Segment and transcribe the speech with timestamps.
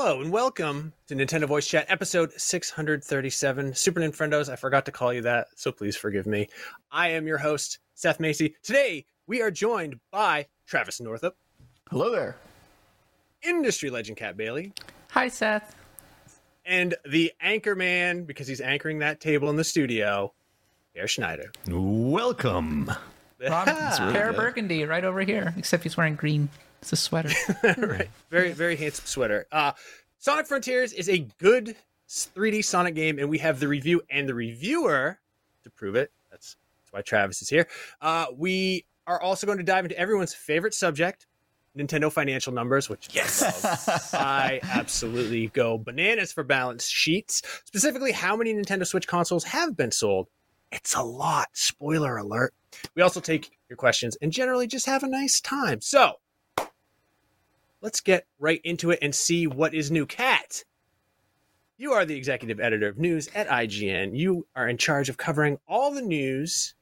[0.00, 3.74] Hello and welcome to Nintendo Voice Chat episode 637.
[3.74, 6.48] Super Nintendos, I forgot to call you that, so please forgive me.
[6.92, 8.54] I am your host, Seth Macy.
[8.62, 11.36] Today, we are joined by Travis Northup.
[11.90, 12.36] Hello there.
[13.42, 14.72] Industry legend Kat Bailey.
[15.10, 15.74] Hi, Seth.
[16.64, 20.32] And the anchor man, because he's anchoring that table in the studio,
[20.94, 21.50] Peer Schneider.
[21.68, 22.88] Welcome.
[23.40, 24.36] Rob, really Pear good.
[24.36, 26.50] Burgundy right over here, except he's wearing green.
[26.80, 27.30] It's a sweater.
[27.78, 28.10] right.
[28.30, 29.46] Very, very handsome sweater.
[29.50, 29.72] Uh,
[30.18, 31.76] Sonic Frontiers is a good
[32.08, 35.18] 3D Sonic game, and we have the review and the reviewer
[35.64, 36.10] to prove it.
[36.30, 37.66] That's, that's why Travis is here.
[38.00, 41.26] Uh, we are also going to dive into everyone's favorite subject,
[41.76, 47.42] Nintendo financial numbers, which yes, I absolutely go bananas for balance sheets.
[47.64, 50.28] Specifically, how many Nintendo Switch consoles have been sold?
[50.72, 51.48] It's a lot.
[51.52, 52.52] Spoiler alert.
[52.94, 55.80] We also take your questions and generally just have a nice time.
[55.80, 56.14] So,
[57.80, 60.06] let's get right into it and see what is new.
[60.06, 60.64] Kat,
[61.76, 64.18] you are the executive editor of news at IGN.
[64.18, 66.74] You are in charge of covering all the news,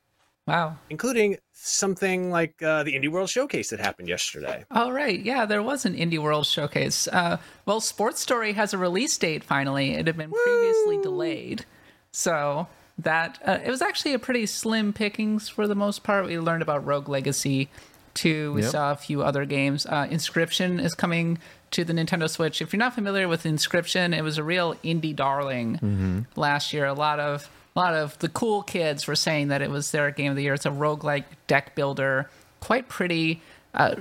[0.46, 0.76] wow.
[0.88, 4.64] including something like uh, the Indie World Showcase that happened yesterday.
[4.70, 5.20] All right.
[5.20, 7.08] Yeah, there was an Indie World showcase.
[7.08, 9.92] Uh, well, Sports Story has a release date finally.
[9.92, 11.66] It had been previously delayed.
[12.12, 12.66] So
[12.98, 16.24] that uh, it was actually a pretty slim pickings for the most part.
[16.24, 17.68] We learned about Rogue Legacy,
[18.16, 18.52] too.
[18.54, 18.70] We Yep.
[18.72, 19.86] saw a few other games.
[19.86, 21.38] Uh, Inscryption is coming
[21.70, 22.60] to the Nintendo Switch.
[22.60, 26.20] If you're not familiar with Inscryption, it was a real indie darling Mm-hmm.
[26.40, 26.86] last year.
[26.86, 30.10] A lot of a lot of the cool kids were saying that it was their
[30.10, 30.54] game of the year.
[30.54, 32.30] It's a roguelike deck builder,
[32.60, 33.42] quite pretty,
[33.74, 33.94] uh,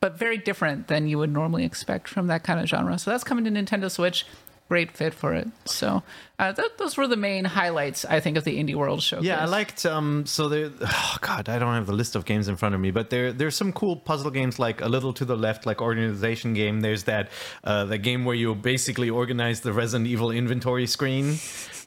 [0.00, 2.96] but very different than you would normally expect from that kind of genre.
[3.00, 4.24] So that's coming to Nintendo Switch.
[4.68, 5.46] Great fit for it.
[5.64, 6.02] So
[6.40, 9.24] uh, th- those were the main highlights, I think, of the Indie World Showcase.
[9.24, 9.86] Yeah, I liked.
[9.86, 10.70] Um, so there.
[10.82, 13.32] Oh God, I don't have the list of games in front of me, but there
[13.32, 16.80] there's some cool puzzle games like a little to the left, like organization game.
[16.80, 17.28] There's that
[17.62, 21.36] uh, the game where you basically organize the Resident Evil inventory screen.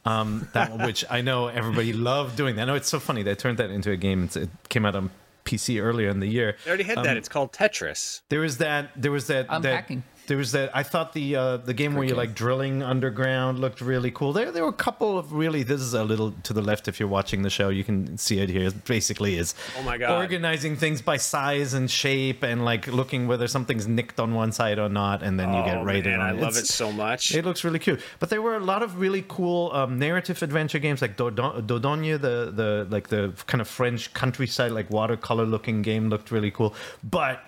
[0.06, 2.58] Um, that which I know everybody loved doing.
[2.58, 4.24] I know it's so funny they turned that into a game.
[4.24, 5.10] It's, it came out on
[5.44, 6.56] PC earlier in the year.
[6.64, 7.18] They already had Um, that.
[7.18, 8.22] It's called Tetris.
[8.30, 8.90] There was that.
[8.96, 9.46] There was that.
[9.50, 9.98] Unpacking.
[9.98, 10.70] That, there was that.
[10.72, 14.32] I thought the uh, the game where you're like drilling underground looked really cool.
[14.32, 15.64] There there were a couple of really.
[15.64, 16.86] This is a little to the left.
[16.86, 18.68] If you're watching the show, you can see it here.
[18.68, 19.56] It basically is.
[19.76, 20.12] Oh my God.
[20.22, 24.78] Organizing things by size and shape, and like looking whether something's nicked on one side
[24.78, 26.36] or not, and then you oh, get right man, on I it.
[26.36, 27.34] love It's- it so much.
[27.34, 30.78] it looks really cute, but there were a lot of really cool um, narrative adventure
[30.78, 35.82] games like Dodon- Dordogne, the the like the kind of French countryside like watercolor looking
[35.82, 36.72] game looked really cool.
[37.02, 37.42] But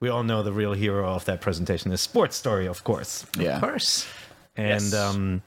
[0.00, 3.56] we all know the real hero of that presentation is Sports Story, of course, Yeah.
[3.56, 4.06] Of course.
[4.56, 4.94] and Yes.
[4.94, 5.42] um,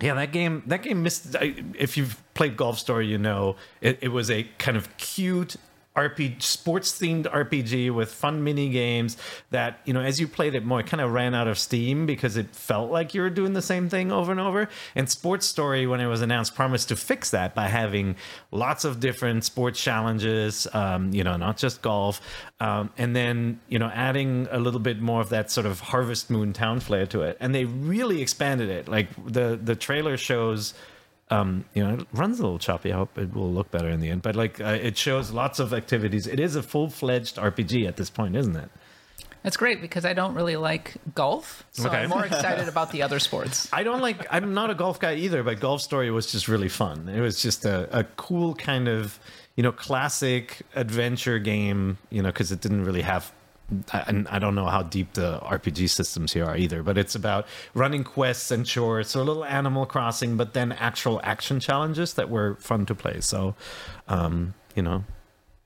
[0.00, 1.34] yeah, that game that game missed.
[1.36, 5.56] I- If you've played Golf Story, you know it, it was a kind of cute.
[5.98, 9.16] RPG, sports themed RPG with fun mini games
[9.50, 12.06] that, you know, as you played it more, it kind of ran out of steam
[12.06, 14.68] because it felt like you were doing the same thing over and over.
[14.94, 18.16] And Sports Story, when it was announced, promised to fix that by having
[18.52, 22.20] lots of different sports challenges, um, you know, not just golf.
[22.60, 26.30] Um, and then, you know, adding a little bit more of that sort of Harvest
[26.30, 27.36] Moon town flair to it.
[27.40, 28.88] And they really expanded it.
[28.88, 30.74] Like the, the trailer shows
[31.30, 32.92] um, you know, it runs a little choppy.
[32.92, 34.22] I hope it will look better in the end.
[34.22, 36.26] But like, uh, it shows lots of activities.
[36.26, 38.70] It is a full fledged RPG at this point, isn't it?
[39.42, 41.98] That's great because I don't really like golf, so Okay.
[41.98, 43.68] I'm more excited about the other sports.
[43.72, 44.26] I don't like.
[44.30, 47.08] I'm not a golf guy either, but Golf Story was just really fun.
[47.08, 49.18] It was just a, a cool kind of,
[49.54, 51.98] you know, classic adventure game.
[52.10, 53.32] You know, because it didn't really have.
[53.92, 57.14] I- And I don't know how deep the RPG systems here are either, but it's
[57.14, 59.08] about running quests and chores.
[59.10, 63.20] So a little Animal Crossing, but then actual action challenges that were fun to play.
[63.20, 63.54] So,
[64.08, 65.04] um, you know,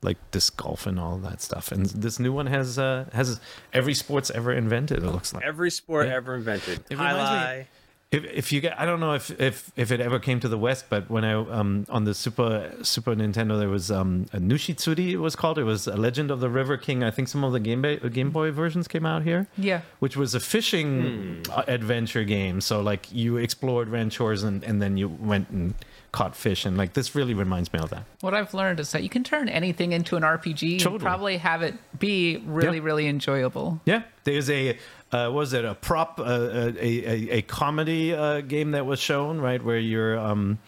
[0.02, 1.70] like disc golf and all that stuff.
[1.70, 3.40] And this new one has uh, has
[3.72, 4.98] every sports ever invented.
[4.98, 5.44] It looks like.
[5.44, 6.14] Every sport Yeah.
[6.16, 6.80] ever invented.
[6.90, 7.66] It reminds me-.
[8.12, 10.58] If, if you get, I don't know if, if if it ever came to the
[10.58, 15.10] West, but when I um on the Super Super Nintendo there was um a Nushitsuri
[15.12, 15.58] it was called.
[15.58, 17.02] It was a Legend of the River King.
[17.02, 19.46] I think some of the Game Boy Game Boy versions came out here.
[19.56, 19.80] Yeah.
[20.00, 22.60] which was a fishing uh, adventure game.
[22.60, 25.74] So like you explored ranchors and and then you went and
[26.12, 28.04] caught fish and like this really reminds me of that.
[28.20, 30.96] What I've learned is that you can turn anything into an RPG Totally.
[30.96, 32.84] and probably have it be really, Yeah.
[32.84, 33.80] really enjoyable.
[33.86, 34.76] Yeah, there's a
[35.12, 39.38] uh, was it a prop uh, a, a a comedy uh, game that was shown
[39.38, 40.58] right where you're um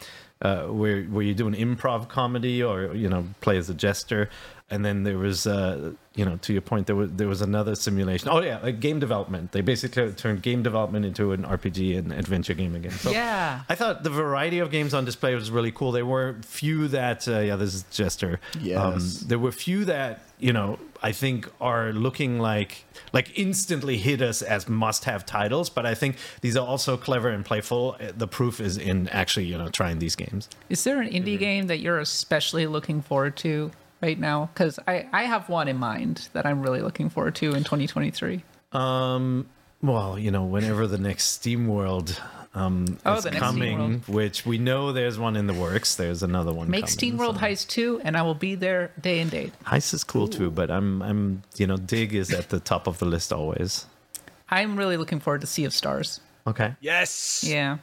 [0.43, 4.29] uh, where where you do an improv comedy or you know play as a jester
[4.71, 7.75] and then there was uh you know to your point there was there was another
[7.75, 8.29] simulation.
[8.31, 9.53] Oh yeah like game development.
[9.53, 12.93] They basically turned game development into an rpg and adventure game again.
[12.93, 13.63] So Yeah.
[13.69, 15.93] i thought the variety of games on display was really cool.
[15.93, 18.41] There were few that uh, yeah this is jester.
[18.55, 19.21] Um, Yes.
[19.21, 24.43] there were few that you know i think are looking like like instantly hit us
[24.43, 27.97] as must-have titles but i think these are also clever and playful.
[28.01, 30.49] Uh, the proof is in actually you know trying these games.
[30.71, 33.71] Is there an indie game that you're especially looking forward to
[34.05, 34.51] right now?
[34.53, 38.43] Because I, I have one in mind that I'm really looking forward to in 2023.
[38.73, 39.47] um
[39.83, 42.21] well you know whenever the next steam world
[42.55, 44.09] um Oh, is the next coming World.
[44.09, 47.37] which we know there's one in the works there's another one Make coming, Steam World
[47.37, 49.53] so- Heist 2, and I will be there day and date.
[49.65, 52.99] heist is cool too but i'm i'm you know dig is at the top of
[52.99, 53.87] the list always
[54.51, 56.21] I'm really looking forward to Sea of Stars.
[56.47, 57.45] okay Yes.
[57.47, 57.79] Yeah.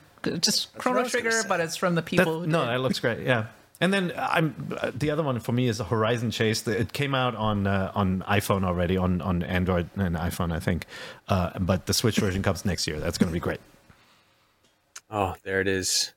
[0.48, 2.42] Just what Chrono I was gonna Trigger, but it's from the That- people.
[2.42, 3.26] who no, that looks great.
[3.26, 3.48] Yeah.
[3.82, 6.66] And then I'm uh, the other one for me is Horizon Chase.
[6.68, 10.86] It came out on uh, on iPhone already, on on Android and iPhone, I think.
[11.28, 13.00] Uh, but the Switch version comes next year.
[13.00, 13.60] That's going to be great.
[15.10, 16.14] Oh, there it is.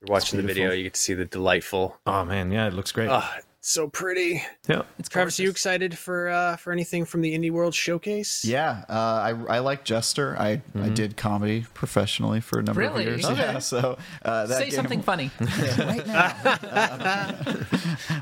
[0.00, 0.70] You're watching the video.
[0.70, 1.98] You get to see the delightful.
[2.06, 3.10] Oh man, yeah, it looks great.
[3.10, 3.28] Oh,
[3.62, 4.42] so pretty.
[4.68, 4.82] yeah.
[4.98, 8.44] It's Travis, are you excited for uh, for anything from the Indie World Showcase?
[8.44, 10.36] Yeah, uh, I I like Jester.
[10.38, 13.04] I I did comedy professionally for a number Really?
[13.04, 13.24] of years.
[13.26, 13.40] Okay.
[13.40, 15.30] Yeah, so uh, that Say game- something funny.
[15.78, 16.34] right now.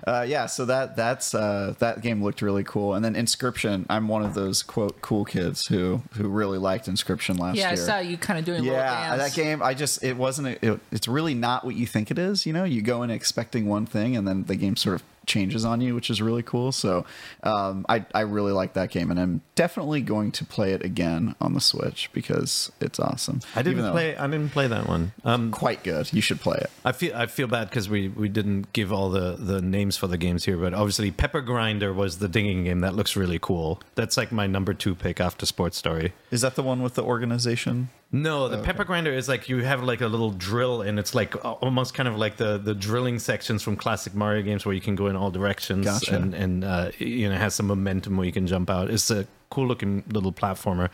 [0.07, 2.95] uh, yeah, so that that's uh, that game looked really cool.
[2.95, 3.87] And then Inscryption.
[3.89, 7.67] I'm one of those quote cool kids who who really liked Inscryption last year.
[7.67, 9.35] yeah, I saw you kind of doing a little Yeah, dance.
[9.35, 9.63] that game.
[9.63, 10.49] I just it wasn't.
[10.49, 12.47] A, it, it's really not what you think it is.
[12.47, 15.65] You know, you go in expecting one thing, and then the game sort of changes
[15.65, 16.73] on you, which is really cool.
[16.73, 17.07] So
[17.45, 21.37] um, I I really like that game, and I'm definitely going to play it again
[21.41, 23.41] on the Switch because it's awesome.
[23.55, 24.17] I didn't play.
[24.17, 25.13] I didn't play that one.
[25.25, 26.13] Um, Quite good.
[26.13, 26.71] You should play it.
[26.85, 30.07] I feel I feel bad because we, we didn't give all the, the names for
[30.07, 33.81] the games here, but obviously Pepper Grinder was the dinging game that looks really cool.
[33.95, 36.13] That's like my number two pick after Sports Story.
[36.31, 37.91] Is that the one with the organization?
[38.11, 41.37] No, the Pepper Grinder is like you have like a little drill, and it's like
[41.45, 44.95] almost kind of like the the drilling sections from classic Mario games where you can
[44.95, 46.17] go in all directions, Gotcha.
[46.17, 48.89] and and uh, you know has some momentum where you can jump out.
[48.91, 50.91] It's a cool looking little platformer.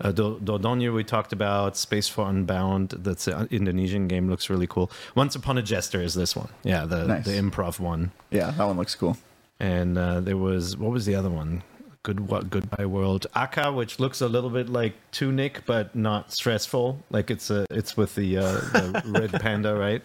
[0.00, 2.90] Uh, Do- Dordogne we talked about, Space for Unbound.
[2.98, 4.90] That's an Indonesian game, looks really cool.
[5.14, 7.24] Once Upon a Jester is this one, yeah, the Nice.
[7.24, 8.10] the improv one.
[8.30, 9.16] Yeah, that one looks cool.
[9.60, 11.62] and uh, there was what was the other one?
[12.04, 16.98] Good what Goodbye World Aka, which looks a little bit like Tunic, but not stressful.
[17.10, 20.02] Like it's a it's with the, uh, the red panda, right?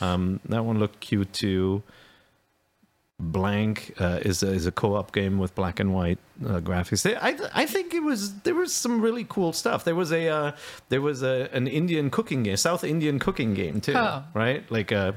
[0.00, 1.84] Um, that one looked cute too.
[3.20, 7.02] Blanc uh, is a, is a co-op game with black and white uh, graphics.
[7.02, 9.84] They, I I think it was there was some really cool stuff.
[9.84, 10.52] There was a uh,
[10.88, 14.24] there was a an Indian cooking game, South Indian cooking game too, Oh.
[14.34, 14.68] right?
[14.72, 15.14] Like a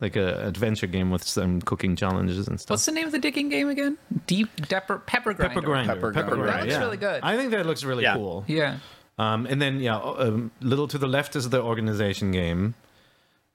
[0.00, 2.70] like a adventure game with some cooking challenges and stuff.
[2.70, 3.98] What's the name of the digging game again?
[4.26, 5.54] Deep Depper Pepper Grinder.
[5.54, 5.94] Pepper grinder.
[5.94, 6.44] Pepper Pepper, grinder.
[6.44, 6.52] grinder.
[6.52, 6.78] That looks yeah.
[6.84, 7.20] really good.
[7.22, 8.14] I think that looks really Yeah.
[8.16, 8.44] cool.
[8.48, 8.78] Yeah.
[9.18, 10.32] Um, and then yeah, a
[10.62, 12.74] little to the left is the organization game.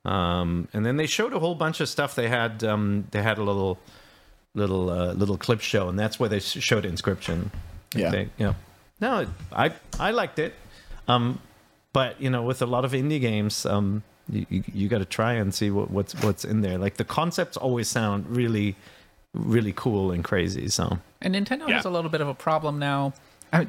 [0.07, 2.15] Um, and then they showed a whole bunch of stuff.
[2.15, 3.77] They had um, they had a little
[4.55, 7.49] little uh, little clip show, and that's where they showed Inscryption.
[7.95, 8.11] I Yeah.
[8.11, 8.31] think.
[8.37, 8.53] yeah.
[9.01, 10.53] No, I I liked it.
[11.07, 11.39] Um,
[11.93, 15.05] but you know, with a lot of indie games, um, you you, you got to
[15.05, 16.77] try and see what, what's what's in there.
[16.77, 18.75] Like the concepts always sound really
[19.33, 20.67] really cool and crazy.
[20.69, 21.75] So And Nintendo Yeah.
[21.75, 23.13] has a little bit of a problem now.
[23.53, 23.67] I,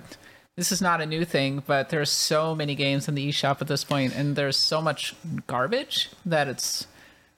[0.58, 3.68] this is not a new thing, but there's so many games in the eShop at
[3.68, 5.14] this point, and there's so much
[5.46, 6.88] garbage that it's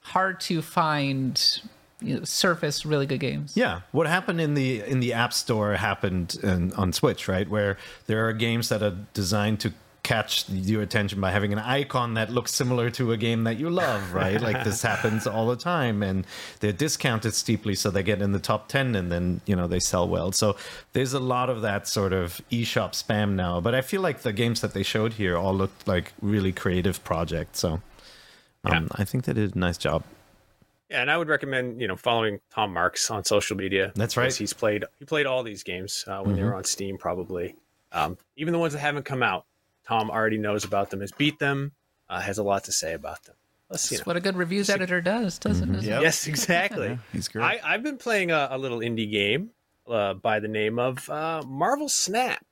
[0.01, 1.61] hard to find
[2.01, 3.55] you know, surface really good games.
[3.55, 7.47] Yeah, what happened in the in the App Store happened in, on Switch, right?
[7.47, 9.73] Where there are games that are designed to
[10.11, 13.69] catch your attention by having an icon that looks similar to a game that you
[13.69, 14.41] love, right?
[14.41, 16.27] like this happens all the time, and
[16.59, 19.79] they're discounted steeply, so they get in the top ten, and then you know they
[19.79, 20.33] sell well.
[20.33, 20.57] So
[20.91, 23.61] there's a lot of that sort of eShop spam now.
[23.61, 27.01] But I feel like the games that they showed here all looked like really creative
[27.05, 27.59] projects.
[27.59, 27.81] So
[28.65, 30.03] um, I think they did a nice job.
[30.89, 33.93] Yeah, and I would recommend you know following Tom Marks on social media.
[33.95, 34.35] That's right.
[34.35, 37.55] He's played he played all these games uh, when they were on Steam, probably.
[37.93, 39.45] Um, even the ones that haven't come out,
[39.87, 41.71] Tom already knows about them, has beat them,
[42.09, 43.35] uh, has a lot to say about them.
[43.69, 44.11] Let's you That's know.
[44.11, 45.83] what a good reviews editor does, doesn't it?
[45.83, 46.01] Yep.
[46.01, 46.99] Yes, exactly.
[47.13, 47.43] He's great.
[47.43, 49.51] I, I've been playing a, a little indie game
[49.89, 52.45] uh, by the name of uh, Marvel Snap.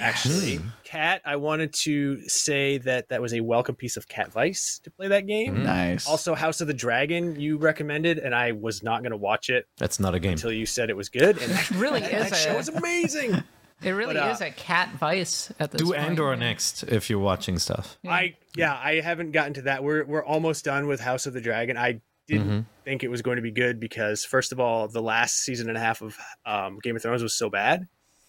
[0.00, 4.80] Actually, Kat, I wanted to say that that was a welcome piece of Cat Vice
[4.80, 5.62] to play that game.
[5.62, 6.08] nice.
[6.08, 9.68] Also, House of the Dragon, you recommended, and I was not going to watch it
[9.78, 10.32] That's not a game.
[10.32, 11.38] until you said it was good.
[11.40, 13.40] And that, really that, is that show a- is amazing.
[13.84, 15.98] It really But, uh, is a cat vice at this Do point.
[15.98, 17.98] Andor next if you're watching stuff.
[18.06, 19.82] I yeah, I haven't gotten to that.
[19.84, 21.76] We're we're almost done with House of the Dragon.
[21.76, 22.60] I didn't Mm-hmm.
[22.84, 25.76] think it was going to be good because first of all, the last season and
[25.76, 27.86] a half of um, Game of Thrones was so bad,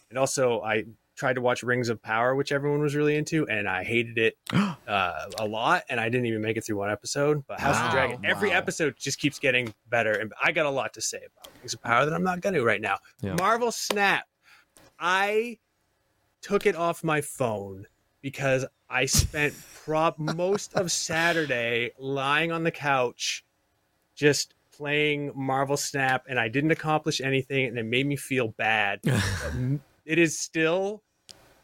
[0.10, 0.84] and also I
[1.16, 4.38] tried to watch Rings of Power, which everyone was really into, and I hated it
[4.52, 7.46] uh, a lot, and I didn't even make it through one episode.
[7.48, 8.58] But House of the Dragon, every Wow.
[8.58, 11.82] episode just keeps getting better, and I got a lot to say about Rings of
[11.82, 12.98] Power that I'm not going to right now.
[13.22, 13.36] Yeah.
[13.36, 14.26] Marvel Snap,
[15.00, 15.60] I
[16.42, 17.88] took it off my phone
[18.22, 23.46] because I spent prop most of Saturday lying on the couch
[24.16, 29.02] just playing Marvel Snap and I didn't accomplish anything and it made me feel bad.
[30.06, 31.02] It is still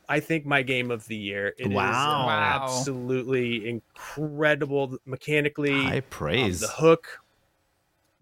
[0.09, 1.53] I think my game of the year.
[1.57, 2.25] It is Wow.
[2.25, 2.63] Wow.
[2.63, 5.71] absolutely incredible mechanically.
[5.71, 6.59] High um, praise.
[6.59, 7.19] the hook.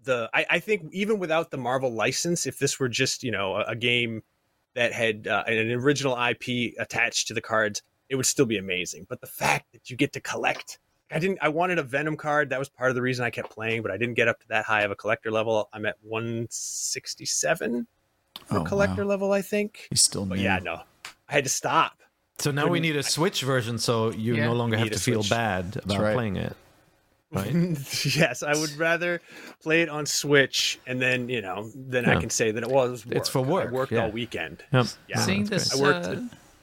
[0.04, 3.56] The I, I think even without the Marvel license, if this were just you know
[3.56, 4.22] a, a game
[4.74, 9.06] that had uh, an original IP attached to the cards, it would still be amazing.
[9.08, 10.78] But the fact that you get to collect,
[11.10, 11.38] I didn't.
[11.42, 12.50] I wanted a Venom card.
[12.50, 14.48] That was part of the reason I kept playing, but I didn't get up to
[14.48, 15.68] that high of a collector level.
[15.72, 17.86] I'm at 167
[18.46, 19.08] for Oh, collector wow.
[19.10, 19.86] level, I think.
[19.90, 20.30] He's still new.
[20.30, 20.82] But yeah, no,
[21.28, 21.96] I had to stop.
[22.38, 24.46] so now we need a Switch version, so you Yeah.
[24.46, 25.30] no longer have to feel Switch.
[25.30, 26.14] bad about right.
[26.14, 26.56] playing it.
[27.32, 27.52] Right?
[28.16, 29.20] yes, I would rather
[29.62, 33.06] play it on Switch, and then you know, then I can say that it was.
[33.06, 33.16] Work.
[33.16, 34.04] It's for work, I worked yeah.
[34.04, 34.64] all weekend.
[34.72, 34.86] Yep.
[35.08, 35.18] Yeah.
[35.20, 36.18] seeing this, I worked uh, it.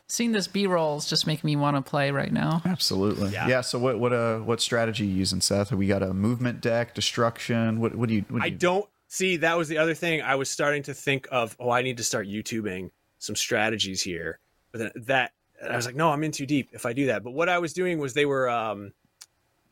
[0.07, 2.61] seeing this B rolls just making me want to play right now.
[2.65, 3.31] Absolutely.
[3.31, 3.47] Yeah.
[3.47, 3.61] Yeah.
[3.61, 5.71] so what what uh what strategy you using, Seth?
[5.71, 7.79] We got a movement deck, destruction.
[7.79, 8.25] What what do you?
[8.27, 10.21] What do I you don't see that was the other thing.
[10.21, 14.39] I was starting to think of, oh, I need to start YouTubing some strategies here.
[14.71, 15.31] But then that
[15.63, 17.23] I was like, no, I'm in too deep if I do that.
[17.23, 18.91] But what I was doing was they were um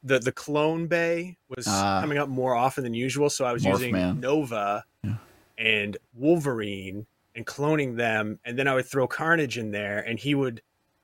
[0.05, 2.00] the the clone bay was Ah.
[2.00, 4.19] coming up more often than usual, so I was Morph using Man.
[4.21, 5.17] Nova Yeah.
[5.57, 10.35] and Wolverine and cloning them, and then I would throw Carnage in there, and he
[10.35, 10.62] would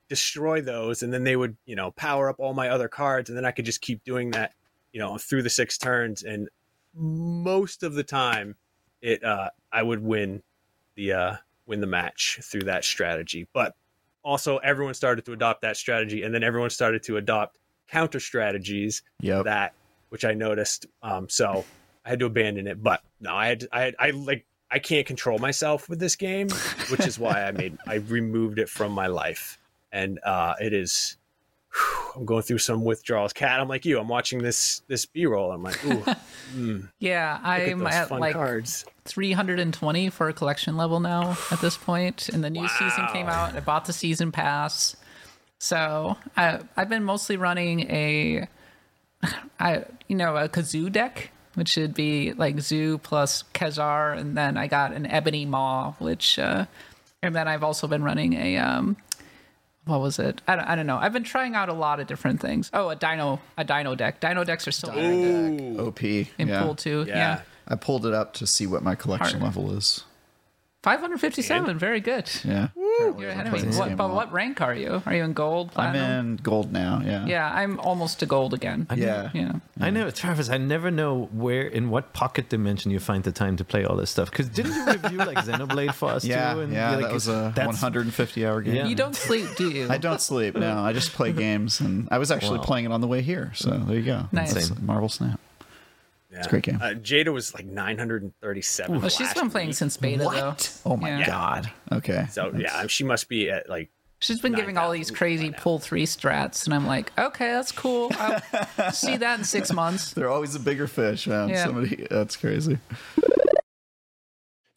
[0.08, 3.38] destroy those, and then they would you know power up all my other cards, and
[3.38, 4.53] then I could just keep doing that,
[4.93, 6.48] you know, through the six turns, and
[6.93, 8.55] most of the time,
[9.01, 10.43] it uh, I would win
[10.96, 13.75] the uh, win the match through that strategy, but
[14.24, 17.58] also everyone started to adopt that strategy, and then everyone started to adopt
[17.92, 19.46] counter strategies Yep.
[19.46, 19.74] that
[20.10, 20.88] which I noticed.
[21.02, 21.66] Um, so
[22.06, 22.82] I had to abandon it.
[22.84, 26.50] But no, I had I had, I like I can't control myself with this game,
[26.90, 29.58] which is why I made I removed it from my life,
[29.92, 31.18] and uh, it is.
[31.74, 33.32] whew, I'm going through some withdrawals.
[33.34, 34.00] Kat, I'm like you.
[34.00, 35.52] I'm watching this this B roll.
[35.52, 36.04] I'm like, ooh,
[36.56, 38.86] mm, Yeah, I'm those at like cards.
[39.06, 42.30] 320 for a collection level now at this point.
[42.30, 43.46] And the new season came Wow.
[43.46, 43.56] out.
[43.56, 44.96] I bought the season pass.
[45.62, 48.48] So I, I've been mostly running a,
[49.60, 54.58] I you know, a kazoo deck, which should be like Zoo plus Ka-Zar, and then
[54.58, 56.65] I got an Ebony Maw, which, uh,
[57.22, 58.98] and then I've also been running a um,
[59.86, 60.41] what was it?
[60.48, 60.98] I don't, I don't know.
[60.98, 62.72] I've been trying out a lot of different things.
[62.74, 64.20] Oh, a Dino, a Dino deck.
[64.20, 66.01] Dino decks are still in OP.
[66.01, 67.06] in pool two.
[67.08, 67.15] Yeah.
[67.15, 67.41] yeah.
[67.68, 69.56] I pulled it up to see what my collection Hard.
[69.56, 70.06] level is.
[70.84, 72.28] 557, very good.
[72.44, 72.70] Yeah.
[72.76, 73.78] You're ahead of me.
[73.78, 75.02] What, but what rank are you?
[75.06, 75.72] Are you in gold?
[75.76, 77.02] I'm in gold now.
[77.06, 77.26] Yeah.
[77.28, 78.88] Yeah, I'm almost to gold again.
[78.96, 79.30] Yeah.
[79.34, 79.54] Yeah.
[79.80, 80.50] I know, Travis.
[80.50, 83.96] I never know where, in what pocket dimension you find the time to play all
[83.96, 84.32] this stuff.
[84.32, 86.54] Because didn't you review like Xenoblade for us Yeah.
[86.56, 86.68] too?
[86.72, 86.96] yeah.
[86.96, 88.76] like, that was a 150 hour game.
[88.76, 88.88] Yeah.
[88.88, 89.88] You don't sleep, do you?
[89.90, 90.56] I don't sleep.
[90.56, 92.66] No, I just play games, and I was actually Wow.
[92.66, 93.52] playing it on the way here.
[93.56, 94.26] So there you go.
[94.32, 94.72] Nice.
[94.80, 95.40] Marvel Snap.
[96.32, 96.46] Yeah.
[96.46, 96.78] a great game.
[96.82, 99.02] Uh, Jada was like 937.
[99.02, 99.76] Well, she's last been playing week.
[99.76, 100.56] since beta, though.
[100.90, 101.26] Oh my Yeah.
[101.26, 101.72] god.
[101.92, 102.28] Okay.
[102.32, 105.80] So yeah, she must be at like She's been giving all these crazy by pool
[105.80, 108.12] three strats, and I'm like, okay, that's cool.
[108.20, 110.14] I'll see that in six months.
[110.14, 111.50] They're always a bigger fish, man.
[111.50, 111.64] Yeah.
[111.66, 112.78] Somebody that's crazy.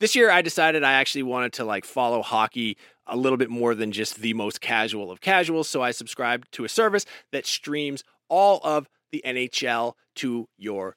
[0.01, 3.75] this year I decided I actually wanted to like follow hockey a little bit more
[3.75, 5.69] than just the most casual of casuals.
[5.69, 10.97] So I subscribed to a service that streams all of the NHL to your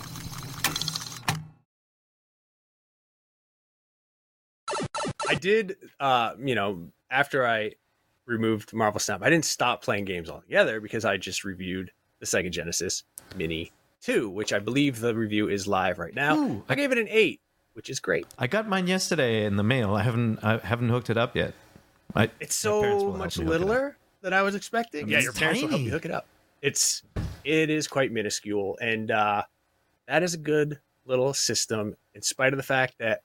[5.35, 7.73] Did, uh, you know, after I
[8.25, 12.51] removed Marvel Snap, I didn't stop playing games altogether because I just reviewed the Sega
[12.51, 13.03] Genesis
[13.35, 16.35] Mini 2, which I believe the review is live right now.
[16.37, 17.39] Ooh, I gave it an 8,
[17.73, 18.25] which is great.
[18.37, 19.95] I got mine yesterday in the mail.
[19.95, 21.53] I haven't I haven't hooked it up yet.
[22.15, 23.59] I, It's so much me hook it up.
[23.67, 25.07] littler than I was expecting.
[25.07, 26.25] yeah, your parents will help you hook it up.
[26.61, 27.03] It's
[27.43, 29.43] it is quite minuscule, and uh,
[30.07, 31.95] that is a good little system.
[32.13, 33.21] In spite of the fact that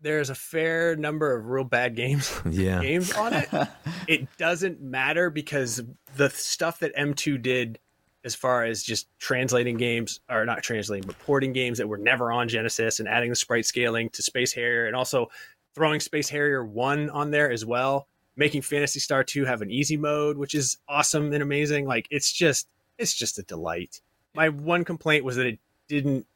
[0.00, 2.80] there's a fair number of real bad games Yeah.
[2.80, 3.48] games on it,
[4.08, 5.82] it doesn't matter because
[6.16, 7.78] the stuff that M2 did
[8.24, 12.32] as far as just translating games or not translating but porting games that were never
[12.32, 15.28] on Genesis and adding the sprite scaling to Space Harrier and also
[15.74, 19.96] throwing Space Harrier 1 on there as well, making Phantasy Star 2 have an easy
[19.96, 21.86] mode which is awesome and amazing.
[21.86, 22.66] Like it's just
[22.98, 24.00] it's just a delight.
[24.34, 26.26] My one complaint was that it didn't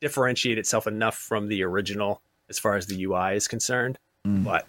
[0.00, 3.98] differentiate itself enough from the original as far as the UI is concerned.
[4.24, 4.66] But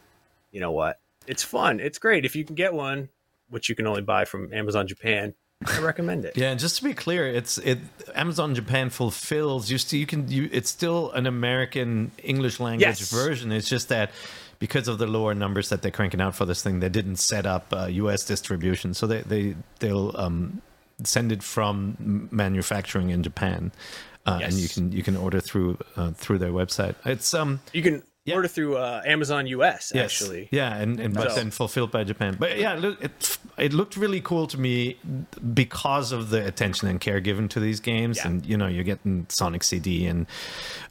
[0.52, 1.00] you know what?
[1.28, 1.80] It's fun.
[1.82, 2.24] It's great.
[2.26, 3.10] If you can get one,
[3.50, 5.34] which you can only buy from Amazon Japan,
[5.66, 6.34] I recommend it.
[6.38, 7.80] Yeah, and just to be clear, it's it
[8.16, 13.12] Amazon Japan fulfills you still you can you it's still an American English language Yes.
[13.12, 13.52] version.
[13.52, 14.12] It's just that
[14.60, 17.46] because of the lower numbers that they're cranking out for this thing, they didn't set
[17.46, 18.94] up uh, US distribution.
[18.94, 20.62] So they they they'll um
[21.04, 23.72] send it from manufacturing in Japan.
[24.26, 26.96] Uh, and you can you can order through uh, through their website.
[27.06, 28.36] It's um You can Yeah.
[28.36, 30.06] order through uh, Amazon US Yes.
[30.06, 30.48] actually.
[30.52, 32.36] Yeah, and, and but So- then fulfilled by Japan.
[32.40, 34.98] But yeah, look, it it looked really cool to me
[35.54, 38.18] because of the attention and care given to these games.
[38.18, 38.28] Yeah.
[38.28, 40.28] And you know, you're getting Sonic CD and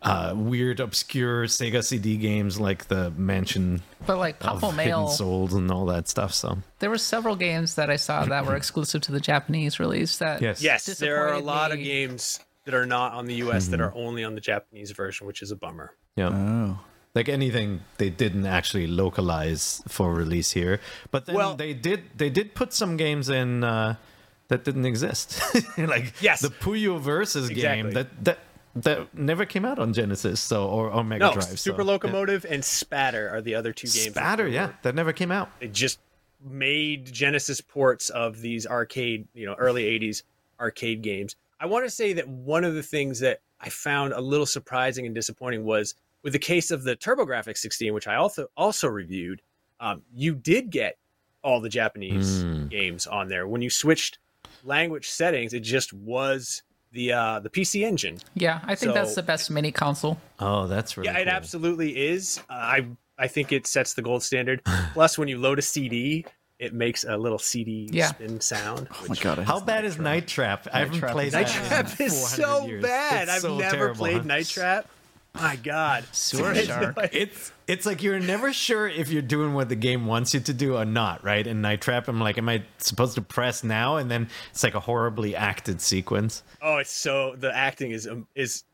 [0.03, 5.09] uh, weird, obscure Sega CD games like the Mansion But like of Papa Hidden Mail,
[5.09, 6.33] Souls and all that stuff.
[6.35, 10.19] So there were several games that I saw that were exclusive to the Japanese release.
[10.19, 13.35] That yes, Yes, there are a Disappointed lot of games that are not on the
[13.37, 13.97] US that Mm-hmm.
[13.97, 15.93] are only on the Japanese version, which is a bummer.
[16.17, 16.29] yeah.
[16.29, 16.79] Oh.
[17.15, 20.79] like anything they didn't actually localize for release here
[21.11, 23.97] but then Well- they did they did put some games in uh
[24.49, 25.41] that didn't exist
[25.79, 26.41] like Yes.
[26.41, 28.39] the puyo versus game that that
[28.77, 32.45] that never came out on genesis so or, or mega No, drive Super so, Locomotive
[32.49, 33.93] and Spatter are the other two yeah.
[34.05, 34.15] games.
[34.15, 35.99] that spatter were- yeah that never came out It just
[36.43, 40.23] made Genesis ports of these arcade, you know, early 80s
[40.59, 41.37] arcade games.
[41.61, 45.05] I want to say that one of the things that I found a little surprising
[45.07, 49.43] and disappointing was with the case of the TurboGrafx 16, which I also also reviewed.
[49.79, 50.97] Um, you did get
[51.43, 52.69] all the Japanese Hmm.
[52.69, 53.47] games on there.
[53.47, 54.19] When you switched
[54.63, 58.19] language settings, it just was the uh, the PC Engine.
[58.35, 60.19] yeah, I think that's the best mini console.
[60.39, 62.41] oh that's really Yeah, it absolutely is.
[62.51, 62.87] Uh, I
[63.19, 64.63] I think it sets the gold standard.
[64.95, 66.25] Plus, when you load a CD,
[66.61, 68.09] it makes a little CD Yeah.
[68.09, 68.87] spin sound.
[68.93, 69.39] Oh my god.
[69.39, 70.69] How hate bad is Night Trap?
[70.73, 71.43] I haven't Trap played is that.
[71.47, 72.83] Night in Trap is so years.
[72.83, 73.23] bad.
[73.25, 74.23] It's I've so never terrible, played huh?
[74.25, 74.87] Night Trap.
[75.33, 76.97] My God, Sewer Shark.
[77.13, 80.53] it's it's like you're never sure if you're doing what the game wants you to
[80.53, 81.47] do or not, right?
[81.47, 83.97] In Night Trap, I'm like, am I supposed to press now?
[83.97, 86.43] And then it's like a horribly acted sequence.
[86.61, 88.65] oh, it's so the acting is um, is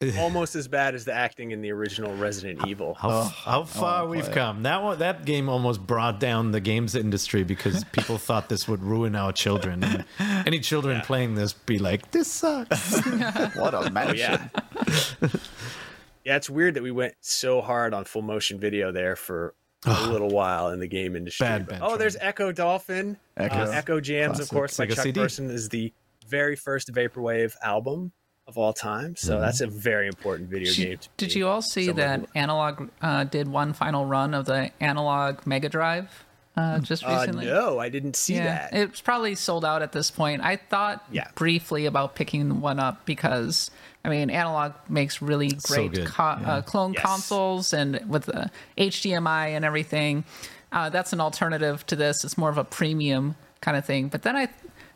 [0.18, 2.94] almost as bad as the acting in the original Resident Evil.
[2.94, 4.34] How, how far we've play it.
[4.34, 4.62] come.
[4.62, 8.82] That one, that game almost brought down the games industry because people thought this would
[8.82, 9.82] ruin our children.
[9.84, 10.04] And
[10.46, 12.96] any children playing this be like, this sucks.
[13.56, 14.50] What a mansion.
[14.54, 15.28] Oh, yeah.
[16.24, 19.54] yeah, it's weird that we went so hard on full motion video there for
[19.86, 21.46] a little while in the game industry.
[21.46, 23.16] Bad, But- oh, there's Ecco Dolphin.
[23.38, 23.52] Ecco.
[23.52, 25.20] Uh, Eccojams, of course, by Sega Chuck CD.
[25.20, 25.92] Person is the
[26.26, 28.12] very first vaporwave album
[28.46, 29.16] of all time.
[29.16, 30.88] So that's a very important video game.
[30.90, 34.44] Did, to did you all see Someone that Analogue uh, did one final run of
[34.46, 36.24] the Analogue Mega Drive
[36.56, 37.46] uh, just Uh, recently?
[37.46, 38.74] no, I didn't see yeah, that.
[38.74, 40.42] it's probably sold out at this point.
[40.42, 41.28] I thought Yeah.
[41.34, 43.70] briefly about picking one up because
[44.06, 47.02] I mean, Analogue makes really great good, co- uh, clone Yes.
[47.02, 50.24] consoles and with the HDMI and everything.
[50.70, 52.22] Uh, that's an alternative to this.
[52.24, 54.08] It's more of a premium kind of thing.
[54.08, 54.48] But then I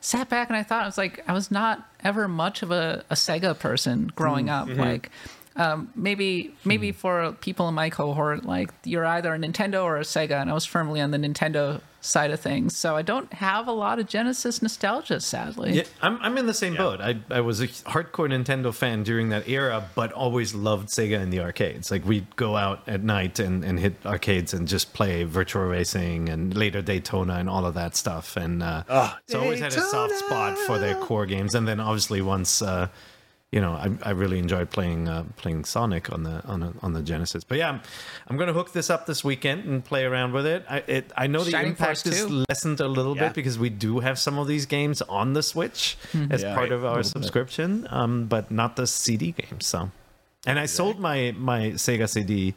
[0.08, 3.04] sat back and I thought I was like, I was not ever much of a,
[3.10, 4.68] a Sega person growing mm, up.
[4.68, 4.80] Mm-hmm.
[4.80, 5.10] Like.
[5.56, 6.96] Um, maybe maybe hmm.
[6.96, 10.54] for people in my cohort, like you're either a Nintendo or a Sega, and I
[10.54, 12.76] was firmly on the Nintendo side of things.
[12.76, 15.72] So I don't have a lot of Genesis nostalgia, sadly.
[15.72, 17.00] Yeah, I'm, I'm in the same boat.
[17.00, 21.30] I, I was a hardcore Nintendo fan during that era, but always loved Sega in
[21.30, 21.90] the arcades.
[21.90, 26.28] Like we'd go out at night and, and hit arcades and just play Virtual Racing
[26.28, 28.36] and later Daytona and all of that stuff.
[28.36, 28.84] And uh,
[29.26, 31.54] so I always had a soft spot for their core games.
[31.54, 32.62] And then obviously once.
[32.62, 32.88] Uh,
[33.50, 36.92] you know, I, I really enjoyed playing uh, playing Sonic on the on the, on
[36.92, 37.44] the Genesis.
[37.44, 37.80] But yeah, I'm,
[38.26, 40.66] I'm going to hook this up this weekend and play around with it.
[40.68, 43.28] I it, I know the Shining impact is lessened a little Yeah.
[43.28, 45.96] bit because we do have some of these games on the Switch
[46.30, 46.54] as Yeah.
[46.54, 49.66] part of our subscription, um, but not the CD games.
[49.66, 49.90] So,
[50.46, 52.54] and I sold my my Sega CD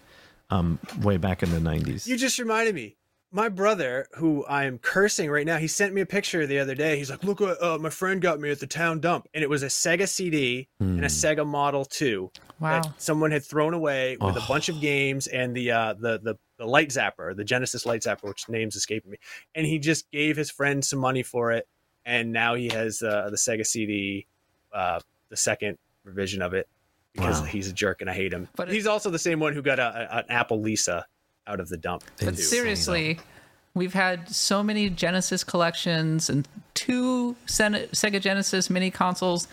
[0.49, 2.05] um, way back in the 90s.
[2.05, 2.95] You just reminded me.
[3.33, 6.75] My brother, who I am cursing right now, he sent me a picture the other
[6.75, 6.97] day.
[6.97, 9.49] He's like, "Look what uh, my friend got me at the town dump," and it
[9.49, 12.81] was a Sega CD and a Sega Model Two Wow.
[12.81, 14.45] that someone had thrown away with a Oh.
[14.49, 18.23] bunch of games and the uh, the the the light zapper, the Genesis light zapper,
[18.27, 19.17] which name's escaping me.
[19.55, 21.69] And he just gave his friend some money for it,
[22.05, 24.27] and now he has uh, the Sega CD,
[24.73, 26.67] uh, the second revision of it,
[27.13, 27.45] because Wow.
[27.47, 28.49] he's a jerk and I hate him.
[28.57, 31.05] But But he's also the same one who got a, a, an Apple Lisa
[31.51, 32.03] out of the dump.
[32.19, 33.19] But Insane, seriously,
[33.73, 39.47] we've had so many Genesis collections and two Sen- Sega Genesis mini consoles.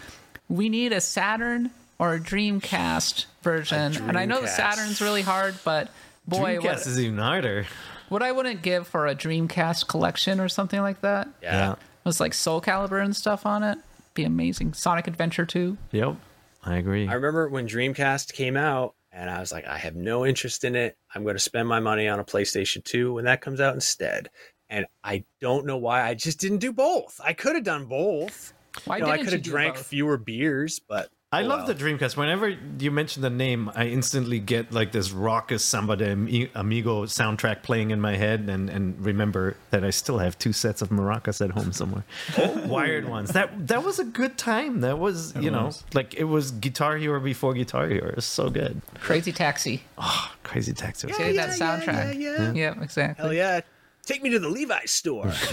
[0.49, 3.97] We need a Saturn or a Dreamcast version.
[3.97, 5.91] And I know the Saturn's really hard, but
[6.27, 7.67] boy, Dreamcast what, is even harder.
[8.09, 11.29] what I wouldn't give for a Dreamcast collection or something like that.
[11.43, 11.75] Yeah.
[12.05, 13.79] With like Soul Calibur and stuff on it.
[14.15, 14.73] Be amazing.
[14.73, 15.77] Sonic Adventure 2.
[15.93, 16.17] Yep.
[16.65, 17.07] I agree.
[17.07, 20.77] I remember when Dreamcast came out, and I was like, I have no interest in
[20.77, 20.97] it.
[21.14, 24.31] I'm going to spend my money on a PlayStation 2 when that comes out instead.
[24.71, 27.21] And I don't know why I just didn't do both.
[27.25, 28.53] I could have done both.
[28.85, 29.87] Why You know, I could have drank both?
[29.87, 32.17] fewer beers, but I love the Dreamcast.
[32.17, 37.62] Whenever you mention the name, I instantly get like this raucous Samba de Amigo soundtrack
[37.62, 41.45] playing in my head, and, and remember that I still have two sets of maracas
[41.45, 42.05] at home somewhere,
[42.38, 42.67] Oh.
[42.67, 43.33] wired ones.
[43.33, 44.81] That that was a good time.
[44.81, 48.09] That was you know like it was Guitar Hero before Guitar Hero.
[48.09, 48.81] It was so good.
[48.95, 49.83] Crazy Taxi.
[49.99, 51.09] Oh, Crazy Taxi.
[51.09, 52.19] was Getting yeah, that yeah, soundtrack.
[52.19, 52.53] yeah, yeah.
[52.55, 53.23] Yep, exactly.
[53.23, 53.61] Hell yeah.
[54.07, 55.27] Take me to the Levi's store.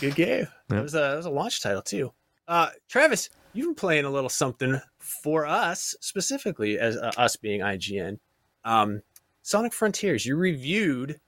[0.00, 0.48] Good game.
[0.68, 2.12] That was a that was a launch title too.
[2.48, 7.60] Uh, Travis, you've been playing a little something for us specifically as uh, us being
[7.60, 8.18] IGN.
[8.64, 9.02] Um,
[9.42, 10.24] Sonic Frontiers.
[10.24, 11.20] You reviewed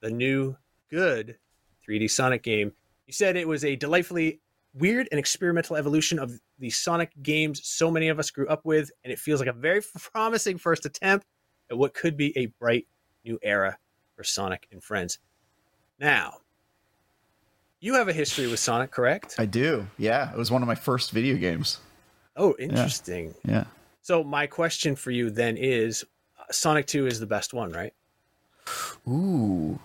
[0.00, 0.56] the new
[0.90, 1.38] good
[1.88, 2.72] 3D Sonic game.
[3.06, 4.40] You said it was a delightfully
[4.74, 8.90] weird and experimental evolution of the Sonic games so many of us grew up with,
[9.04, 11.26] and it feels like a very promising first attempt
[11.70, 12.86] at what could be a bright
[13.24, 13.78] new era
[14.16, 15.18] for Sonic and friends.
[15.98, 16.38] Now,
[17.82, 19.34] you have a history with Sonic, correct?
[19.38, 19.86] I do.
[19.98, 21.78] Yeah, it was one of my first video games.
[22.36, 23.34] Oh, interesting.
[23.44, 23.64] Yeah.
[24.00, 26.04] So my question for you then is
[26.38, 27.92] uh, Sonic 2 is the best one, right?
[29.08, 29.78] Ooh.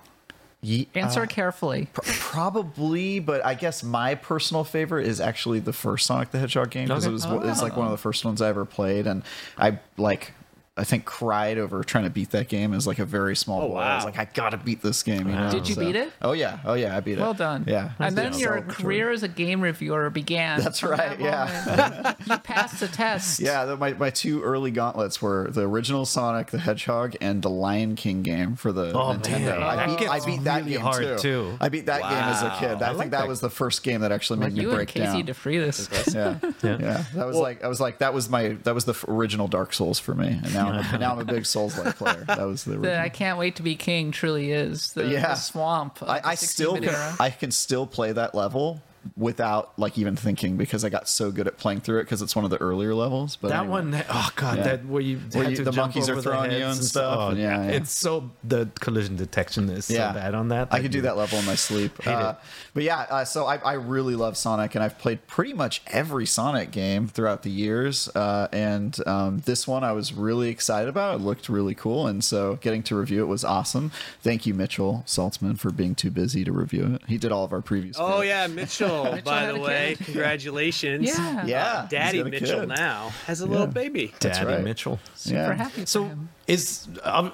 [0.62, 1.88] Ye- Answer uh, carefully.
[1.93, 6.69] pr- probably, but I guess my personal favorite is actually the first Sonic the Hedgehog
[6.71, 7.10] game because Okay.
[7.10, 9.23] it was it was like one of the first ones I ever played, and
[9.57, 10.33] I like
[10.77, 13.67] I think cried over trying to beat that game as like a very small Oh,
[13.69, 13.77] boy.
[13.77, 15.27] I was like, I gotta beat this game.
[15.27, 15.51] You know?
[15.51, 16.11] Did you beat it?
[16.21, 17.21] Oh yeah, oh yeah, I beat it.
[17.21, 17.65] Well done.
[17.67, 18.39] Yeah, And then Yeah.
[18.39, 18.69] your Celebratory.
[18.69, 20.59] career as a game reviewer began.
[20.61, 22.13] That's right, that yeah.
[22.25, 23.39] you passed the test.
[23.47, 27.49] Yeah, the, my, my two early gauntlets were the original Sonic the Hedgehog and the
[27.49, 29.59] Lion King game for the Oh, Nintendo.
[29.59, 29.63] man.
[29.63, 31.17] I beat, I beat that really game hard, too.
[31.17, 31.57] too.
[31.61, 32.81] I beat that game as a kid.
[32.83, 33.27] I, like think that, that.
[33.27, 35.23] was the first game that actually made me You and break Casey down.
[35.23, 36.13] DeFreitas.
[36.13, 36.51] yeah.
[36.63, 36.77] Yeah.
[36.79, 39.73] yeah, That was like I was like that was my that was the original Dark
[39.73, 42.23] Souls for me, and now I'm, now I'm a big Souls like player.
[42.27, 42.99] That was the The.
[43.01, 45.30] I can't wait to be king truly is the, Yeah.
[45.30, 46.01] the swamp.
[46.01, 47.15] of I, I still can.
[47.19, 48.82] I can still play that level
[49.15, 52.36] without like even thinking because I got so good at playing through it because it's
[52.36, 53.36] one of the earlier levels.
[53.36, 53.70] But that anyway.
[53.70, 54.63] one, oh god, Yeah.
[54.63, 56.84] that where you Where you- to the jump monkeys are over the throwing you and
[56.84, 57.72] stuff, Oh, yeah, yeah.
[57.72, 60.10] it's so the collision detection is Yeah.
[60.13, 60.67] so bad on that.
[60.72, 61.91] I could do that level in my sleep.
[62.08, 62.34] Uh,
[62.74, 66.26] but yeah, uh, so I, I really love Sonic, and I've played pretty much every
[66.26, 68.08] Sonic game throughout the years.
[68.15, 71.15] Uh, and um, this one I was really excited about.
[71.15, 73.91] It looked really cool, and so getting to review it was awesome.
[74.22, 77.02] Thank you, Mitchell Saltzman, for being too busy to review it.
[77.08, 77.98] He did all of our previous.
[78.00, 78.26] Oh videos.
[78.28, 80.05] yeah, Mitchell, by the way, kid.
[80.05, 81.05] congratulations.
[81.07, 81.45] Yeah.
[81.45, 82.69] yeah, he's Daddy Mitchell kid.
[82.69, 84.13] now has a little baby.
[84.19, 84.63] That's Daddy right.
[84.63, 84.99] Mitchell.
[85.15, 85.53] Super Yeah.
[85.53, 86.29] happy for So him.
[86.47, 87.31] is um,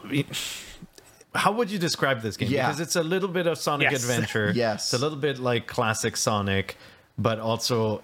[1.35, 2.49] how would you describe this game?
[2.49, 2.67] Yeah.
[2.67, 4.03] Because it's a little bit of Sonic Yes.
[4.03, 4.51] Adventure.
[4.55, 4.85] Yes.
[4.85, 6.77] It's a little bit like classic Sonic,
[7.17, 8.01] but also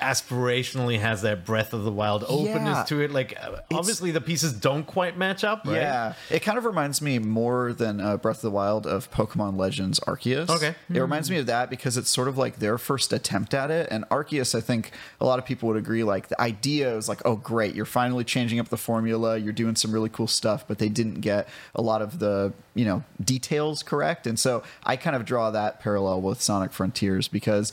[0.00, 2.84] aspirationally has that Breath of the Wild openness Yeah.
[2.84, 3.12] to it.
[3.12, 5.76] Like uh, obviously the pieces don't quite match up, right?
[5.76, 9.56] Yeah, it kind of reminds me more than uh, Breath of the Wild of Pokemon
[9.56, 10.50] Legends Arceus.
[10.50, 10.74] Okay.
[10.92, 13.88] it reminds me of that because it's sort of like their first attempt at it.
[13.90, 17.20] And Arceus, I think a lot of people would agree, like the idea is like,
[17.24, 20.78] oh great, you're finally changing up the formula, you're doing some really cool stuff, but
[20.78, 24.26] they didn't get a lot of the you know details correct.
[24.26, 27.70] And so I kind of draw that parallel with Sonic Frontiers because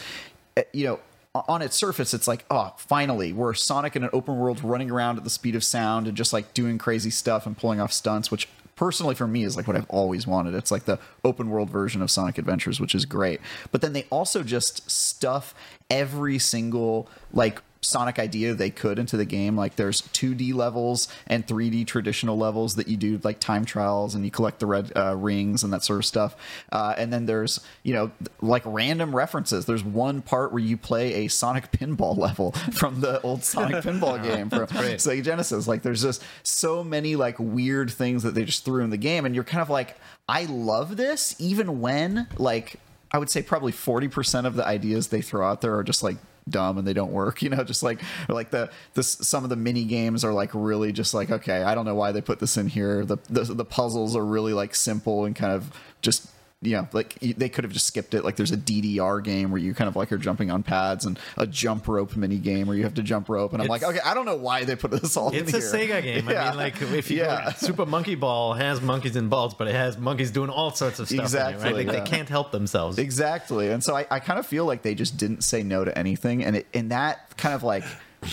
[0.56, 1.00] eh, you know
[1.34, 5.18] on its surface, it's like, oh, finally, we're Sonic in an open world running around
[5.18, 8.30] at the speed of sound and just like doing crazy stuff and pulling off stunts,
[8.30, 10.56] which personally for me is like what I've always wanted.
[10.56, 13.40] It's like the open world version of Sonic Adventures, which is great.
[13.72, 15.56] But then they also just stuff
[15.90, 19.56] every single like Sonic idea they could into the game.
[19.56, 24.24] Like there's 2D levels and 3D traditional levels that you do like time trials and
[24.24, 26.36] you collect the red uh, rings and that sort of stuff.
[26.72, 29.66] Uh, and then there's you know like random references.
[29.66, 34.22] There's one part where you play a Sonic pinball level from the old Sonic pinball
[34.22, 35.68] game from Sega Genesis.
[35.68, 39.26] Like there's just so many like weird things that they just threw in the game,
[39.26, 39.98] and you're kind of like,
[40.30, 42.80] I love this, even when like
[43.12, 46.18] I would say probably 40% of the ideas they throw out there are just like
[46.50, 49.56] dumb and they don't work you know just like like the this some of the
[49.56, 52.58] mini games are like really just like okay i don't know why they put this
[52.58, 53.06] in here.
[53.06, 56.28] The the, the puzzles are really like simple and kind of just
[56.64, 58.24] you know, like they could have just skipped it.
[58.24, 61.20] Like there's a DDR game where you kind of like are jumping on pads, and
[61.38, 63.54] a jump rope mini game where you have to jump rope.
[63.54, 65.88] And I'm like, okay, I don't know why they put this all It's a here.
[65.90, 66.28] Sega game.
[66.28, 66.50] I Yeah.
[66.50, 67.52] mean, like if you Yeah.
[67.54, 71.08] Super Monkey Ball has monkeys and balls, but it has monkeys doing all sorts of
[71.08, 71.20] stuff.
[71.20, 71.74] it, Exactly, right?
[71.74, 72.04] Like, yeah.
[72.04, 73.00] They can't help themselves.
[73.00, 73.72] Exactly.
[73.72, 76.44] And so I, I kind of feel like they just didn't say no to anything.
[76.46, 77.84] And it, and that kind of like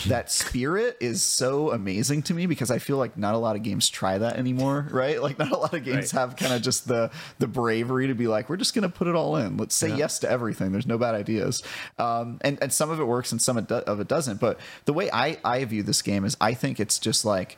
[0.07, 3.63] that spirit is so amazing to me because I feel like not a lot of
[3.63, 5.21] games try that anymore, right?
[5.23, 6.21] Like not a lot of games Right.
[6.21, 9.15] have kind of just the the bravery to be like, we're just gonna put it
[9.15, 9.57] all in.
[9.57, 10.73] Let's say yes to everything.
[10.73, 11.63] There's no bad ideas.
[11.99, 14.41] Um, and, and some of it works and some of it doesn't.
[14.41, 17.57] But the way I, I view this game is I think it's just like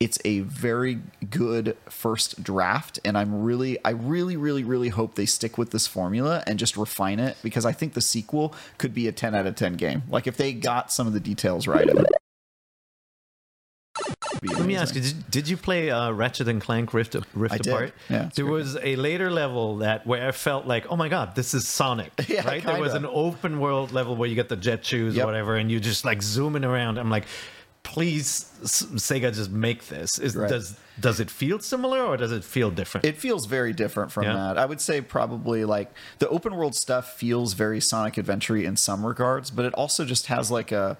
[0.00, 5.26] it's a very good first draft and i'm really i really really really hope they
[5.26, 9.08] stick with this formula and just refine it because i think the sequel could be
[9.08, 11.88] a 10 out of 10 game like if they got some of the details right
[14.42, 17.58] Let me ask you: did, did you play uh, Ratchet and Clank Rift Rift I
[17.58, 17.72] did.
[17.72, 17.94] Apart?
[18.08, 21.52] Yeah, there was a later level that where I felt like, oh my god, this
[21.54, 22.12] is Sonic.
[22.28, 22.62] Yeah, right?
[22.64, 25.24] There was an open world level where you get the jet shoes Yep.
[25.24, 26.98] or whatever, and you just like zooming around.
[26.98, 27.24] I'm like,
[27.88, 30.18] please, Sega, just make this.
[30.18, 30.48] Is Right.
[30.48, 33.04] does does it feel similar or does it feel different?
[33.06, 34.34] It feels very different from Yeah.
[34.34, 34.58] that.
[34.58, 39.06] I would say probably like the open world stuff feels very Sonic Adventure in some
[39.06, 40.98] regards, but it also just has like a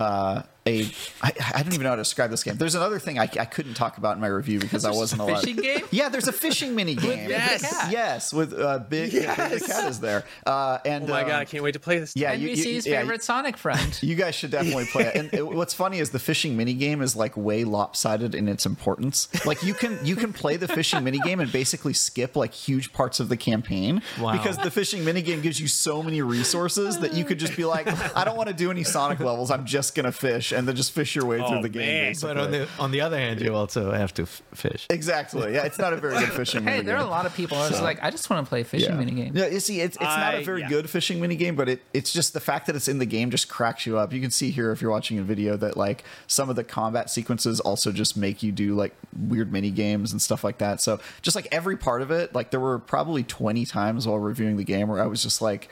[0.00, 0.86] uh, a
[1.22, 2.56] I, I don't even know how to describe this game.
[2.56, 5.40] There's another thing I, I couldn't talk about in my review because I wasn't allowed.
[5.40, 5.80] Fishing game?
[5.90, 7.28] Yeah, there's a fishing mini game.
[7.28, 7.60] Yes.
[7.70, 7.92] Cat.
[7.92, 9.60] yes, with uh, big Yes.
[9.62, 10.24] the cat is there.
[10.46, 12.12] Uh, and Oh my um, god, I can't wait to play this.
[12.16, 13.98] yeah, you- you- NVC's yeah, favorite Sonic friend.
[14.02, 15.16] you guys should definitely play it.
[15.16, 18.64] And it, what's funny is the fishing mini game is like way lopsided in its
[18.66, 19.28] importance.
[19.44, 22.92] Like you can you can play the fishing mini game and basically skip like huge
[22.92, 24.32] parts of the campaign Wow.
[24.32, 27.64] because the fishing mini game gives you so many resources that you could just be
[27.64, 29.50] like, I don't want to do any Sonic levels.
[29.50, 31.86] I'm just gonna fish and then just fish your way Oh, through the game.
[31.86, 32.10] man.
[32.10, 32.34] Basically.
[32.34, 34.86] but on the on the other hand, you also have to f- fish.
[34.90, 36.64] exactly, yeah, it's not a very good fishing.
[36.64, 38.46] Hey, mini there are a lot of people who are just like, I just want
[38.46, 39.02] to play a fishing yeah.
[39.02, 39.36] minigame.
[39.36, 40.68] Yeah, you see, it's it's not a very yeah.
[40.68, 43.30] good fishing mini game, but it it's just the fact that it's in the game
[43.30, 44.12] just cracks you up.
[44.12, 47.10] You can see here if you're watching a video that like some of the combat
[47.10, 48.94] sequences also just make you do like
[49.28, 50.80] weird mini games and stuff like that.
[50.80, 54.56] So just like every part of it, like there were probably 20 times while reviewing
[54.56, 55.68] the game where I was just like.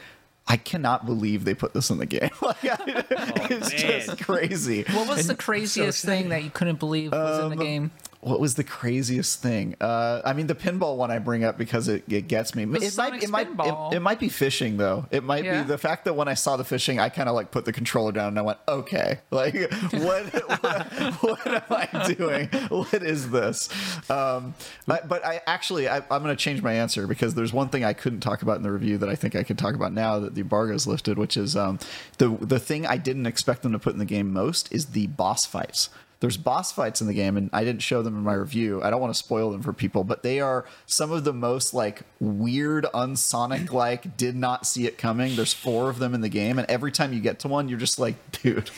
[0.49, 2.31] I cannot believe they put this in the game.
[2.43, 3.05] Like, I-
[3.51, 3.79] it's man.
[4.07, 4.83] just crazy.
[4.93, 7.91] What was the craziest thing that you couldn't believe was Um, in the game?
[8.23, 9.75] What was the craziest thing?
[9.81, 12.63] Uh, I mean, the pinball one I bring up because it, it gets me.
[12.63, 15.07] It might, it might, it, it might be fishing though.
[15.11, 15.63] It might Yeah.
[15.63, 17.73] be the fact that when I saw the fishing, I kind of like put the
[17.73, 19.55] controller down and I went, okay, like
[19.91, 20.25] what,
[20.63, 22.47] what, what am I doing?
[22.69, 23.69] What is this?
[24.09, 24.55] Um,
[24.87, 27.83] but, but I actually, I, I'm going to change my answer because there's one thing
[27.85, 30.21] I couldn't talk about in the review that I think I can talk about now
[30.21, 31.81] that the embargo is lifted, which is um,
[32.19, 35.09] the the thing I didn't expect them to put in the game most is the
[35.09, 35.91] boss fights
[36.23, 38.89] there's boss fights in the game and i didn't show them in my review i
[38.89, 42.03] don't want to spoil them for people but they are some of the most like
[42.21, 46.59] weird unsonic like did not see it coming there's four of them in the game
[46.59, 48.71] and every time you get to one you're just like dude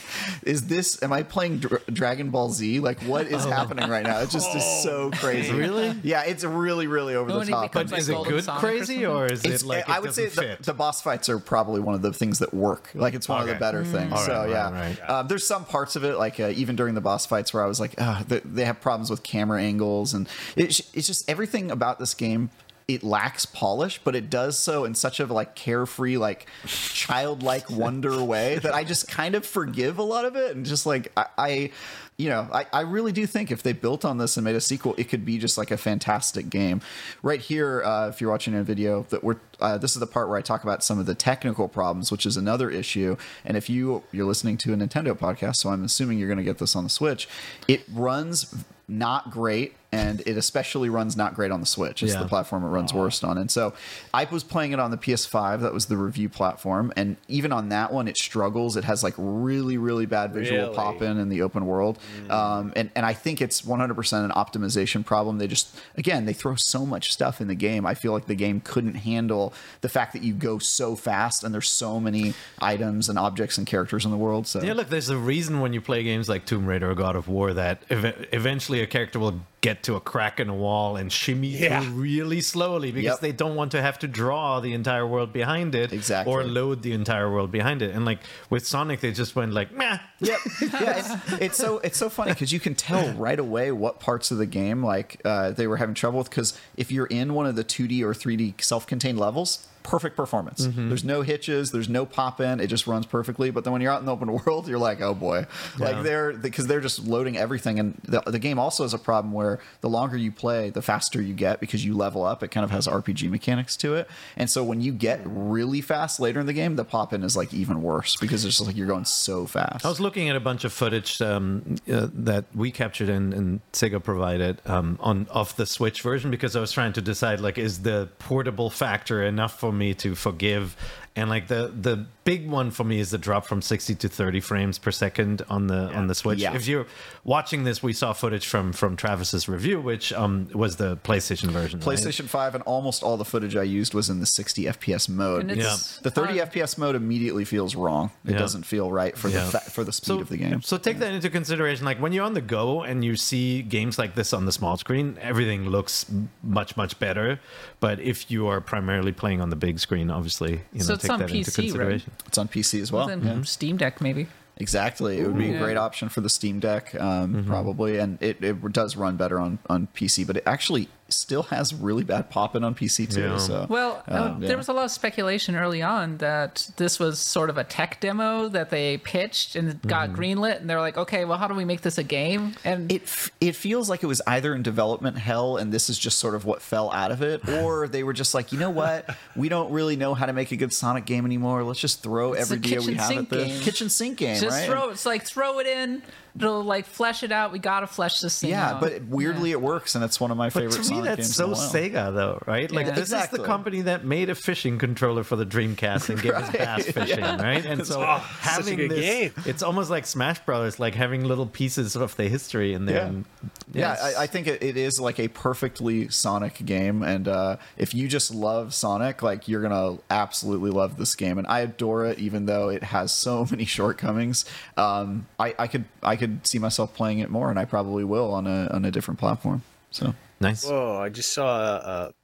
[0.42, 4.18] is this am i playing Dra- dragon ball z like what is happening right now
[4.20, 5.94] it just is so crazy Really?
[6.02, 8.94] yeah it's really really over When the top But like is it good Sonic crazy
[9.02, 9.06] something?
[9.06, 11.80] or is it's, it like I it would say the, the boss fights are probably
[11.80, 12.90] one of the things that work.
[12.94, 13.58] Like it's one of the Okay.
[13.60, 14.12] better things.
[14.12, 15.10] All right, so right, yeah, right.
[15.10, 17.66] Um, there's some parts of it, like uh, even during the boss fights, where I
[17.66, 21.70] was like, uh, they, they have problems with camera angles, and it's it's just everything
[21.70, 22.50] about this game.
[22.86, 28.22] It lacks polish, but it does so in such a like carefree, like childlike wonder
[28.22, 31.26] way that I just kind of forgive a lot of it, and just like I.
[31.36, 31.70] I
[32.16, 34.60] you know, I, I really do think if they built on this and made a
[34.60, 36.80] sequel, it could be just like a fantastic game.
[37.22, 40.28] Right here, uh, if you're watching a video, that we're uh, this is the part
[40.28, 43.16] where I talk about some of the technical problems, which is another issue.
[43.44, 46.44] And if you you're listening to a Nintendo podcast, so I'm assuming you're going to
[46.44, 47.28] get this on the Switch,
[47.66, 52.02] it runs not great and it especially runs not great on the Switch.
[52.02, 52.22] It's Yeah.
[52.22, 53.38] the platform it runs worst on.
[53.38, 53.72] And so
[54.12, 55.60] I was playing it on the PS5.
[55.60, 58.76] That was the review platform, and even on that one, it struggles.
[58.76, 60.74] It has like really, really bad visual Really?
[60.76, 61.98] pop in in the open world,
[62.30, 65.38] um, and and I think it's 100% an optimization problem.
[65.38, 67.86] They just again they throw so much stuff in the game.
[67.86, 71.52] I feel like the game couldn't handle the fact that you go so fast and
[71.54, 74.46] there's so many items and objects and characters in the world.
[74.46, 77.16] So Yeah, look, there's a reason when you play games like Tomb Raider or God
[77.16, 80.96] of War that ev- eventually a character will get to a crack in a wall
[80.96, 81.80] and shimmy Yeah.
[81.80, 83.20] through really slowly because Yep.
[83.20, 86.32] they don't want to have to draw the entire world behind it Exactly.
[86.32, 87.94] or load the entire world behind it.
[87.94, 88.18] And like
[88.50, 89.98] with Sonic, they just went like, meh.
[90.20, 90.38] Yep.
[90.74, 94.30] Yeah, it's, it's so it's so funny because you can tell right away what parts
[94.30, 96.30] of the game like uh, they were having trouble with.
[96.30, 100.66] Because if you're in one of the 2D or 3D self-contained levels, perfect performance.
[100.66, 101.70] There's no hitches.
[101.70, 102.58] There's no pop in.
[102.58, 103.50] It just runs perfectly.
[103.50, 105.46] But then when you're out in the open world, you're like, oh boy,
[105.78, 107.78] like they're because they're just loading everything.
[107.78, 111.22] And the, the game also has a problem where the longer you play, the faster
[111.22, 112.42] you get because you level up.
[112.42, 114.08] It kind of has RPG mechanics to it.
[114.36, 117.36] And so when you get really fast later in the game, the pop in is
[117.36, 119.84] like even worse because it's just like you're going so fast.
[119.84, 123.60] I was looking at a bunch of footage um, uh, that we captured and, and
[123.72, 127.58] Sega provided um, on off the Switch version because I was trying to decide like
[127.58, 130.76] is the portable factor enough for me to forgive
[131.16, 134.40] and like the the big one for me is the drop from 60 to 30
[134.40, 136.38] frames per second on the on the Switch.
[136.40, 136.54] Yeah.
[136.54, 136.86] If you're
[137.22, 141.78] watching this, we saw footage from from Travis's review, which um, was the PlayStation version.
[141.80, 141.88] right?
[141.96, 145.42] PlayStation 5 and almost all the footage I used was in the 60 FPS mode.
[145.42, 148.10] And it's the 30 uh, FPS mode immediately feels wrong.
[148.24, 148.38] It Yeah.
[148.38, 149.44] doesn't feel right for Yeah.
[149.44, 150.62] the fa- for the speed of the game.
[150.62, 151.84] So take that into consideration.
[151.84, 154.76] Like when you're on the go and you see games like this on the small
[154.78, 156.06] screen, everything looks
[156.42, 157.38] much much better.
[157.78, 161.03] But if you are primarily playing on the big screen, obviously, you know, So it's
[161.04, 162.04] take on that into PC, right?
[162.26, 163.06] It's on PC as well.
[163.06, 163.42] then Yeah.
[163.42, 164.26] Steam Deck maybe.
[164.56, 165.18] Exactly.
[165.18, 167.48] It would be a great option for the Steam Deck, um, Mm-hmm.
[167.48, 170.24] probably, and it, it does run better on, on PC.
[170.26, 173.20] But it actually still has really bad popping on PC too.
[173.20, 173.36] Yeah.
[173.38, 174.48] So Well, uh, um, yeah.
[174.48, 178.00] there was a lot of speculation early on that this was sort of a tech
[178.00, 180.20] demo that they pitched and got Mm-hmm.
[180.20, 182.54] greenlit, and they're like, okay, well, how do we make this a game?
[182.64, 185.98] And it f- it feels like it was either in development hell and this is
[185.98, 188.70] just sort of what fell out of it or they were just like you know
[188.70, 192.02] what we don't really know how to make a good sonic game anymore let's just
[192.02, 193.60] throw It's every a idea we have sink at the game.
[193.60, 196.02] kitchen sink game just right throw it's like throw it in,
[196.36, 197.52] it'll like flesh it out.
[197.52, 198.80] We gotta flesh this thing yeah out.
[198.80, 201.34] but weirdly it works and it's one of my But favorite to me, Sonic that's
[201.34, 201.70] so in a while.
[201.72, 202.70] Sega, though, right?
[202.70, 202.92] Like Yeah.
[202.94, 206.50] this is the company that made a fishing controller for the Dreamcast and gave us
[206.52, 207.64] bass fishing, right?
[207.64, 209.32] And so Oh, such a having good this, game.
[209.46, 212.96] it's almost like Smash Brothers, like having little pieces of the history in there.
[212.96, 213.06] Yeah.
[213.06, 213.24] And,
[213.72, 217.94] yeah, I, I think it, it is like a perfectly Sonic game, and uh, if
[217.94, 221.38] you just love Sonic, like you're gonna absolutely love this game.
[221.38, 224.44] And I adore it, even though it has so many shortcomings.
[224.76, 228.32] Um, I, I could I could see myself playing it more, and I probably will
[228.32, 229.62] on a on a different platform.
[229.90, 230.64] So nice.
[230.64, 230.98] Whoa!
[231.00, 232.14] I just saw a, a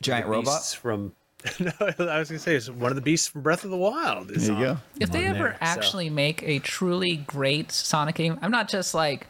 [0.00, 0.64] giant the robot.
[0.80, 1.12] from.
[1.60, 4.30] no, I was gonna say it's one of the beasts from Breath of the Wild.
[4.30, 4.74] is There you on.
[4.74, 4.80] go.
[5.00, 9.26] if they ever there, actually make a truly great Sonic game, I'm not just like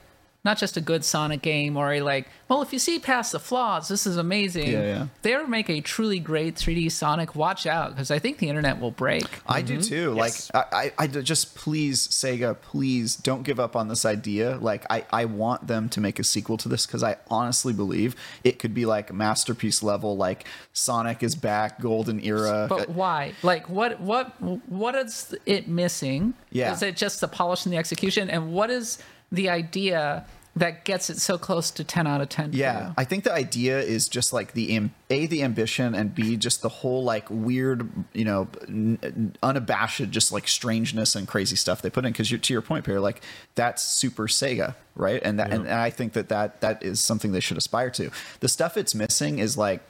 [0.47, 3.41] not just a good Sonic game or a like, well, if you see past the
[3.41, 4.71] flaws, this is amazing.
[4.71, 5.03] Yeah, yeah.
[5.03, 8.49] If they ever make a truly great 3D Sonic, watch out because I think the
[8.49, 9.27] internet will break.
[9.47, 9.83] I do mm-hmm.
[9.83, 10.15] too.
[10.17, 10.51] Yes.
[10.55, 14.57] Like I just please Sega, please don't give up on this idea.
[14.57, 18.15] Like I, I want them to make a sequel to this because I honestly believe
[18.45, 22.67] it could be like masterpiece level, like Sonic is back, golden era.
[22.69, 23.33] But uh, why?
[23.43, 26.35] Like, what, what, what is it missing?
[26.51, 26.73] Yeah.
[26.73, 28.31] Is it just the polish and the execution?
[28.31, 28.99] And what is
[29.33, 30.25] the idea
[30.57, 32.51] that gets it so close to 10 out of 10?
[32.53, 32.95] for Yeah, you?
[32.97, 36.63] I think the idea is just like the am- a the ambition and b just
[36.63, 41.83] the whole like weird, you know, n- n- unabashed just like strangeness and crazy stuff
[41.83, 42.13] they put in.
[42.13, 43.21] Because to your point, Perry, like
[43.55, 45.21] that's super Sega, right?
[45.23, 48.11] And that and, and I think that that that is something they should aspire to.
[48.41, 49.83] The stuff it's missing is like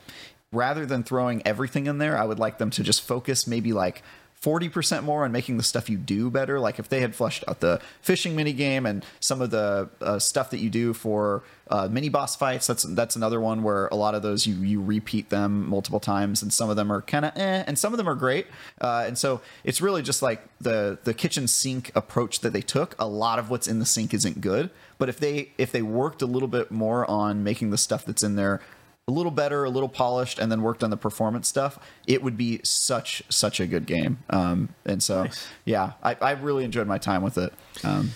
[0.53, 4.03] rather than throwing everything in there, I would like them to just focus maybe like.
[4.47, 6.61] 40% more on making the stuff you do better.
[6.61, 10.21] Like if they had fleshed out the fishing mini game and some of the uh,
[10.21, 13.97] stuff that you do for uh, mini boss fights, that's that's another one where a
[13.97, 17.25] lot of those you you repeat them multiple times, and some of them are kind
[17.25, 18.47] of eh, and some of them are great.
[18.81, 22.95] Uh, and so it's really just like the the kitchen sink approach that they took.
[23.01, 26.23] A lot of what's in the sink isn't good, but if they if they worked
[26.23, 28.61] a little bit more on making the stuff that's in there
[29.09, 32.37] a little better, a little polished, and then worked on the performance stuff, it would
[32.37, 34.19] be such such a good game.
[34.31, 35.29] Um, and so,
[35.65, 37.53] yeah, I, I really enjoyed my time with it.
[37.85, 38.11] Um,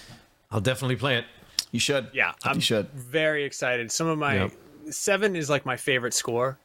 [0.50, 1.24] I'll definitely play it.
[1.70, 2.90] you should, Yeah, I'm you should.
[2.90, 3.92] very excited.
[3.92, 4.52] Some of my Yep.
[4.90, 6.58] seven is like my favorite score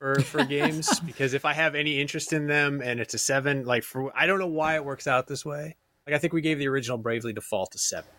[0.00, 3.64] for for games because if I have any interest in them and it's a seven,
[3.66, 5.76] like for I don't know why it works out this way.
[6.08, 8.10] Like I think we gave the original Bravely Default a seven.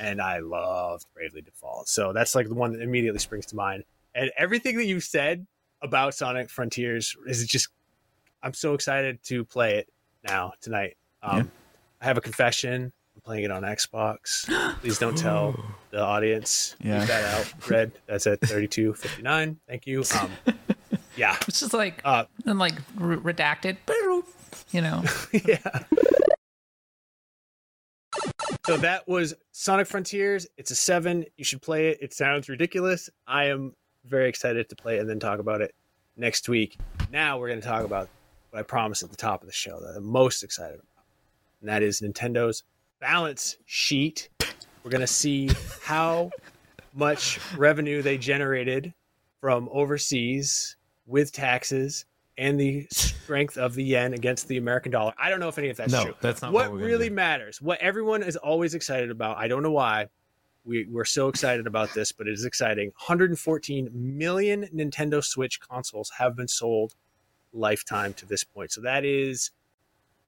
[0.00, 1.88] and I loved Bravely Default.
[1.88, 3.84] So that's like the one that immediately springs to mind.
[4.14, 5.46] And everything that you've said
[5.82, 7.68] about Sonic Frontiers is just
[8.42, 9.88] I'm so excited to play it
[10.26, 10.96] now tonight.
[11.22, 11.50] Um,
[12.00, 12.92] I have a confession.
[13.16, 14.46] I'm playing it on Xbox.
[14.80, 15.58] Please don't tell
[15.90, 16.76] the audience.
[16.80, 17.00] Yeah.
[17.00, 17.68] Leave that out.
[17.68, 17.92] Red.
[18.06, 19.56] That's at 32.59.
[19.66, 20.04] Thank you.
[20.20, 20.30] Um,
[21.16, 21.36] yeah.
[21.48, 23.76] It's just like Uh, and like r- redacted,
[24.70, 25.02] you know.
[25.32, 25.58] yeah.
[28.66, 30.46] So that was Sonic Frontiers.
[30.56, 31.24] It's a seven.
[31.36, 31.98] You should play it.
[32.00, 33.10] It sounds ridiculous.
[33.26, 33.74] I am
[34.08, 35.74] very excited to play and then talk about it
[36.16, 36.78] next week.
[37.12, 38.08] Now we're going to talk about
[38.50, 41.04] what I promised at the top of the show that I'm most excited about,
[41.60, 42.64] and that is Nintendo's
[43.00, 44.28] balance sheet.
[44.82, 45.50] We're going to see
[45.82, 46.30] how
[46.94, 48.94] much revenue they generated
[49.40, 52.04] from overseas with taxes
[52.38, 55.12] and the strength of the yen against the American dollar.
[55.18, 56.14] I don't know if any of that's No, true.
[56.20, 57.60] that's not what, what really matters.
[57.60, 59.36] What everyone is always excited about.
[59.38, 60.06] I don't know why.
[60.68, 62.88] We, we're so excited about this, but it is exciting.
[62.88, 66.94] 114 million Nintendo Switch consoles have been sold
[67.54, 68.70] lifetime to this point.
[68.72, 69.50] So that is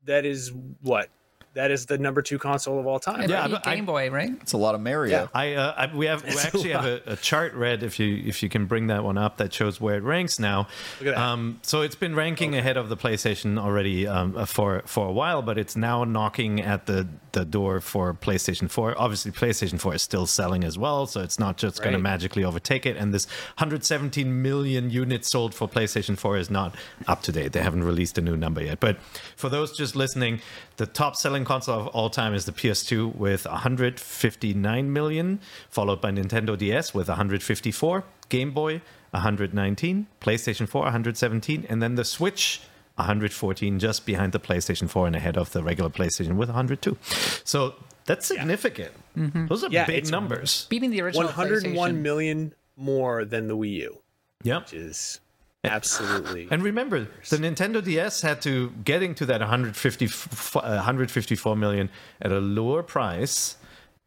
[0.07, 1.11] that is what
[1.55, 3.29] that is the number two console of all time.
[3.29, 4.31] Yeah, beat but I- Game Boy, right?
[4.41, 5.29] It's a lot of Mario.
[5.35, 7.99] I, uh, I we have we It's a actually have a, a chart red if
[7.99, 10.69] you if you can bring that one up that shows where it ranks now.
[11.01, 11.19] Look at that.
[11.19, 15.43] Um, so it's been ranking ahead of the PlayStation already um, for for a while,
[15.43, 18.95] but it's now knocking at the the door for PlayStation 4.
[18.99, 22.45] Obviously, PlayStation 4 is still selling as well, so it's not just going to magically
[22.45, 22.97] overtake it.
[22.97, 23.27] And this
[23.59, 26.75] 117 million units sold for PlayStation 4 is not
[27.07, 27.53] up to date.
[27.53, 28.81] They haven't released a new number yet.
[28.81, 28.99] But
[29.37, 30.41] for those just listening,
[30.81, 36.11] the top selling console of all time is the PS2 with 159 million, followed by
[36.11, 42.63] Nintendo DS with 154, Game Boy 119, PlayStation 4 117, and then the Switch
[42.97, 46.97] 114 just behind the PlayStation 4 and ahead of the regular PlayStation with 102.
[47.45, 47.75] So
[48.07, 48.93] that's significant.
[49.19, 49.49] Mm-hmm.
[49.49, 50.67] Those are Yeah, big numbers.
[50.71, 51.97] Beating the original 101 PlayStation.
[52.01, 53.99] million more than the Wii U,
[54.45, 54.63] Yep.
[54.63, 55.21] which is
[55.65, 61.91] absolutely And remember, the Nintendo DS had to getting to that 150, uh, 154 million
[62.23, 63.57] at a lower price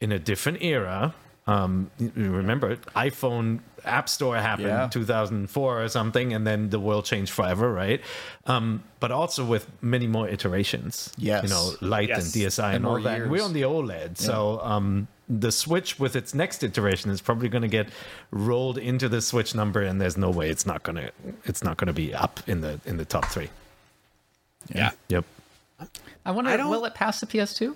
[0.01, 1.13] in a different era.
[1.45, 4.85] Um, remember, iPhone App Store happened Yeah.
[4.85, 7.99] in 2004 or something, and then the world changed forever, right?
[8.45, 11.11] Um, but also with many more iterations.
[11.17, 11.43] Yes.
[11.43, 12.33] You know, Light Yes.
[12.33, 13.17] and DSi and, And all that.
[13.17, 13.29] years.
[13.29, 14.17] We're on the OLED.
[14.17, 17.87] So um, the Switch with its next iteration is probably going to get
[18.31, 21.11] rolled into the Switch number, and there's no way it's not going to
[21.45, 23.49] it's not going to be up in the in the top three.
[24.73, 24.91] yeah.
[25.09, 25.25] Yep.
[26.25, 27.75] I wonder, I will it pass the PS2?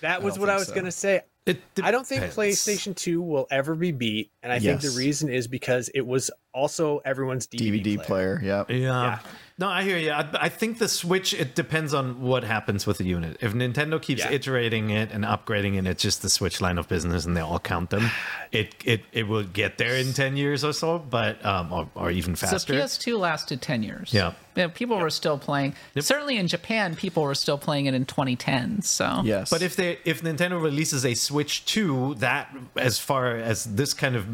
[0.00, 0.74] That was don't what I was so.
[0.74, 1.20] going to say.
[1.46, 2.24] It I don't think.
[2.24, 6.30] PlayStation 2 will ever be beat, and I think the reason is because it was
[6.52, 8.40] also everyone's DVD, DVD player.
[8.42, 8.70] Yep.
[8.70, 8.76] Yeah.
[8.78, 9.18] Yeah.
[9.60, 10.12] No, I hear you.
[10.12, 13.38] I, I think the Switch, it depends on what happens with the unit.
[13.40, 14.30] If Nintendo keeps Yeah.
[14.30, 17.58] iterating it and upgrading it, it's just the Switch line of business and they all
[17.58, 18.08] count them.
[18.52, 22.10] It it, it will get there in 10 years or so, but um, or, or
[22.12, 22.72] even So faster.
[22.72, 24.14] PS2 lasted 10 years.
[24.14, 24.32] Yeah.
[24.74, 25.74] people were still playing.
[25.98, 28.82] Certainly in Japan, people were still playing it in 2010.
[28.82, 29.50] So Yes.
[29.50, 34.14] But if they if Nintendo releases a Switch 2, that as far as this kind
[34.14, 34.24] of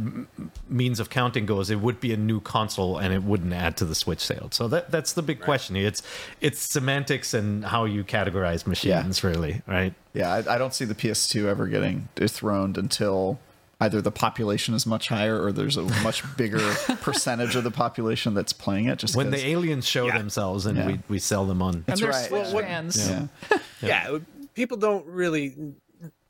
[0.69, 3.85] means of counting goes, it would be a new console and it wouldn't add to
[3.87, 4.55] the Switch sales.
[4.55, 5.87] So that that's the big question here.
[5.89, 6.03] It's
[6.41, 9.95] it's semantics and how you categorize machines, really, right?
[10.13, 13.39] Yeah, I, I don't see the PS2 ever getting dethroned until
[13.81, 16.61] either the population is much higher or there's a much bigger
[17.03, 18.99] percentage of the population that's playing it.
[18.99, 20.17] Just when the aliens show Yeah.
[20.19, 20.87] themselves and Yeah.
[20.87, 21.75] we, we sell them on.
[21.75, 22.27] and That's they're right.
[22.29, 23.09] Switch Well, fans.
[23.11, 23.59] yeah.
[23.83, 24.19] yeah,
[24.55, 25.75] people don't really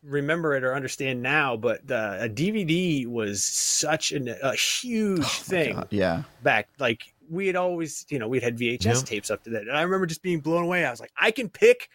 [0.03, 5.75] remember it or understand now, but uh, a DVD was such an, a huge thing
[5.77, 6.23] God, yeah.
[6.43, 6.69] back.
[6.79, 8.93] Like we had always, you know, we'd had VHS Yeah.
[9.03, 10.85] tapes up to that, and I remember just being blown away.
[10.85, 11.89] I was like, I can pick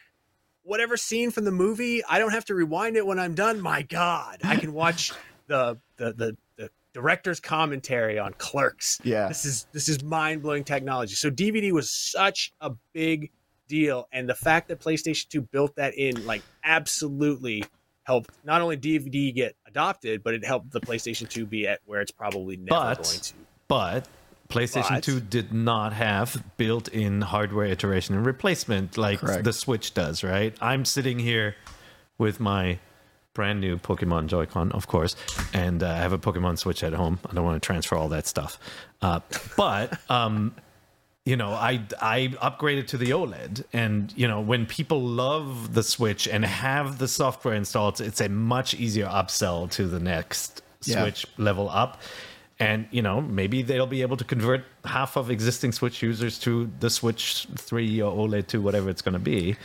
[0.63, 2.03] whatever scene from the movie.
[2.05, 3.59] I don't have to rewind it when I'm done.
[3.61, 5.11] My God, I can watch
[5.47, 6.37] the the the.
[6.57, 9.27] the director's commentary on clerks Yeah.
[9.27, 13.29] this is this is mind-blowing technology so dvd was such a big
[13.67, 17.63] deal and the fact that playstation 2 built that in like absolutely
[18.03, 22.01] helped not only dvd get adopted but it helped the playstation 2 be at where
[22.01, 23.33] it's probably never But- going to
[23.67, 24.07] But
[24.49, 29.43] PlayStation But- 2 did not have built in hardware iteration and replacement like Correct.
[29.43, 30.55] the Switch does, right?
[30.59, 31.55] I'm sitting here
[32.17, 32.79] with my
[33.35, 35.15] brand new Pokemon Joy-Con, of course,
[35.53, 37.19] and uh, I have a Pokemon Switch at home.
[37.29, 38.57] I don't want to transfer all that stuff.
[39.03, 39.19] Uh,
[39.55, 40.55] but um,
[41.25, 45.83] you know, I I upgraded to the OLED, and you know, when people love the
[45.83, 51.03] Switch and have the software installed, it's a much easier upsell to the next Yeah.
[51.03, 52.01] Switch level up.
[52.59, 56.69] And you know, maybe they'll be able to convert half of existing Switch users to
[56.79, 59.55] the Switch Three or OLED to whatever it's going to be,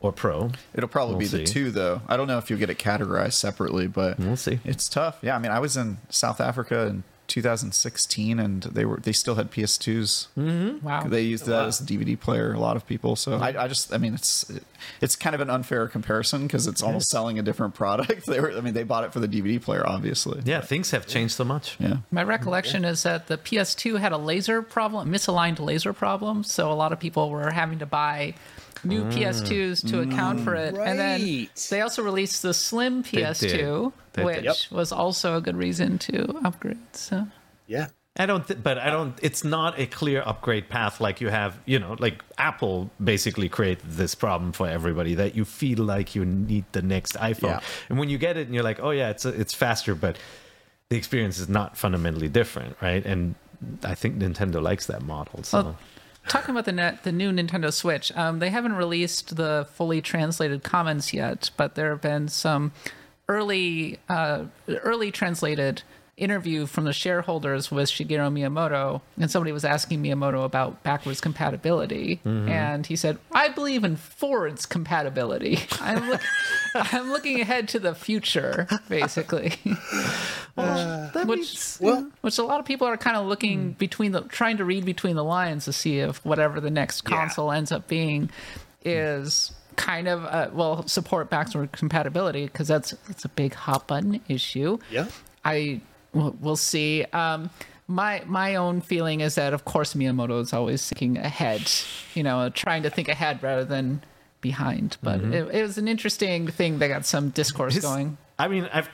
[0.00, 0.50] or Pro.
[0.74, 2.00] It'll probably We'll be the two, though.
[2.08, 4.60] I don't know if you'll get it categorized separately, but We'll see.
[4.64, 5.18] It's tough.
[5.20, 9.36] Yeah, I mean, I was in South Africa in 2016, and they were they still
[9.36, 10.28] had PS2s.
[10.36, 10.84] Mm-hmm.
[10.84, 11.04] Wow.
[11.04, 12.52] They used that as a DVD player.
[12.52, 13.14] A lot of people.
[13.14, 13.42] So mm-hmm.
[13.42, 14.50] I, I just, I mean, it's
[15.00, 18.26] it's kind of an unfair comparison because it's almost selling a different product.
[18.28, 20.42] They were, I mean, they bought it for the DVD player, obviously.
[20.44, 21.76] Yeah, things have changed so much.
[21.80, 21.98] Yeah.
[22.10, 26.74] My recollection is that the PS2 had a laser problem, misaligned laser problem, so a
[26.74, 28.34] lot of people were having to buy
[28.84, 29.12] new mm.
[29.12, 30.74] PS2s to account for it.
[30.76, 34.24] And then they also released the slim PS2, They did.
[34.24, 34.56] which Yep.
[34.70, 36.78] was also a good reason to upgrade.
[36.92, 37.26] So
[37.66, 37.88] Yeah.
[38.20, 39.16] I don't, th- but I don't.
[39.22, 41.56] It's not a clear upgrade path like you have.
[41.66, 46.24] You know, like Apple basically created this problem for everybody that you feel like you
[46.24, 47.60] need the next iPhone, Yeah.
[47.88, 50.18] and when you get it, and you're like, oh yeah, it's it's faster, but
[50.88, 53.06] the experience is not fundamentally different, right?
[53.06, 53.36] And
[53.84, 55.44] I think Nintendo likes that model.
[55.44, 55.76] So Well,
[56.28, 60.62] talking about the net, the new Nintendo Switch, um, they haven't released the fully translated
[60.62, 62.72] comments yet, but there have been some
[63.28, 65.82] early, uh, early translated
[66.18, 72.20] interview from the shareholders with Shigeru Miyamoto, and somebody was asking Miyamoto about backwards compatibility,
[72.24, 75.58] and he said, "I believe in forwards compatibility.
[75.80, 76.20] I'm look-
[76.74, 79.54] I'm looking ahead to the future, basically."
[81.24, 84.64] which Well- which a lot of people are kind of looking between the trying to
[84.64, 87.16] read between the lines to see if whatever the next Yeah.
[87.16, 88.30] console ends up being
[88.84, 94.20] is kind of uh, well support backward compatibility because that's that's a big hot button
[94.28, 94.78] issue.
[94.90, 95.06] Yeah.
[95.44, 95.80] I
[96.12, 97.04] we'll, we'll see.
[97.12, 97.50] Um,
[97.86, 101.70] my my own feeling is that of course Miyamoto is always thinking ahead,
[102.14, 104.02] you know, trying to think ahead rather than
[104.40, 104.98] behind.
[105.02, 108.18] But it, it was an interesting thing that got some discourse His- going.
[108.38, 108.88] I mean, I've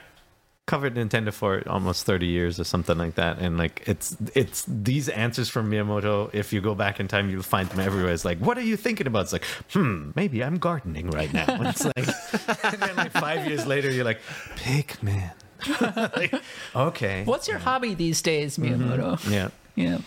[0.66, 5.10] covered Nintendo for almost 30 years or something like that and like it's it's these
[5.10, 8.38] answers from Miyamoto if you go back in time you'll find them everywhere it's like
[8.38, 9.44] what are you thinking about it's like
[9.74, 11.98] hmm maybe I'm gardening right now and it's like
[12.72, 14.20] and then like 5 years later you're like
[14.56, 15.32] Pikmin
[15.80, 16.34] like,
[16.74, 19.30] okay What's your hobby these days, Miyamoto?
[19.30, 19.98] yeah Yeah.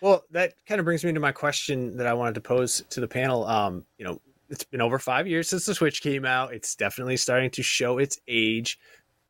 [0.00, 3.00] Well, that kind of brings me to my question that I wanted to pose to
[3.00, 3.46] the panel.
[3.46, 4.20] Um, you know,
[4.50, 6.52] it's been over five years since the Switch came out.
[6.52, 8.78] It's definitely starting to show its age.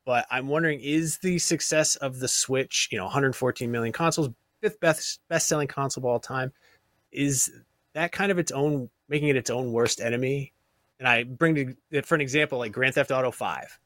[0.06, 4.30] But I'm wondering, is the success of the Switch, you know, 114 million consoles,
[4.62, 6.52] fifth best best selling console of all time,
[7.12, 7.50] is
[7.94, 10.53] that kind of its own making it its own worst enemy?
[10.98, 13.78] And I bring to, for an example, like Grand Theft Auto 5.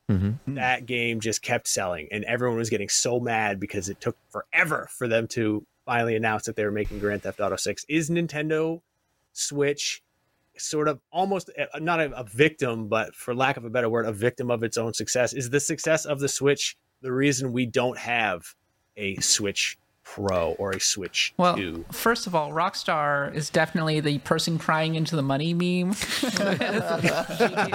[0.54, 4.88] That game just kept selling, and everyone was getting so mad because it took forever
[4.92, 7.86] for them to finally announce that they were making Grand Theft Auto 6.
[7.88, 8.82] Is Nintendo
[9.32, 10.02] Switch
[10.56, 14.04] sort of almost uh, not a, a victim, but for lack of a better word,
[14.04, 15.32] a victim of its own success?
[15.32, 18.54] Is the success of the Switch the reason we don't have
[18.96, 19.78] a Switch
[20.14, 21.84] Pro or a Switch Well, 2?
[21.92, 25.92] first of all, Rockstar is definitely the person crying into the money meme.
[25.94, 27.70] GTA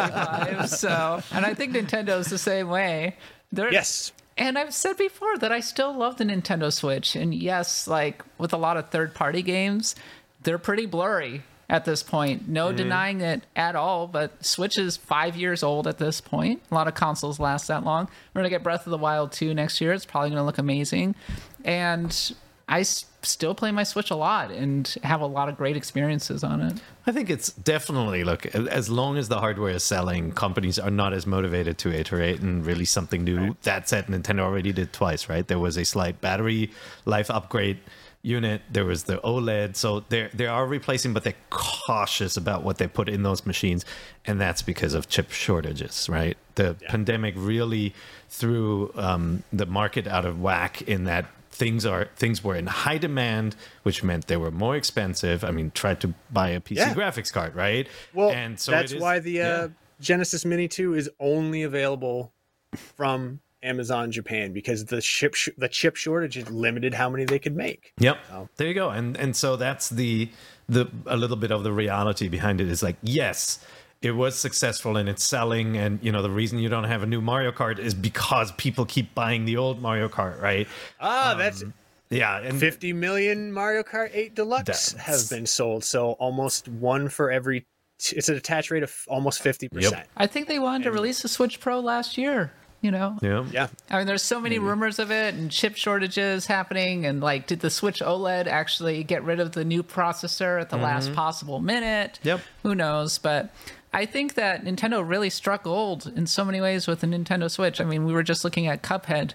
[0.59, 3.17] 5, so, and I think Nintendo's the same way.
[3.51, 4.11] They're, Yes.
[4.35, 7.15] And I've said before that I still love the Nintendo Switch.
[7.15, 9.95] And yes, like with a lot of third party games,
[10.41, 12.47] they're pretty blurry at this point.
[12.47, 12.77] No mm-hmm.
[12.77, 16.61] denying it at all, but Switch is five years old at this point.
[16.71, 18.09] A lot of consoles last that long.
[18.33, 19.93] We're going to get Breath of the Wild 2 next year.
[19.93, 21.15] It's probably going to look amazing.
[21.63, 22.33] And
[22.67, 26.43] I s- still play my Switch a lot and have a lot of great experiences
[26.43, 26.81] on it.
[27.05, 31.13] I think it's definitely look as long as the hardware is selling, companies are not
[31.13, 33.55] as motivated to iterate and release something new.
[33.63, 35.47] That said, Nintendo already did twice, right?
[35.47, 36.71] There was a slight battery
[37.05, 37.79] life upgrade
[38.21, 38.61] unit.
[38.71, 42.87] There was the OLED, so they they are replacing, but they're cautious about what they
[42.87, 43.85] put in those machines,
[44.25, 46.37] and that's because of chip shortages, right?
[46.55, 47.93] The pandemic really
[48.29, 52.97] threw um, the market out of whack in that things are things were in high
[52.97, 55.43] demand, which meant they were more expensive.
[55.43, 56.93] I mean, try to buy a PC Yeah.
[56.93, 57.87] graphics card, right?
[58.13, 59.67] Well, and so that's it is- why the uh.
[60.01, 62.33] Genesis Mini 2 is only available
[62.75, 67.55] from Amazon Japan because the chip sh- the chip shortage limited how many they could
[67.55, 67.93] make.
[67.99, 68.17] Yep.
[68.57, 68.89] There you go.
[68.89, 70.29] And and so that's the
[70.67, 73.63] the a little bit of the reality behind it is like yes,
[74.03, 77.07] it was successful and it's selling and you know the reason you don't have a
[77.07, 80.67] new Mario Kart is because people keep buying the old Mario Kart, right?
[80.99, 81.63] Ah, that's
[82.09, 85.83] Yeah, and 50 million Mario Kart 8 Deluxe That's- have been sold.
[85.83, 87.65] So almost one for every.
[87.99, 89.69] T- it's an attach rate of almost 50%.
[89.81, 90.07] Yep.
[90.17, 92.51] I think they wanted to release a Switch Pro last year,
[92.81, 93.17] you know?
[93.21, 93.45] yeah.
[93.51, 93.67] Yeah.
[93.89, 97.05] I mean, there's so many rumors of it and chip shortages happening.
[97.05, 100.77] And like, did the Switch OLED actually get rid of the new processor at the
[100.77, 102.19] last possible minute?
[102.23, 102.41] Yep.
[102.63, 103.17] Who knows?
[103.17, 103.53] But
[103.93, 107.79] I think that Nintendo really struck gold in so many ways with the Nintendo Switch.
[107.79, 109.33] I mean, we were just looking at Cuphead.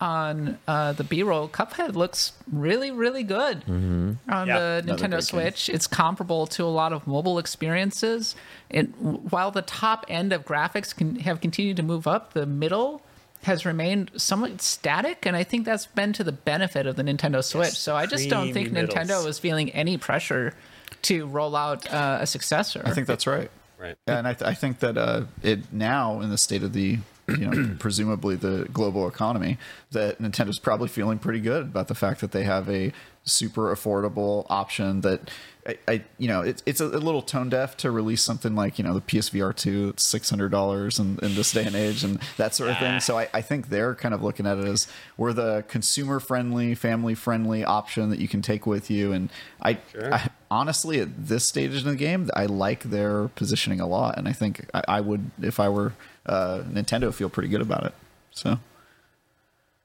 [0.00, 5.20] on uh, the B-roll, Cuphead looks really, really good on Yeah, the Nintendo great game.
[5.22, 5.68] Switch.
[5.68, 8.34] It's comparable to a lot of mobile experiences.
[8.68, 13.02] It, while the top end of graphics can have continued to move up, the middle
[13.44, 17.42] has remained somewhat static, and I think that's been to the benefit of the Nintendo
[17.42, 17.70] Switch.
[17.74, 19.26] so I just don't think creamy Nintendo middles.
[19.26, 20.54] is feeling any pressure
[21.02, 22.82] to roll out uh, a successor.
[22.84, 23.50] I think that's right.
[23.82, 23.96] Right.
[24.06, 27.36] And I, th- I think that uh, it now in the state of the you
[27.36, 29.58] know presumably the global economy
[29.90, 32.92] that Nintendo's probably feeling pretty good about the fact that they have a
[33.24, 35.30] super affordable option that
[35.66, 38.84] I, I you know it's it's a, little tone deaf to release something like you
[38.84, 42.20] know the PSVR two it's six hundred dollars in, in this day and age and
[42.36, 42.98] that sort of thing.
[43.00, 46.74] So I, I think they're kind of looking at it as we're the consumer friendly,
[46.74, 49.12] family friendly option that you can take with you.
[49.12, 53.86] And I, I honestly at this stage in the game, I like their positioning a
[53.86, 55.92] lot, and I think I, I would if I were
[56.26, 57.94] uh, Nintendo feel pretty good about it.
[58.32, 58.58] So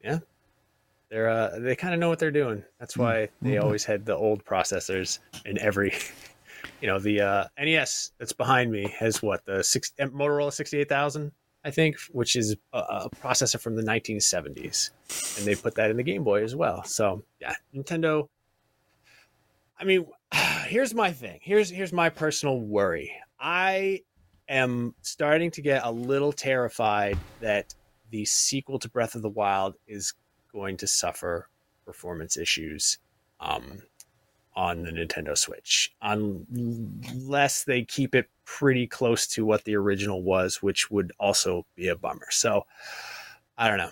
[0.03, 0.19] Yeah.
[1.09, 2.63] They're uh, they kind of know what they're doing.
[2.79, 5.93] That's why they always had the old processors in every
[6.81, 11.31] you know, the uh, NES that's behind me has what the six Motorola 68000,
[11.63, 14.89] I think, which is a, a processor from the 1970s.
[15.37, 16.83] And they put that in the Game Boy as well.
[16.83, 18.27] So, yeah, Nintendo
[19.79, 20.05] I mean,
[20.67, 21.39] here's my thing.
[21.41, 23.11] Here's here's my personal worry.
[23.39, 24.01] I
[24.49, 27.73] am starting to get a little terrified that
[28.09, 30.13] the sequel to Breath of the Wild is
[30.51, 31.47] going to suffer
[31.85, 32.97] performance issues
[33.39, 33.81] um,
[34.55, 40.61] on the Nintendo Switch, unless they keep it pretty close to what the original was,
[40.63, 42.27] which would also be a bummer.
[42.31, 42.65] So,
[43.57, 43.89] I don't know.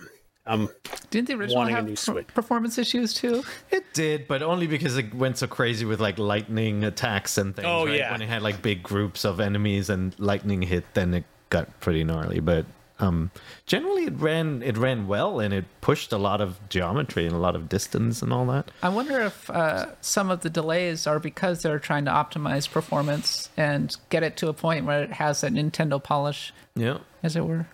[0.47, 0.70] Um,
[1.10, 2.28] Didn't the original wanting a have new per- Switch.
[2.28, 3.43] performance issues too?
[3.72, 7.66] It did, but only because it went so crazy with like lightning attacks and things.
[7.68, 7.97] Oh, right?
[7.97, 8.12] yeah.
[8.12, 12.03] When it had like big groups of enemies and lightning hit, then it got pretty
[12.03, 12.39] gnarly.
[12.41, 12.66] But
[13.00, 13.32] um,
[13.66, 17.39] generally, it ran it ran well and it pushed a lot of geometry and a
[17.39, 18.72] lot of distance and all that.
[18.82, 23.50] I wonder if uh, some of the delays are because they're trying to optimize performance
[23.58, 27.00] and get it to a point where it has that Nintendo polish, Yeah.
[27.22, 27.68] as it were.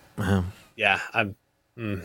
[0.76, 1.36] yeah, I'm
[1.78, 2.04] mm,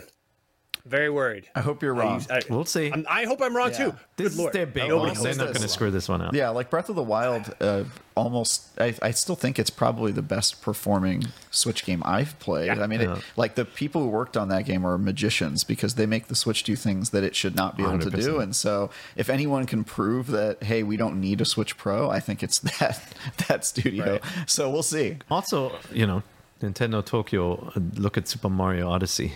[0.88, 1.48] very worried.
[1.54, 2.24] I hope you're wrong.
[2.30, 2.90] I, We'll see.
[2.90, 3.94] I'm- I hope I'm wrong too.
[4.16, 4.52] This Good is lord.
[4.52, 5.22] their big Nobody one.
[5.22, 6.34] They're hopes not going to screw this one out.
[6.34, 7.84] Yeah, like Breath of the Wild, uh,
[8.16, 8.68] almost.
[8.80, 12.66] I, I still think it's probably the best performing Switch game I've played.
[12.66, 12.82] Yeah.
[12.82, 13.16] I mean, Yeah.
[13.18, 16.34] it, like the people who worked on that game are magicians because they make the
[16.34, 18.40] Switch do things that it should not be able to do.
[18.40, 22.18] And so, if anyone can prove that, hey, we don't need a Switch Pro, I
[22.20, 23.00] think it's that
[23.48, 24.12] that studio.
[24.14, 24.22] Right.
[24.46, 25.18] So we'll see.
[25.30, 26.22] Also, you know,
[26.60, 27.70] Nintendo Tokyo.
[27.76, 29.34] uh, Look at Super Mario Odyssey,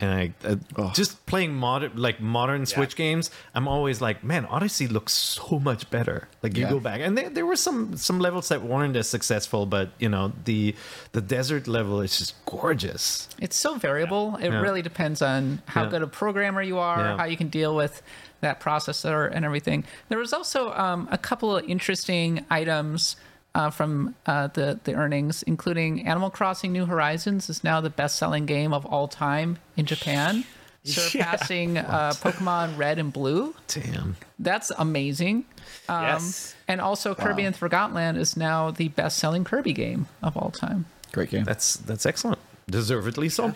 [0.00, 0.32] and I
[0.76, 3.30] uh, just playing modern, like modern Switch games.
[3.54, 6.28] I'm always like, man, Odyssey looks so much better.
[6.42, 6.70] Like you Yeah.
[6.70, 10.08] go back, and there, there were some some levels that weren't as successful, but you
[10.08, 10.74] know, the
[11.12, 13.28] the desert level is just gorgeous.
[13.38, 14.36] It's so variable.
[14.40, 14.60] It Yeah.
[14.60, 15.90] really depends on how Yeah.
[15.90, 17.16] good a programmer you are, Yeah.
[17.18, 18.02] how you can deal with
[18.40, 19.84] that processor and everything.
[20.08, 23.16] There was also um, a couple of interesting items
[23.54, 28.46] uh, from uh, the the earnings, including Animal Crossing: New Horizons is now the best-selling
[28.46, 30.44] game of all time in Japan,
[30.84, 33.54] surpassing uh, Pokemon Red and Blue.
[33.68, 34.16] Damn.
[34.38, 35.44] That's amazing.
[35.88, 36.54] Um, Yes.
[36.68, 40.50] And also, Kirby and the Forgotten Land is now the best-selling Kirby game of all
[40.50, 40.86] time.
[41.12, 41.44] Great game.
[41.44, 42.38] That's that's excellent.
[42.70, 43.54] Deservedly so.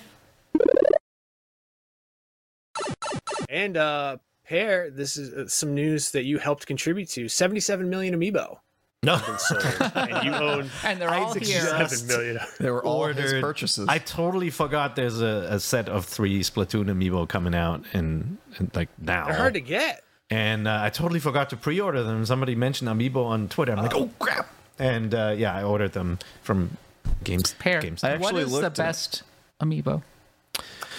[3.49, 4.16] And uh
[4.47, 7.28] Peer, this is uh, some news that you helped contribute to.
[7.28, 8.59] 77 million amiibo
[9.05, 9.18] No.
[9.38, 11.61] sold, and you own And they're all here.
[11.61, 12.38] 67 million.
[12.59, 13.86] They were all his ordered- purchases.
[13.88, 18.70] I totally forgot there's a, a set of three Splatoon amiibo coming out in, in
[18.74, 19.26] like now.
[19.26, 20.02] They're hard to get.
[20.30, 22.24] and uh, I totally forgot to pre-order them.
[22.26, 23.72] Somebody mentioned amiibo on Twitter.
[23.72, 24.48] I'm like, oh crap!
[24.78, 26.76] And uh, yeah, I ordered them from
[27.22, 27.55] Games.
[27.59, 28.02] Peer, Games.
[28.02, 29.22] I what actually is the looked at- best
[29.61, 30.02] amiibo?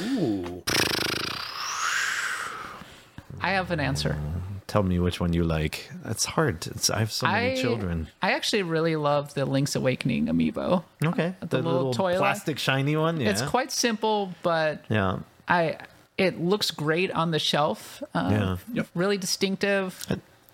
[0.02, 0.64] Ooh.
[3.42, 4.18] I have an answer.
[4.68, 5.90] Tell me which one you like.
[6.06, 6.66] It's hard.
[6.68, 8.08] It's, I have so many I children.
[8.22, 10.84] I actually really love the Link's Awakening amiibo.
[11.04, 12.18] Okay, the little toy line.
[12.18, 13.22] plastic shiny one.
[13.22, 15.20] Yeah, It's quite simple, but yeah.
[15.48, 15.78] I
[16.18, 18.02] it looks great on the shelf.
[18.14, 18.58] Uh,
[18.96, 20.06] Really distinctive.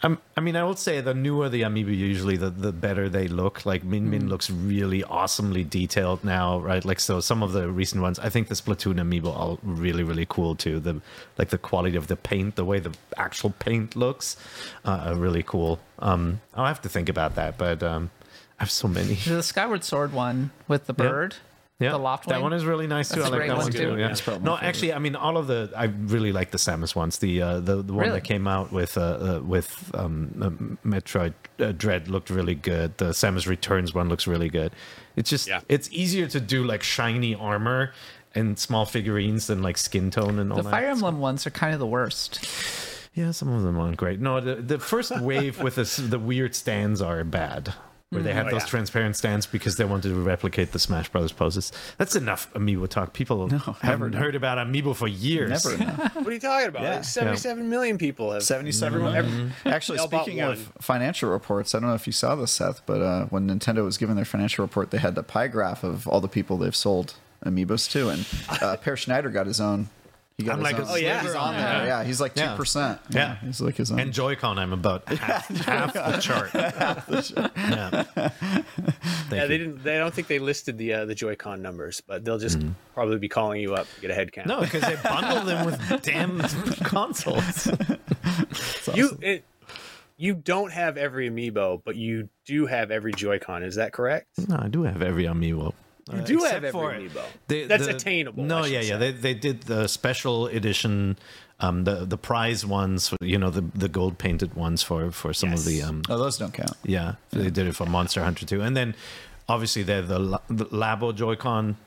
[0.03, 3.27] Um, I mean, I would say the newer the amiibo, usually the, the better they
[3.27, 3.65] look.
[3.65, 6.83] Like Min Min looks really awesomely detailed now, right?
[6.83, 10.25] Like so, some of the recent ones, I think the Splatoon amiibo are really really
[10.27, 10.79] cool too.
[10.79, 11.01] The
[11.37, 14.37] like the quality of the paint, the way the actual paint looks,
[14.85, 15.79] uh, are really cool.
[15.99, 18.09] Um, I'll have to think about that, but um,
[18.59, 19.13] I have so many.
[19.15, 21.35] The Skyward Sword one with the bird.
[21.81, 22.43] Yeah, The loft that wing.
[22.43, 23.21] one is really nice too.
[23.21, 23.95] That's I a like that one, one too.
[23.95, 24.31] too.
[24.31, 24.37] Yeah.
[24.43, 27.17] No, actually, I mean, all of the I really like the Samus ones.
[27.17, 28.19] The uh, the the one Really?
[28.19, 30.49] that came out with uh, uh, with um, uh,
[30.87, 32.97] Metroid uh, Dread looked really good.
[32.99, 34.71] The Samus Returns one looks really good.
[35.15, 35.61] It's just Yeah.
[35.67, 37.91] it's easier to do like shiny armor
[38.35, 40.69] and small figurines and like skin tone and all The that.
[40.71, 42.39] Fire Emblem ones are kind of the worst.
[43.13, 44.21] Yeah, some of them aren't great.
[44.21, 47.73] No, the, the first wave with the, the weird stands are bad.
[48.11, 48.67] Where they had Oh, those yeah.
[48.67, 51.71] transparent stands because they wanted to replicate the Smash Brothers poses.
[51.97, 53.13] That's enough Amiibo talk.
[53.13, 53.47] People
[53.81, 55.49] haven't heard about Amiibo for years.
[55.65, 55.81] Never.
[56.21, 56.83] What are you talking about?
[56.83, 56.95] Yeah.
[56.95, 58.43] Like 77 million people have.
[58.43, 59.53] 77 Everyone- million.
[59.65, 62.51] Actually, They all bought speaking of financial reports, I don't know if you saw this,
[62.51, 65.85] Seth, but uh, when Nintendo was giving their financial report, they had the pie graph
[65.85, 67.13] of all the people they've sold
[67.45, 68.25] amiibos to, and
[68.61, 69.87] uh, Peer Schneider got his own.
[70.41, 70.75] He got I'm like.
[70.79, 71.21] Oh, yeah.
[71.21, 71.85] he's on there.
[71.85, 72.55] Yeah, he's like two Yeah.
[72.55, 72.99] percent.
[73.09, 73.35] Yeah.
[73.37, 73.99] he's like his own.
[73.99, 76.51] And Joy-Con, I'm about half, half the chart.
[76.53, 78.03] Yeah.
[78.03, 79.47] Thank Yeah, you.
[79.47, 79.83] they didn't.
[79.83, 82.59] They don't think they listed the uh, the Joy-Con numbers, but they'll just
[82.93, 84.47] probably be calling you up to get a head count.
[84.47, 86.39] No, because they bundle them with damn
[86.83, 87.67] consoles.
[88.93, 89.45] you it,
[90.17, 93.63] you don't have every amiibo, but you do have every Joy-Con.
[93.63, 94.27] Is that correct?
[94.47, 95.73] No, I do have every Amiibo.
[96.15, 97.23] You do have every amiibo.
[97.47, 98.43] The- That's the- attainable.
[98.43, 98.97] No, I should yeah, yeah.
[98.97, 101.17] They they did the special edition,
[101.59, 103.13] um, the the prize ones.
[103.21, 106.37] You know, the the gold painted ones for for some of the um, oh, those
[106.37, 106.73] don't count.
[106.83, 107.15] yeah.
[107.31, 108.95] They did it for Monster Hunter 2, and then
[109.49, 111.77] obviously they're the, the Labo Joy-Con.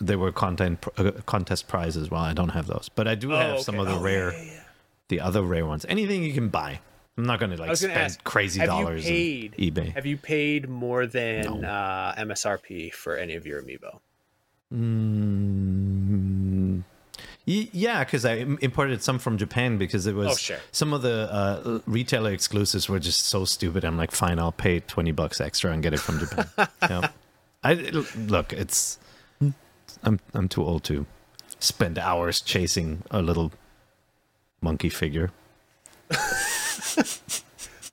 [0.00, 2.22] They were content uh, contest prize as well.
[2.22, 4.42] I don't have those, but I do Oh, have some of the Oh, rare, yeah,
[4.44, 4.60] yeah.
[5.08, 5.84] the other rare ones.
[5.88, 6.80] Anything you can buy.
[7.16, 9.94] I'm not going to like spend ask, crazy have dollars you paid, on eBay.
[9.94, 11.68] Have you paid more than No.
[11.68, 14.00] uh, MSRP for any of your amiibo?
[14.74, 16.82] Mm,
[17.46, 20.56] yeah, because I imported some from Japan because it was Oh, sure.
[20.72, 23.84] some of the uh, retailer exclusives were just so stupid.
[23.84, 26.46] I'm like, fine, I'll pay twenty bucks extra and get it from Japan.
[26.82, 27.08] yeah.
[27.62, 28.98] I look, it's
[30.02, 31.06] I'm I'm too old to
[31.60, 33.52] spend hours chasing a little
[34.60, 35.30] monkey figure.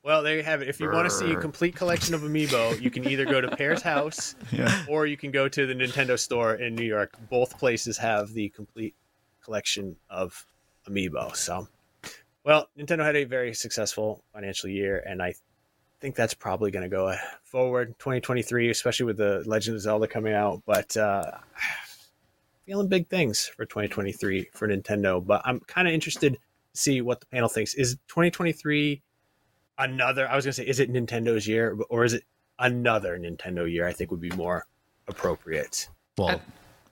[0.04, 0.68] Well, there you have it.
[0.68, 3.56] If you want to see a complete collection of amiibo, you can either go to
[3.56, 4.84] Peer's house Yeah.
[4.90, 7.16] or you can go to the Nintendo store in New York.
[7.30, 8.96] Both places have the complete
[9.44, 10.44] collection of
[10.90, 11.36] amiibo.
[11.36, 11.68] So,
[12.44, 15.36] well, Nintendo had a very successful financial year, and I
[16.00, 20.34] think that's probably going to go forward 2023, especially with the Legend of Zelda coming
[20.34, 20.64] out.
[20.66, 21.30] But uh,
[22.66, 25.24] feeling big things for 2023 for Nintendo.
[25.24, 26.40] But I'm kind of interested
[26.74, 27.74] see what the panel thinks.
[27.74, 29.02] Is 2023
[29.78, 30.28] another?
[30.28, 32.24] I was going to say, is it Nintendo's year, or is it
[32.60, 33.88] another Nintendo year?
[33.88, 34.66] I think would be more
[35.08, 35.88] appropriate.
[36.18, 36.42] Well,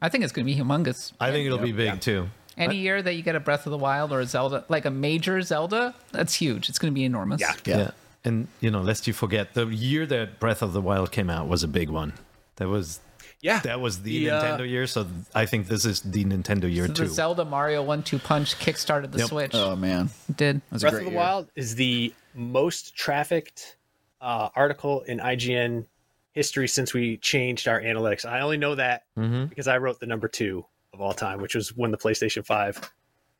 [0.01, 1.13] I think it's going to be humongous.
[1.19, 2.29] I think it'll be big too.
[2.57, 4.91] Any year that you get a Breath of the Wild or a Zelda, like a
[4.91, 6.67] major Zelda, that's huge.
[6.67, 7.39] It's going to be enormous.
[7.39, 7.53] Yeah.
[7.65, 7.91] Yeah.
[8.25, 11.47] And you know, lest you forget, the year that Breath of the Wild came out
[11.47, 12.13] was a big one.
[12.57, 12.99] That was
[13.41, 16.71] Yeah, that was the, The, uh, Nintendo year, so I think this is the Nintendo
[16.73, 17.03] year So too.
[17.05, 19.27] the Zelda Mario One Two Punch kickstarted the Yep.
[19.29, 19.51] Switch.
[19.55, 20.61] Oh man, It did.
[20.71, 21.19] that's a Breath great of the year.
[21.19, 23.77] Wild is the most trafficked
[24.21, 25.85] uh, article in IGN
[26.33, 28.25] history since we changed our analytics.
[28.25, 29.47] I only know that Mhm.
[29.49, 32.91] because I wrote the number two of all time, which was when the PlayStation Five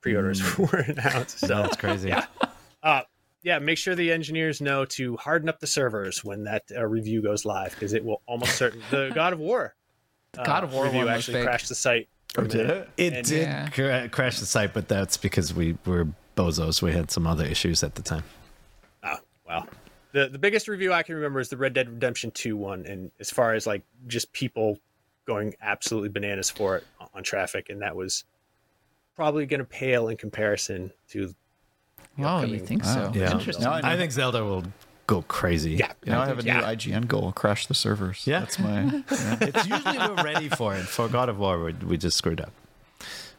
[0.02, 1.40] pre-orders were announced.
[1.40, 2.14] So That's crazy.
[2.84, 3.02] uh,
[3.44, 7.22] yeah, make sure the engineers know to harden up the servers when that uh, review
[7.22, 9.76] goes live because it will almost certainly the God of War.
[10.34, 11.46] God of War review one actually big.
[11.46, 12.08] crashed the site.
[12.34, 12.90] for Oh, did it?
[12.98, 13.70] It And- did Yeah.
[13.70, 16.08] cra- crash the site, but that's because we were
[16.38, 16.80] bozos.
[16.82, 18.24] We had some other issues at the time.
[19.04, 19.68] Ah, oh, wow.
[20.12, 23.12] The the biggest review I can remember is the Red Dead Redemption 2 one, and
[23.20, 24.80] as far as like just people
[25.26, 28.24] going absolutely bananas for it on- on traffic, and that was
[29.16, 31.28] probably going to pale in comparison to.
[31.28, 31.36] the
[32.20, 33.12] Oh, you think so?
[33.16, 33.32] Yeah.
[33.32, 33.64] Interesting.
[33.66, 33.88] Now I know.
[33.90, 34.66] I think Zelda will
[35.10, 35.72] go crazy.
[35.72, 35.92] Yeah.
[36.06, 36.62] Now I have a new Yeah.
[36.74, 38.26] IGN goal: crash the servers.
[38.28, 38.42] Yeah.
[38.42, 38.84] that's my.
[39.12, 39.38] Yeah.
[39.42, 40.84] it's usually we're ready for it.
[40.84, 42.52] For God of War, we, we just screwed up.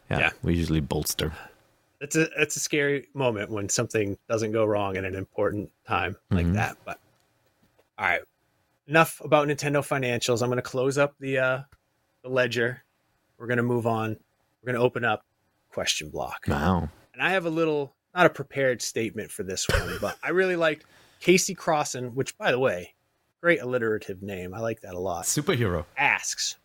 [0.09, 0.29] Yeah, Yeah.
[0.43, 1.31] we usually bolster.
[2.01, 6.17] It's a it's a scary moment when something doesn't go wrong at an important time
[6.29, 6.53] like Mhm.
[6.55, 6.77] that.
[6.83, 6.99] But
[7.97, 8.21] all right,
[8.87, 10.41] enough about Nintendo financials.
[10.41, 11.59] I'm going to close up the uh,
[12.23, 12.83] the ledger.
[13.37, 14.17] We're going to move on.
[14.61, 15.23] We're going to open up
[15.71, 16.43] question block.
[16.47, 16.89] Wow.
[17.13, 20.55] and I have a little not a prepared statement for this one, but I really
[20.57, 20.85] liked
[21.21, 22.95] Casey Crossan, which by the way,
[23.41, 24.53] great alliterative name.
[24.53, 25.25] I like that a lot.
[25.25, 25.85] Superhero.
[25.95, 26.57] Asks,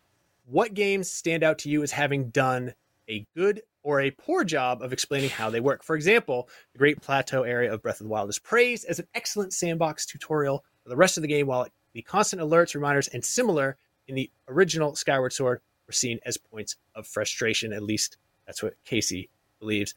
[0.45, 2.73] what games stand out to you as having done
[3.07, 5.83] a good or a poor job of explaining how they work?
[5.83, 9.07] For example, the Great Plateau area of Breath of the Wild is praised as an
[9.13, 13.23] excellent sandbox tutorial for the rest of the game, while the constant alerts, reminders, and
[13.23, 13.77] similar
[14.07, 17.73] in the original Skyward Sword were seen as points of frustration.
[17.73, 19.29] At least that's what Casey
[19.59, 19.93] believes.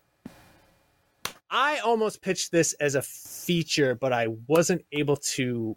[1.50, 5.76] I almost pitched this as a feature, but I wasn't able to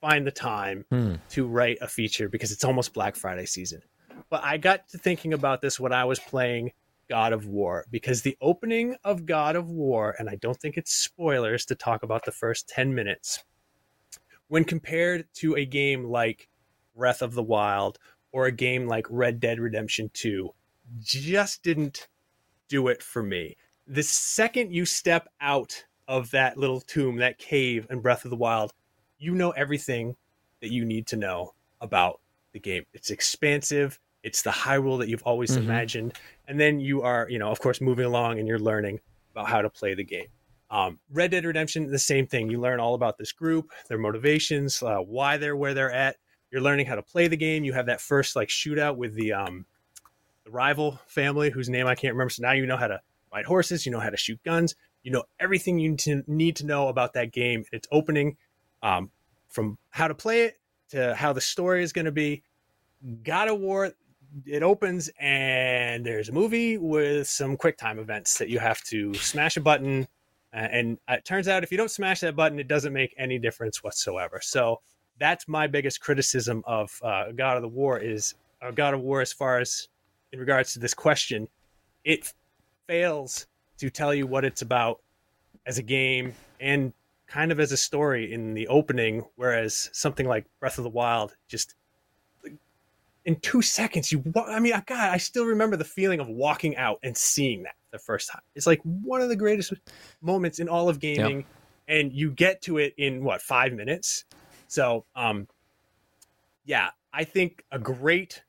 [0.00, 1.14] find the time Hmm.
[1.30, 3.82] to write a feature because it's almost Black Friday season.
[4.30, 6.72] But I got to thinking about this when I was playing
[7.08, 10.92] God of War because the opening of God of War, and I don't think it's
[10.94, 13.42] spoilers to talk about the first 10 minutes,
[14.48, 16.48] when compared to a game like
[16.94, 17.98] Breath of the Wild
[18.30, 20.54] or a game like Red Dead Redemption 2,
[21.00, 22.08] just didn't
[22.68, 23.56] do it for me.
[23.86, 28.36] The second you step out of that little tomb, that cave in Breath of the
[28.36, 28.72] Wild,
[29.18, 30.16] you know everything
[30.60, 32.20] that you need to know about
[32.52, 32.84] the game.
[32.94, 34.00] It's expansive.
[34.22, 35.64] It's the Hyrule that you've always Mhm.
[35.64, 36.18] imagined,
[36.48, 39.00] and then you are, you know, of course, moving along and you're learning
[39.32, 40.28] about how to play the game.
[40.70, 42.48] Um, Red Dead Redemption, the same thing.
[42.48, 46.16] You learn all about this group, their motivations, uh, why they're where they're at.
[46.50, 47.64] You're learning how to play the game.
[47.64, 49.66] You have that first like shootout with the um,
[50.44, 52.30] the rival family whose name I can't remember.
[52.30, 53.02] So now you know how to
[53.34, 53.84] ride horses.
[53.84, 54.74] You know how to shoot guns.
[55.02, 57.64] You know everything you need to, know about that game.
[57.72, 58.36] Its opening,
[58.82, 59.10] um,
[59.48, 60.58] from how to play it
[60.90, 62.42] to how the story is going to be.
[63.22, 63.92] God of War,
[64.46, 69.14] it opens and there's a movie with some quick time events that you have to
[69.14, 70.08] smash a button.
[70.52, 73.82] And it turns out if you don't smash that button, it doesn't make any difference
[73.82, 74.40] whatsoever.
[74.42, 74.80] So
[75.18, 79.20] that's my biggest criticism of uh, God of the War is uh, God of War
[79.20, 79.88] as far as
[80.32, 81.48] in regards to this question,
[82.04, 82.32] it
[82.86, 83.46] fails
[83.78, 85.00] to tell you what it's about
[85.66, 86.92] as a game and
[87.26, 91.34] kind of as a story in the opening, whereas something like Breath of the Wild
[91.48, 91.74] just
[93.24, 96.98] in two seconds you i mean god i still remember the feeling of walking out
[97.02, 98.42] and seeing that the first time.
[98.54, 99.72] It's like one of the greatest
[100.20, 101.46] moments in all of gaming
[101.88, 104.24] and you get to it in what five minutes?
[104.66, 105.48] So um
[106.64, 108.42] yeah i think a great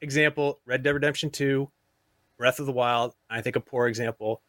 [0.00, 1.70] example red dead redemption 2
[2.36, 4.40] breath of the wild i think a poor example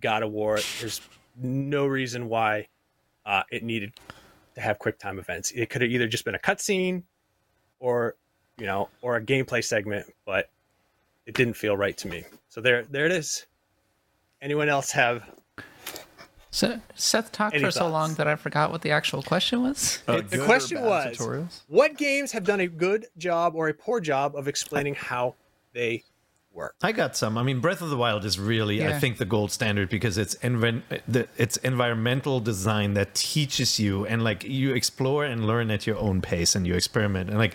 [0.00, 1.00] god of war there's
[1.36, 2.66] no reason why
[3.24, 3.92] uh, it needed
[4.54, 7.02] to have quick time events it could have either just been a cutscene
[7.78, 8.14] or
[8.58, 10.50] you know, or a gameplay segment, but
[11.26, 12.24] it didn't feel right to me.
[12.48, 13.46] So there, there it is.
[14.40, 15.24] Anyone else have?
[16.50, 20.02] So Seth talked Any for so long that I forgot what the actual question was.
[20.08, 21.60] Uh, the question was, tutorials?
[21.68, 25.34] what games have done a good job or a poor job of explaining how
[25.74, 26.02] they
[26.56, 26.74] work?
[26.82, 27.38] I got some.
[27.38, 30.34] I mean, Breath of the Wild is really, I think, the gold standard because it's
[30.36, 35.86] env- the, it's environmental design that teaches you and like you explore and learn at
[35.86, 37.54] your own pace and you experiment and like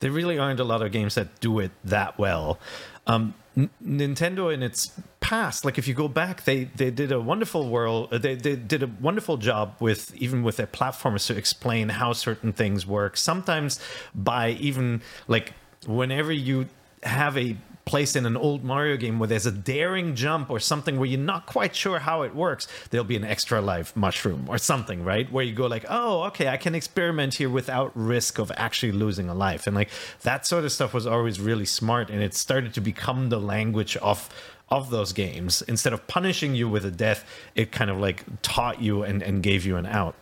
[0.00, 2.58] there really aren't a lot of games that do it that well.
[3.06, 4.90] Um, N- Nintendo in its
[5.20, 8.12] past, like if you go back, they they did a wonderful world.
[8.12, 12.12] uh, They they did a wonderful job with even with their platformers to explain how
[12.12, 13.16] certain things work.
[13.16, 13.80] Sometimes
[14.14, 15.54] by even like
[15.86, 16.66] whenever you
[17.02, 17.56] have a
[17.86, 21.20] place in an old Mario game where there's a daring jump or something where you're
[21.20, 25.30] not quite sure how it works, there'll be an extra life mushroom or something, right?
[25.30, 29.28] Where you go like, oh, okay, I can experiment here without risk of actually losing
[29.28, 29.68] a life.
[29.68, 29.90] And like
[30.22, 33.96] that sort of stuff was always really smart and it started to become the language
[33.98, 34.28] of
[34.68, 35.62] of those games.
[35.62, 37.24] Instead of punishing you with a death,
[37.54, 40.16] it kind of like taught you and, and gave you an out.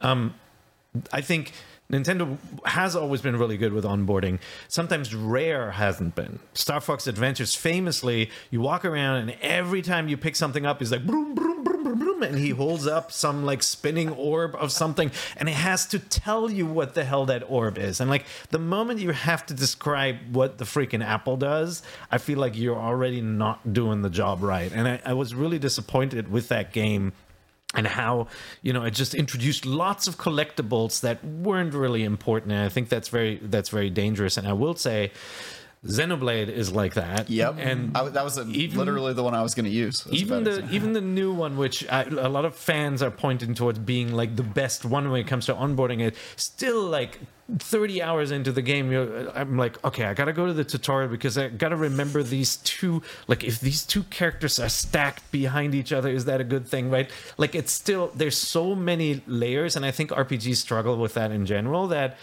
[0.00, 0.34] Um,
[1.12, 1.52] I think
[1.90, 2.36] Nintendo
[2.66, 4.38] has always been really good with onboarding.
[4.68, 6.38] Sometimes Rare hasn't been.
[6.52, 10.92] Star Fox Adventures, famously, you walk around and every time you pick something up, he's
[10.92, 14.70] like broom, broom, broom, broom, broom, and he holds up some like spinning orb of
[14.70, 18.00] something, and it has to tell you what the hell that orb is.
[18.00, 22.38] And like the moment you have to describe what the freaking apple does, I feel
[22.38, 24.70] like you're already not doing the job right.
[24.72, 27.14] And I, I was really disappointed with that game
[27.78, 28.26] and how
[28.62, 32.52] you know it just introduced lots of collectibles that weren't really important.
[32.52, 34.36] And i think that's very that's very dangerous.
[34.36, 35.12] And i will say
[35.84, 37.54] xenoblade is like that Yep.
[37.58, 40.06] and I, that was a, even- literally the one I was going to use.
[40.10, 40.74] even the example.
[40.74, 44.36] even the new one, which I, a lot of fans are pointing towards being like
[44.36, 47.20] the best one when it comes to onboarding it, still like
[47.60, 51.08] 30 hours into the game, you're, I'm like, okay, I gotta go to the tutorial
[51.10, 53.00] because I gotta remember these two.
[53.26, 56.90] Like, if these two characters are stacked behind each other, is that a good thing,
[56.90, 57.08] right?
[57.38, 61.46] Like, it's still there's so many layers, and I think RPGs struggle with that in
[61.46, 61.86] general.
[61.88, 62.18] That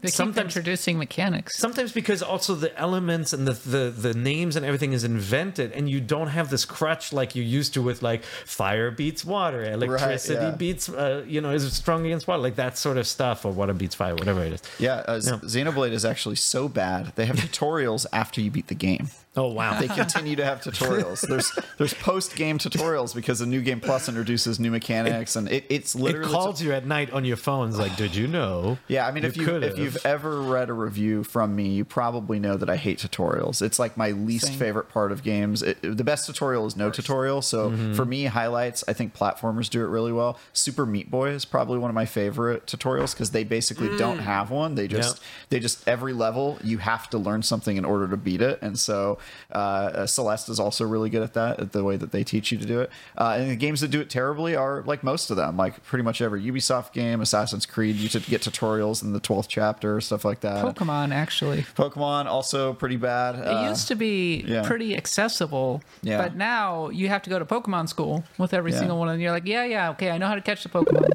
[0.00, 1.58] They keep Sometimes- introducing mechanics.
[1.58, 5.90] sometimes because also the elements and the, the the names and everything is invented and
[5.90, 10.34] you don't have this crutch like you used to with like fire beats water electricity
[10.44, 10.50] yeah.
[10.52, 13.74] beats uh, you know is strong against water like that sort of stuff or water
[13.74, 15.38] beats fire whatever it is Yeah, uh, Z- Yeah.
[15.38, 17.12] Xenoblade is actually so bad.
[17.16, 19.08] They have tutorials after you beat the game.
[19.38, 21.26] Oh wow They continue to have tutorials.
[21.26, 25.64] There's there's post game tutorials because the new game plus introduces new mechanics and it,
[25.68, 28.78] it's literally it literally calls you at night on your phones like did you know
[28.88, 29.72] Yeah, I mean, if you could've.
[29.72, 33.62] if you've ever read a review from me, you probably know that I hate tutorials.
[33.62, 34.58] It's like my least Same.
[34.58, 35.62] favorite part of games.
[35.62, 37.42] It, the best tutorial is no tutorial.
[37.42, 37.94] So Mm-hmm.
[37.94, 38.82] for me, highlights.
[38.88, 40.38] I think platformers do it really well.
[40.52, 44.50] Super Meat Boy is probably one of my favorite tutorials because they basically don't have
[44.50, 44.74] one.
[44.74, 45.20] They just
[45.50, 48.58] they just every level you have to learn something in order to beat it.
[48.62, 49.18] And so
[49.52, 52.52] Uh, uh, Celeste is also really good at that, at the way that they teach
[52.52, 52.90] you to do it.
[53.16, 56.02] Uh, and the games that do it terribly are like most of them, like pretty
[56.02, 57.96] much every Ubisoft game, Assassin's Creed.
[57.96, 60.64] You should get tutorials in the twelfth chapter, stuff like that.
[60.64, 61.62] Pokemon actually.
[61.76, 63.36] Pokemon also pretty bad.
[63.36, 64.62] It used to be yeah.
[64.66, 66.18] pretty accessible, Yeah.
[66.22, 68.78] but now you have to go to Pokemon school with every Yeah.
[68.78, 71.08] single one, and you're like, yeah, yeah, okay, I know how to catch the Pokemon.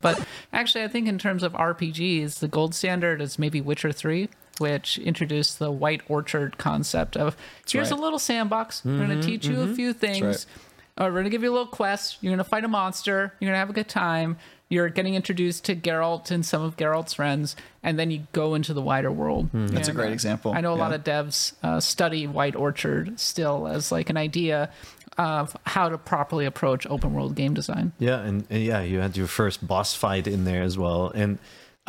[0.00, 4.28] But actually, I think in terms of RPGs, the gold standard is maybe Witcher 3,
[4.58, 7.36] which introduced the White Orchard concept of
[7.68, 7.98] here's right.
[7.98, 8.84] a little sandbox.
[8.84, 10.22] We're going to teach you a few things.
[10.22, 10.46] right.
[10.98, 12.18] Uh, we're going to give you a little quest.
[12.20, 13.32] You're going to fight a monster.
[13.40, 14.36] You're going to have a good time.
[14.68, 18.72] You're getting introduced to Geralt and some of Geralt's friends, and then you go into
[18.72, 19.48] the wider world.
[19.52, 23.18] That's a great uh, example, I know a lot of devs uh, study White Orchard
[23.18, 24.70] still as like an idea
[25.20, 27.92] of how to properly approach open world game design.
[27.98, 31.38] Yeah, and, and yeah, you had your first boss fight in there as well, and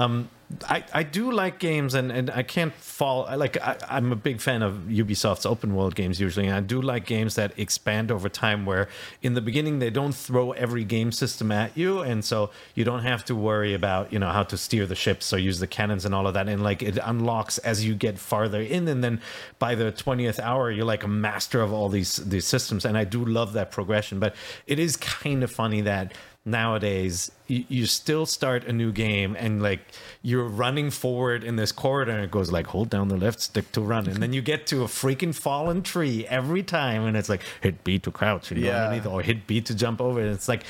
[0.02, 0.30] um,
[0.68, 3.28] I I do like games, and, and I can't fall.
[3.38, 6.82] Like I, I'm a big fan of Ubisoft's open world games usually, and I do
[6.82, 8.66] like games that expand over time.
[8.66, 8.88] Where
[9.22, 13.04] in the beginning they don't throw every game system at you, and so you don't
[13.04, 16.06] have to worry about you know how to steer the ships or use the cannons
[16.06, 16.47] and all of that.
[16.49, 19.22] And like it unlocks as you get farther in, and then
[19.60, 22.86] by the twentieth hour you're like a master of all these these systems.
[22.86, 24.36] And I do love that progression, but
[24.68, 26.14] it is kind of funny that
[26.44, 29.80] nowadays you, you still start a new game and like
[30.22, 33.72] you're running forward in this corridor and it goes like hold down the left stick
[33.74, 34.08] to run.
[34.08, 37.84] And then you get to a freaking fallen tree every time and it's like hit
[37.84, 38.86] B to crouch Yeah.
[38.86, 40.20] underneath or hit B to jump over.
[40.20, 40.64] And it's like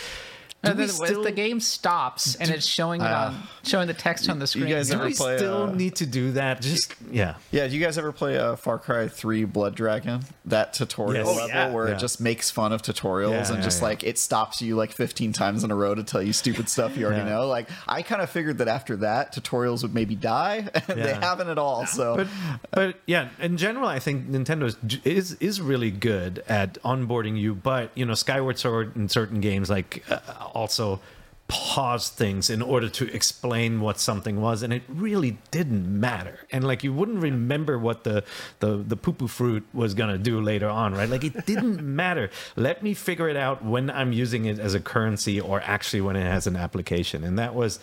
[0.64, 4.30] do And then still, the game stops and it's showing it on showing the text
[4.30, 4.68] on the screen.
[4.68, 7.68] You guys do ever we play, still uh, need to do that just yeah Yeah,
[7.68, 10.22] do you guys ever play uh, Far Cry 3 Blood Dragon?
[10.46, 11.28] That tutorial Yes.
[11.28, 11.72] Oh, level yeah.
[11.72, 11.96] where Yeah.
[11.96, 13.88] it just makes fun of tutorials Yeah, and yeah, just yeah.
[13.88, 16.96] like it stops you like 15 times in a row to tell you stupid stuff
[16.96, 17.30] you already Yeah.
[17.36, 17.48] know.
[17.48, 21.50] Like I kind of figured that after that tutorials would maybe die and they haven't
[21.50, 21.86] at all.
[21.88, 22.28] So but
[22.72, 27.54] but yeah in general i think nintendo is, is is really good at onboarding you
[27.56, 30.20] but you know skyward sword in certain games like uh,
[30.54, 31.00] also
[31.48, 36.64] pause things in order to explain what something was and it really didn't matter and
[36.66, 38.24] like you wouldn't remember what the
[38.62, 42.30] the the poo poo fruit was gonna do later on right like it didn't matter
[42.56, 46.16] let me figure it out when i'm using it as a currency or actually when
[46.16, 47.80] it has an application and that was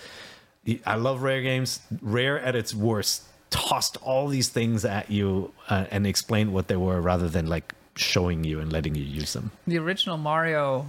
[0.84, 1.80] I love rare games.
[2.02, 6.76] Rare at its worst tossed all these things at you uh, and explained what they
[6.76, 9.50] were rather than like showing you and letting you use them.
[9.66, 10.86] the original Mario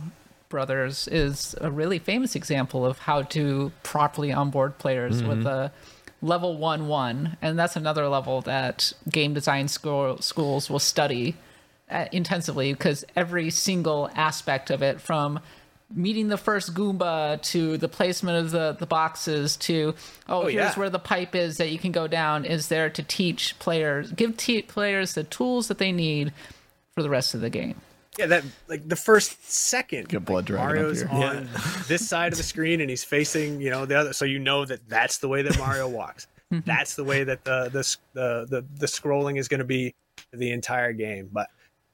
[0.50, 5.72] Brothers is a really famous example of how to properly onboard players with a
[6.22, 11.36] level one one, and that's another level that game design school, schools will study
[11.90, 15.40] uh, intensively because every single aspect of it, from
[15.94, 19.96] meeting the first Goomba to the placement of the, the boxes to
[20.28, 20.74] oh, here's yeah.
[20.76, 24.38] where the pipe is that you can go down is there to teach players give
[24.38, 26.32] te- players the tools that they need
[26.94, 27.76] for the rest of the game.
[28.20, 31.10] Yeah, that like the first second, Get Blood like, Dragon Mario's here.
[31.10, 31.50] on
[31.88, 34.66] this side of the screen and he's facing, you know, the other, so you know
[34.66, 36.28] that that's the way that Mario walks.
[36.66, 39.96] that's the way that the the the the, the scrolling is going to be
[40.34, 41.30] the entire game.
[41.32, 41.48] But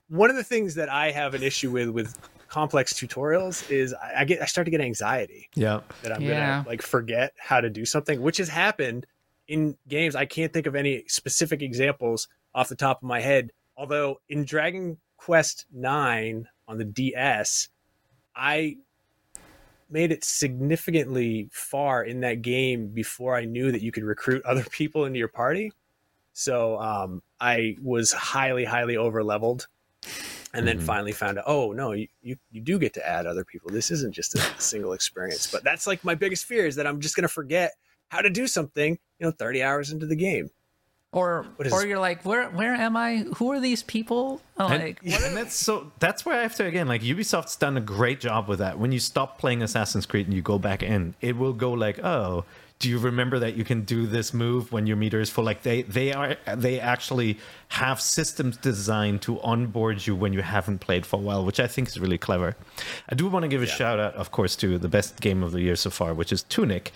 [0.10, 2.18] one of the things that I have an issue with with
[2.48, 5.82] complex tutorials is I, I get I start to get anxiety Yeah.
[6.04, 6.58] that I'm Yeah.
[6.60, 9.06] gonna like forget how to do something, which has happened
[9.48, 10.16] in games.
[10.16, 13.52] I can't think of any specific examples off the top of my head.
[13.78, 17.70] Although in Dragon Quest Nine on the DS,
[18.36, 18.78] I
[19.90, 24.64] made it significantly far in that game before I knew that you could recruit other
[24.66, 25.72] people into your party.
[26.34, 29.68] So um, I was highly, highly over leveled.
[30.54, 33.44] And then finally found out, oh no, you, you, you do get to add other
[33.44, 33.72] people.
[33.72, 35.48] This isn't just a single experience.
[35.52, 37.72] But that's like my biggest fear is that I'm just gonna forget
[38.10, 40.52] how to do something, you know, 30 hours into the game.
[41.16, 43.26] Or What is- or you're like, where where am I?
[43.38, 44.42] Who are these people?
[44.58, 47.78] I'm And, like, and that's so that's where I have to again like Ubisoft's done
[47.78, 48.78] a great job with that.
[48.78, 52.00] When you stop playing Assassin's Creed and you go back in, it will go like,
[52.04, 52.44] oh,
[52.80, 55.46] do you remember that you can do this move when your meter is full?
[55.46, 57.40] Like they they are they actually
[57.70, 61.68] have systems designed to onboard you when you haven't played for a while, which I
[61.68, 62.58] think is really clever.
[63.08, 65.54] I do want to give a shout out, of course, to the best game of
[65.54, 66.92] the year so far, which is Tunic,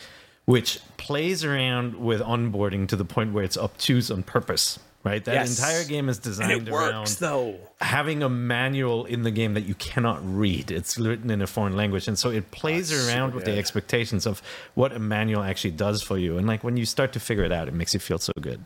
[0.50, 4.80] which plays around with onboarding to the point where it's obtuse on purpose.
[5.02, 5.58] Right, that Yes.
[5.58, 7.56] entire game is designed it works around though.
[7.80, 10.72] having a manual in the game that you cannot read.
[10.72, 13.58] It's written in a foreign language, and so it plays That's around super with the
[13.58, 14.42] expectations of
[14.74, 16.38] what a manual actually does for you.
[16.38, 18.66] And like when you start to figure it out, it makes you feel so good.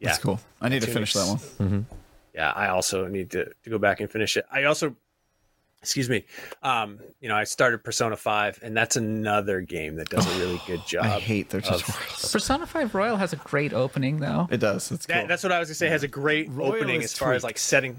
[0.00, 0.08] Yeah.
[0.08, 0.40] that's cool.
[0.60, 1.68] I need to finish that Tunic's- one.
[1.68, 1.94] Mm-hmm.
[2.34, 4.46] yeah, I also need to, to go back and finish it.
[4.50, 4.96] I also
[5.84, 6.24] excuse me.
[6.62, 10.60] Um, you know, I started Persona 5 and that's another game that does a really
[10.66, 11.04] good job.
[11.04, 12.32] I hate their of- tutorials.
[12.32, 14.48] Persona 5 Royal has a great opening, though.
[14.50, 14.90] It does.
[14.90, 15.14] It's cool.
[15.14, 15.88] That, that's what I was gonna say.
[15.88, 17.98] Has a great Royal opening as far as like setting.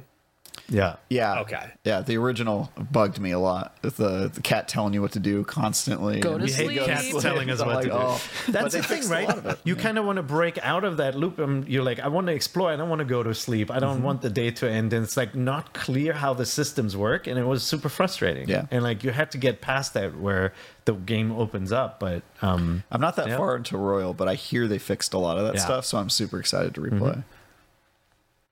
[0.67, 0.95] Yeah.
[1.09, 1.41] yeah.
[1.41, 1.71] Okay.
[1.83, 3.79] Yeah, the original bugged me a lot.
[3.83, 6.19] The the cat telling you what to do constantly.
[6.19, 6.85] Go and- to We hate sleep.
[6.85, 7.95] cats telling us I'm what like, to do.
[7.95, 8.21] oh.
[8.47, 9.27] But That's the thing, right?
[9.27, 9.59] lot of it.
[9.63, 11.37] You kind of want to break out of that loop.
[11.39, 12.71] And you're like, I want to explore.
[12.71, 13.69] I don't want to go to sleep.
[13.69, 13.79] I Mm-hmm.
[13.85, 14.91] don't want the day to end.
[14.93, 18.49] And it's like not clear how the systems work, and it was super frustrating.
[18.49, 18.65] Yeah.
[18.71, 20.53] And like you had to get past that where
[20.85, 21.99] the game opens up.
[21.99, 23.37] But um, I'm not that Yeah.
[23.37, 25.61] far into Royal, but I hear they fixed a lot of that Yeah.
[25.61, 27.23] stuff, so I'm super excited to replay.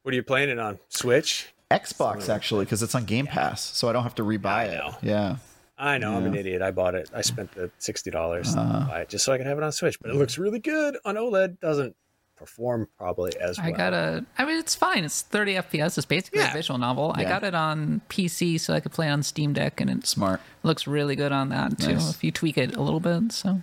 [0.03, 0.79] What are you playing it on?
[0.89, 1.53] Switch?
[1.73, 4.81] Xbox actually, because it's on Game Pass, so I don't have to rebuy I it.
[5.01, 5.37] Yeah.
[5.77, 6.61] I know, I'm an idiot.
[6.61, 7.09] I bought it.
[7.13, 8.87] I spent the sixty dollars to uh-huh.
[8.89, 9.99] buy it just so I can have it on Switch.
[9.99, 11.59] But it looks really good on OLED.
[11.59, 11.95] Doesn't
[12.35, 13.67] perform probably as well.
[13.67, 14.25] I got a.
[14.37, 15.03] I mean, it's fine.
[15.03, 15.97] It's 30 FPS.
[15.97, 16.51] It's basically Yeah.
[16.51, 17.13] a visual novel.
[17.15, 20.41] I got it on PC so I could play on Steam Deck, and it Smart.
[20.61, 21.93] looks really good on that too.
[21.93, 22.11] Nice.
[22.11, 23.61] If you tweak it a little bit, so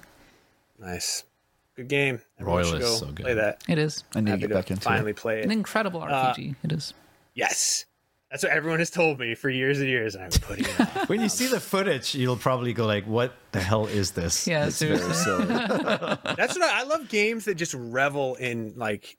[0.78, 1.24] nice,
[1.76, 2.20] good game.
[2.38, 3.24] Everyone Royal is go so good.
[3.24, 3.62] Play that.
[3.68, 5.16] it is I need to get back into finally it.
[5.16, 5.44] play it.
[5.44, 6.56] an incredible uh, RPG.
[6.62, 6.92] it is.
[7.34, 7.84] Yes,
[8.30, 11.08] that's what everyone has told me for years and years, and I'm putting it off.
[11.08, 14.66] when you see the footage, you'll probably go like, "What the hell is this?" Yeah,
[14.66, 15.24] It's very seriously.
[15.24, 15.46] silly.
[16.36, 17.08] That's what I, I love.
[17.08, 19.16] Games that just revel in like,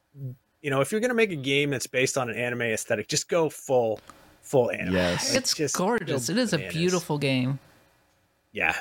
[0.62, 3.28] you know, if you're gonna make a game that's based on an anime aesthetic, just
[3.28, 4.00] go full,
[4.42, 4.94] full anime.
[4.94, 5.34] Yes.
[5.36, 6.28] It's Just gorgeous.
[6.28, 7.60] go It is a beautiful game.
[8.54, 8.76] Yeah.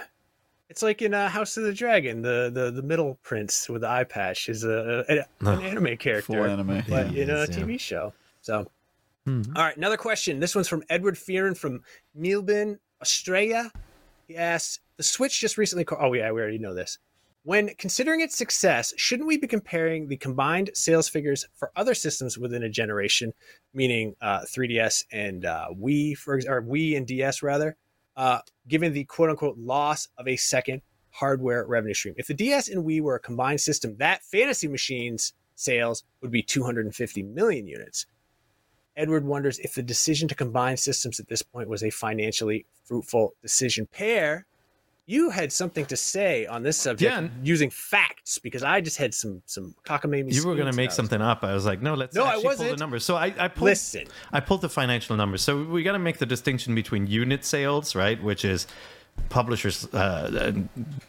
[0.69, 3.89] It's like in uh, House of the Dragon, the, the the middle prince with the
[3.89, 6.85] eye patch is a, a- an anime character, Full anime.
[6.89, 7.65] but Yeah, in a it is, yeah.
[7.65, 8.12] TV show.
[8.43, 8.70] So,
[9.57, 10.40] all right, another question.
[10.40, 11.82] This one's from Edward Fearon from
[12.15, 13.70] Melbourne, Australia.
[14.27, 15.85] He asks, "The Switch just recently.
[15.85, 16.98] Co- oh yeah, we already know this.
[17.43, 22.36] When considering its success, shouldn't we be comparing the combined sales figures for other systems
[22.36, 23.32] within a generation,
[23.73, 27.77] meaning uh, 3DS and uh, Wii, for or Wii and DS rather,
[28.16, 32.15] uh, given the quote unquote loss of a second hardware revenue stream?
[32.19, 36.43] If the DS and Wii were a combined system, that Fantasy Machines sales would be
[36.43, 38.07] 250 million units.
[38.96, 43.34] Edward wonders if the decision to combine systems at this point was a financially fruitful
[43.42, 43.86] decision.
[43.86, 44.46] Peer,
[45.06, 49.12] you had something to say on this subject Yeah, using facts because I just had
[49.14, 50.32] some some cockamamie.
[50.32, 51.42] You were going to make that I was- something up.
[51.42, 52.78] I was like, no, let's No, I actually pull the wasn't.
[52.80, 53.04] numbers.
[53.04, 54.06] So I, I pulled, Listen.
[54.32, 55.42] I pulled the financial numbers.
[55.42, 58.66] So we got to make the distinction between unit sales, right, which is
[59.28, 60.52] publishers, uh,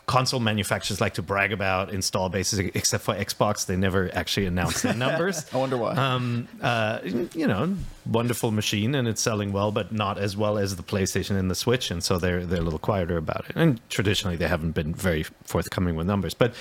[0.05, 4.81] console manufacturers like to brag about install bases, except for Xbox, they never actually announce
[4.81, 5.45] their numbers.
[5.53, 5.93] I wonder why.
[5.95, 7.75] um, uh, you know,
[8.05, 11.55] wonderful machine and it's selling well, but not as well as the PlayStation and the
[11.55, 13.55] Switch, and so they're they're a little quieter about it.
[13.55, 16.33] And traditionally, they haven't been very forthcoming with numbers.
[16.33, 16.53] But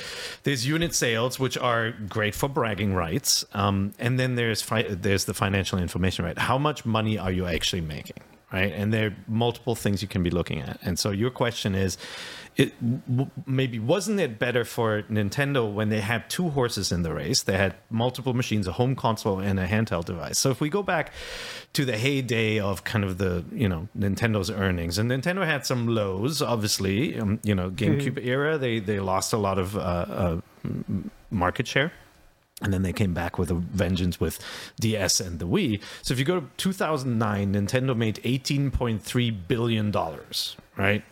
[0.44, 5.24] there's unit sales, which are great for bragging rights, um, and then there's fi- there's
[5.24, 6.38] the financial information, right?
[6.38, 8.16] How much money are you actually making?
[8.52, 11.76] Right, and there are multiple things you can be looking at, and so your question
[11.76, 11.96] is,
[12.56, 12.72] it
[13.08, 17.44] w- maybe wasn't it better for Nintendo when they had two horses in the race?
[17.44, 20.36] They had multiple machines, a home console and a handheld device.
[20.36, 21.12] So if we go back
[21.74, 25.86] to the heyday of kind of the you know Nintendo's earnings, and Nintendo had some
[25.86, 27.18] lows, obviously.
[27.20, 30.40] Um, you know, GameCube era, they they lost a lot of uh, uh,
[31.30, 31.92] market share.
[32.60, 34.38] And then they came back with a vengeance with
[34.78, 35.80] DS and the Wii.
[36.02, 41.02] So if you go to 2009, Nintendo made 18.3 billion dollars, right?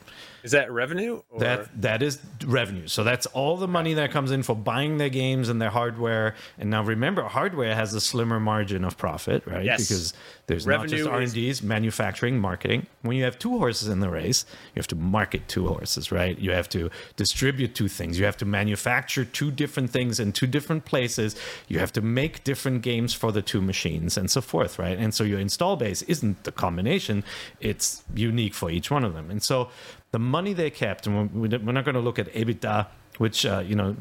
[0.43, 1.23] Is that revenue?
[1.31, 1.40] Or?
[1.40, 2.86] That that is revenue.
[2.86, 6.35] So that's all the money that comes in for buying their games and their hardware.
[6.59, 9.65] And now remember, hardware has a slimmer margin of profit, right?
[9.65, 9.89] Yes.
[9.89, 10.15] Because
[10.47, 12.86] there's Revenue not just R and D's, manufacturing, marketing.
[13.02, 14.44] When you have two horses in the race,
[14.74, 16.39] you have to market two horses, right?
[16.39, 18.19] You have to distribute two things.
[18.19, 21.36] You have to manufacture two different things in two different places.
[21.69, 24.97] You have to make different games for the two machines and so forth, right?
[24.98, 27.24] And so your install base isn't the combination;
[27.60, 29.31] it's unique for each one of them.
[29.31, 29.69] And so
[30.10, 32.86] the money they kept, and we're not going to look at EBITDA,
[33.18, 33.97] which uh, you know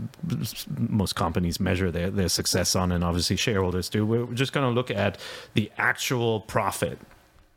[0.77, 4.05] most companies measure their, their success on, and obviously shareholders do.
[4.05, 5.19] We're just going to look at
[5.53, 6.99] the actual profit.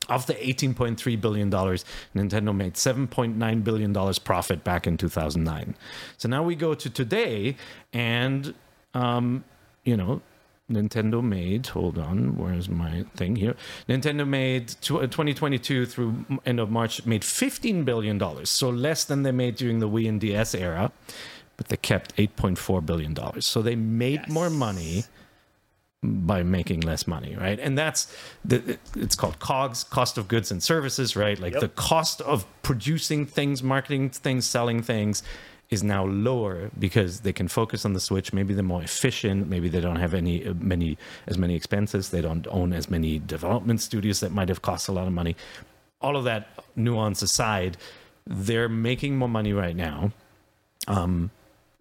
[0.09, 5.77] Of the $18.3 billion, Nintendo made $7.9 billion profit back in 2009.
[6.17, 7.55] So now we go to today,
[7.93, 8.53] and,
[8.93, 9.45] um,
[9.85, 10.21] you know,
[10.71, 13.57] Nintendo made, hold on, where's my thing here?
[13.89, 19.23] Nintendo made tw- uh, 2022 through end of March made $15 billion, so less than
[19.25, 20.93] they made during the Wii and DS era,
[21.57, 23.17] but they kept $8.4 billion.
[23.43, 25.05] So they made more money
[26.03, 27.59] by making less money, right?
[27.61, 31.39] And that's the it's called COGS, cost of goods and services, right?
[31.39, 31.61] Like Yep.
[31.61, 35.23] the cost of producing things, marketing things, selling things
[35.71, 38.33] is now lower because they can focus on the Switch.
[38.33, 39.49] Maybe they're more efficient.
[39.49, 40.99] Maybe they don't have any uh, many
[41.29, 42.11] as many expenses.
[42.11, 45.37] They don't own as many development studios that might have cost a lot of money.
[46.01, 47.77] all of that nuance aside,
[48.27, 50.13] they're making more money right now.
[50.89, 51.31] Um,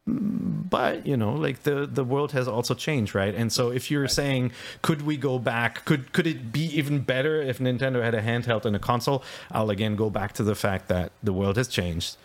[0.07, 3.34] but you know, like the the world has also changed, right?
[3.36, 4.52] And so, if you're saying,
[4.82, 5.86] could we go back?
[5.86, 9.24] Could could it be even better if Nintendo had a handheld and a console?
[9.52, 12.18] I'll again go back to the fact that the world has changed.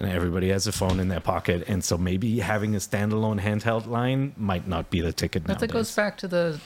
[0.00, 3.88] And everybody has a phone in their pocket, and so maybe having a standalone handheld
[3.88, 5.42] line might not be the ticket.
[5.42, 5.88] But that nowadays.
[5.88, 6.60] goes back to the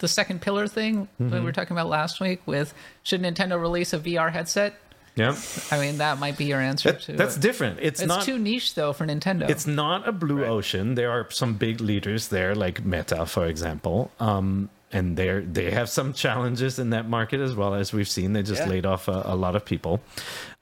[0.00, 1.32] the second pillar thing Mm-hmm.
[1.32, 4.74] we were talking about last week with should Nintendo release a VR headset?
[5.16, 5.34] Yeah,
[5.70, 7.78] I mean, that might be your answer That- to that's different.
[7.80, 9.48] It's, It's not too niche though for Nintendo.
[9.48, 10.94] It's not a blue ocean.
[10.94, 14.10] There are some big leaders there, like Meta, for example.
[14.20, 18.34] Um, and they they have some challenges in that market as well as we've seen.
[18.34, 18.68] They just Yeah.
[18.68, 20.00] laid off a, a lot of people.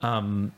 [0.02, 0.52] Um,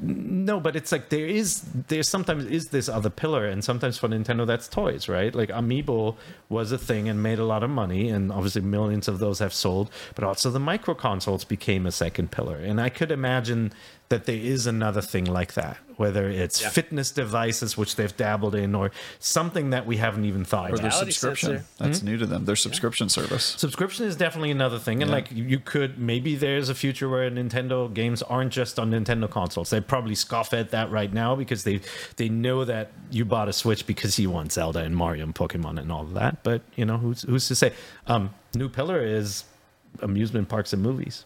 [0.00, 4.08] no, but it's like there is there sometimes is this other pillar, and sometimes for
[4.08, 5.34] Nintendo that's toys, right?
[5.34, 6.16] Like Amiibo
[6.52, 9.52] was a thing and made a lot of money, and obviously millions of those have
[9.52, 9.90] sold.
[10.14, 13.72] But also the micro consoles became a second pillar, and I could imagine
[14.08, 16.68] that there is another thing like that, whether it's Yeah.
[16.68, 20.82] fitness devices which they've dabbled in, or something that we haven't even thought Or about.
[20.82, 21.48] their Reality subscription.
[21.48, 21.64] sensor.
[21.78, 22.06] That's hmm?
[22.06, 22.44] new to them.
[22.44, 23.54] Their subscription service.
[23.56, 27.92] Subscription is definitely another thing, and like you could maybe there's a future where Nintendo
[27.92, 29.70] games aren't just on Nintendo consoles.
[29.70, 31.80] They probably scoff at that right now because they
[32.16, 35.80] they know that you bought a Switch because you want Zelda and Mario and Pokemon
[35.80, 36.41] and all of that.
[36.42, 37.72] But you know who's who's to say?
[38.06, 39.44] Um, new pillar is
[40.00, 41.24] amusement parks and movies.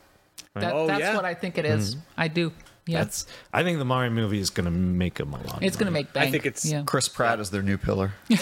[0.55, 1.15] That, Oh, that's yeah.
[1.17, 1.97] what I think it is.
[2.17, 2.53] I do.
[2.89, 5.59] Yeah, That's I think the Mario movie is gonna make them a lot.
[5.61, 6.29] it's gonna make bank.
[6.29, 6.85] I think it's- yeah.
[6.87, 8.13] Chris Pratt is their new pillar.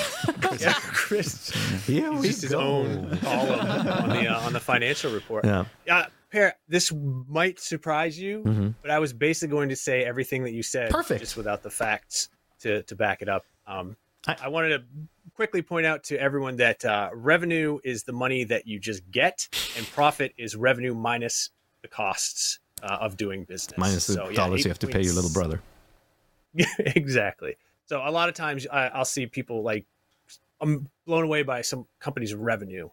[0.60, 1.50] Yeah, Chris.
[1.86, 5.44] Here we Just his own column on the uh, on the financial report.
[5.44, 5.64] Yeah.
[5.86, 8.68] Yeah, Peer, this might surprise you, Mm-hmm.
[8.82, 11.20] but I was basically going to say everything that you said, Perfect.
[11.20, 12.28] just without the facts
[12.60, 13.44] to to back it up.
[13.66, 13.96] Um,
[14.28, 14.84] I- I, wanted to
[15.34, 19.48] quickly point out to everyone that uh, revenue is the money that you just get,
[19.76, 21.50] and profit is revenue minus
[21.82, 23.78] the costs uh, of doing business.
[23.78, 25.60] Minus the So, yeah, dollars you have to pay your little brother.
[26.78, 27.56] Exactly.
[27.86, 29.84] So a lot of times I, I'll see people like
[30.60, 32.88] I'm blown away by some company's revenue,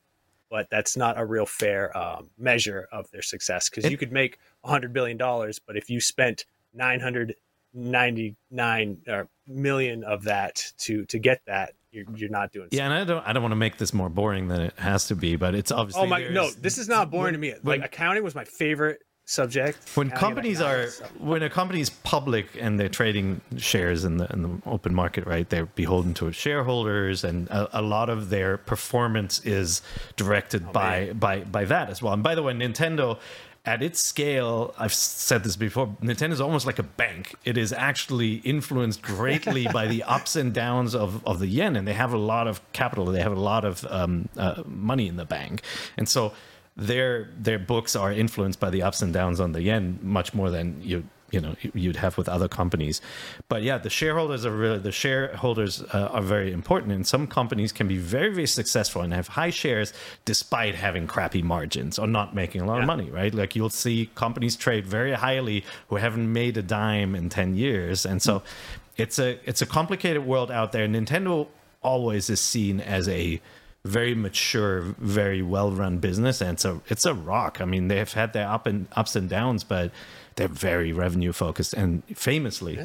[0.49, 4.39] but that's not a real fair um, measure of their success because you could make
[4.65, 7.35] hundred billion dollars, but if you spent nine hundred
[7.73, 12.69] ninety nine uh, million of that to to get that, you're you're not doing.
[12.71, 15.07] Yeah, and I don't I don't want to make this more boring than it has
[15.07, 16.49] to be, but it's obviously Oh my no!
[16.51, 17.53] This is not boring to me.
[17.61, 19.77] when- Like accounting was my favorite subject.
[19.95, 24.41] when companies are so- when a company's public and they're trading shares in the in
[24.41, 29.39] the open market right they're beholden to shareholders and a, a lot of their performance
[29.45, 29.81] is
[30.17, 33.17] directed oh, by by by that as well and by the way nintendo
[33.63, 37.35] at its scale i've said this before nintendo is almost like a bank.
[37.45, 41.87] It is actually influenced greatly by the ups and downs of, of the yen and
[41.87, 43.05] they have a lot of capital.
[43.05, 45.61] They have a lot of um, uh, money in the bank.
[45.97, 46.33] And so
[46.77, 50.49] their their books are influenced by the ups and downs on the yen much more
[50.49, 53.01] than you you know you'd have with other companies.
[53.49, 57.71] But yeah the shareholders are really the shareholders uh, are very important and some companies
[57.71, 59.93] can be very very successful and have high shares
[60.25, 63.33] despite having crappy margins or not making a lot of money right?
[63.33, 68.05] Like you'll see companies trade very highly who haven't made a dime in 10 years
[68.05, 68.43] and so
[68.97, 70.87] it's a it's a complicated world out there.
[70.87, 71.47] Nintendo
[71.81, 73.41] always is seen as a
[73.83, 77.59] very mature, very well run business, and so it's a rock.
[77.59, 79.91] I mean, they've had their up and ups and downs, but
[80.41, 82.79] they're very revenue focused, and famously,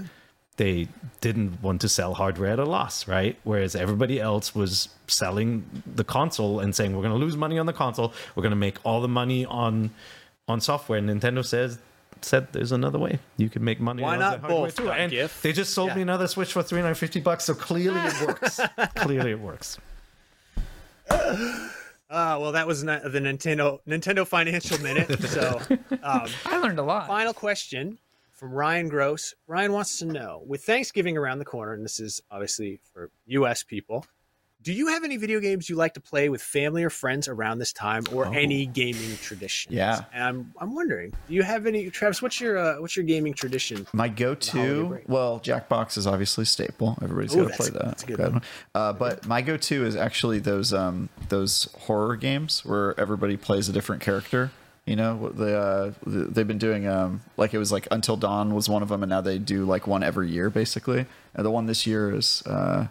[0.58, 0.88] they
[1.20, 3.36] didn't want to sell hardware at a loss, right?
[3.44, 7.66] Whereas everybody else was selling the console and saying we're going to lose money on
[7.66, 9.90] the console, we're going to make all the money on
[10.48, 10.98] on software.
[10.98, 11.78] And Nintendo says
[12.22, 14.02] said there's another way you can make money.
[14.02, 14.90] Why on not the hardware both, too.
[14.90, 15.42] And Gif?
[15.42, 15.96] they just sold Yeah.
[15.96, 18.60] me another Switch for 350 bucks, so clearly it works.
[18.96, 19.78] clearly it works.
[22.08, 25.20] Ah, well, that was the Nintendo Nintendo Financial Minute.
[25.22, 25.60] So,
[26.02, 27.06] um, I learned a lot.
[27.08, 27.98] final question
[28.32, 29.34] from Ryan Gross.
[29.48, 33.62] Ryan wants to know with Thanksgiving around the corner, and this is obviously for US
[33.62, 34.06] people,
[34.66, 37.60] do you have any video games you like to play with family or friends around
[37.60, 39.72] this time or any gaming traditions?
[39.72, 40.02] Yeah.
[40.12, 43.32] And I'm, I'm wondering, do you have any, Travis, what's your, uh, what's your gaming
[43.32, 43.86] tradition?
[43.92, 46.98] My go-to, well, Jackbox is obviously staple.
[47.00, 47.84] Everybody's got to play that.
[47.84, 48.32] that's a good one.
[48.32, 48.42] one.
[48.74, 53.72] Uh, but my go-to is actually those um, those horror games where everybody plays a
[53.72, 54.50] different character.
[54.84, 58.68] You know, the, uh, they've been doing um, like it was like Until Dawn was
[58.68, 61.06] one of them, and now they do like one every year basically.
[61.36, 62.88] And the one this year is uh,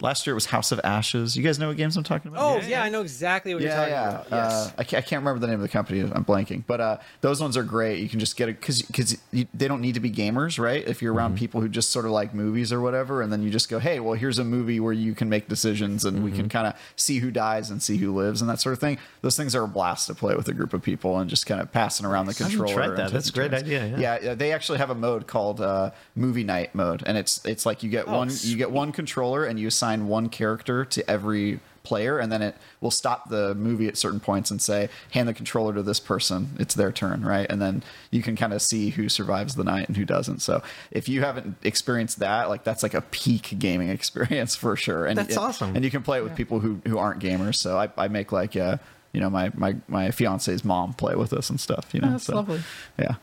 [0.00, 1.36] Last year it was House of Ashes.
[1.36, 2.40] You guys know what games I'm talking about?
[2.40, 4.26] Oh yeah, I know exactly what you're talking about.
[4.30, 4.52] Yes.
[4.52, 6.00] Uh, I, can't, I can't remember the name of the company.
[6.00, 7.98] I'm blanking, but uh, those ones are great.
[7.98, 10.86] You can just get it because because they don't need to be gamers, right?
[10.86, 13.50] If you're around people who just sort of like movies or whatever, and then you
[13.50, 16.48] just go, hey, well, here's a movie where you can make decisions and we can
[16.48, 18.98] kind of see who dies and see who lives and that sort of thing.
[19.22, 21.60] Those things are a blast to play with a group of people and just kind
[21.60, 22.72] of passing around the haven't controller.
[22.72, 23.02] tried and that.
[23.06, 23.62] taking That's a great turns.
[23.64, 23.98] idea, yeah.
[23.98, 27.66] yeah, yeah, they actually have a mode called uh, movie night mode, and it's it's
[27.66, 31.60] like you get one you get one controller and you assign one character to every
[31.84, 35.32] player, and then it will stop the movie at certain points and say, hand the
[35.32, 36.50] controller to this person.
[36.58, 37.46] It's their turn, right?
[37.48, 40.40] And then you can kind of see who survives the night and who doesn't.
[40.42, 45.06] So if you haven't experienced that, like that's like a peak gaming experience for sure.
[45.06, 45.74] And That's and- awesome.
[45.76, 47.54] And you can play it with people who who aren't gamers.
[47.56, 48.76] So I, I make like uh
[49.12, 51.86] you know my my my fiance's mom play with us and stuff.
[51.94, 52.60] You know, Oh, that's so, lovely.
[52.98, 53.14] Yeah.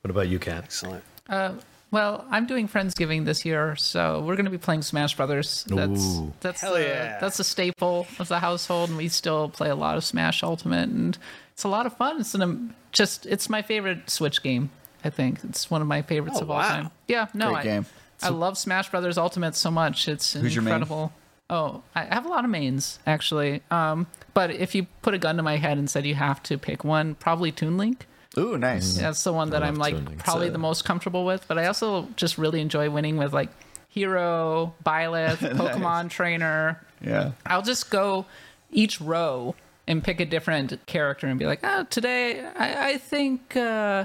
[0.00, 0.64] What about you, Kat?
[0.64, 1.04] Excellent.
[1.28, 1.52] Uh,
[1.90, 5.64] well, I'm doing Friendsgiving this year, so we're going to be playing Smash Brothers.
[5.68, 6.32] That's Ooh.
[6.40, 7.18] that's Hell the, yeah.
[7.20, 10.88] that's a staple of the household, and we still play a lot of Smash Ultimate,
[10.88, 11.18] and
[11.52, 12.20] it's a lot of fun.
[12.20, 14.70] It's an, um, just it's my favorite Switch game.
[15.04, 16.68] I think it's one of my favorites Oh, of all wow.
[16.68, 16.90] time.
[17.08, 17.86] Yeah, no, Great I, game.
[18.22, 20.06] I love Smash Brothers Ultimate so much.
[20.08, 20.74] It's Who's your main?
[20.74, 21.12] incredible.
[21.48, 23.62] Oh, I have a lot of mains actually.
[23.70, 26.58] Um, but if you put a gun to my head and said you have to
[26.58, 28.06] pick one, probably Toon Link.
[28.38, 28.94] Ooh, nice.
[28.96, 30.18] That's the one that I'm like Toon Link.
[30.24, 31.46] probably It's a- the most comfortable with.
[31.48, 33.48] But I also just really enjoy winning with like
[33.88, 36.80] Hero, Byleth, Pokemon Trainer.
[37.00, 37.32] Yeah.
[37.44, 38.26] I'll just go
[38.70, 39.54] each row
[39.88, 44.04] and pick a different character and be like, oh, today I, I think uh,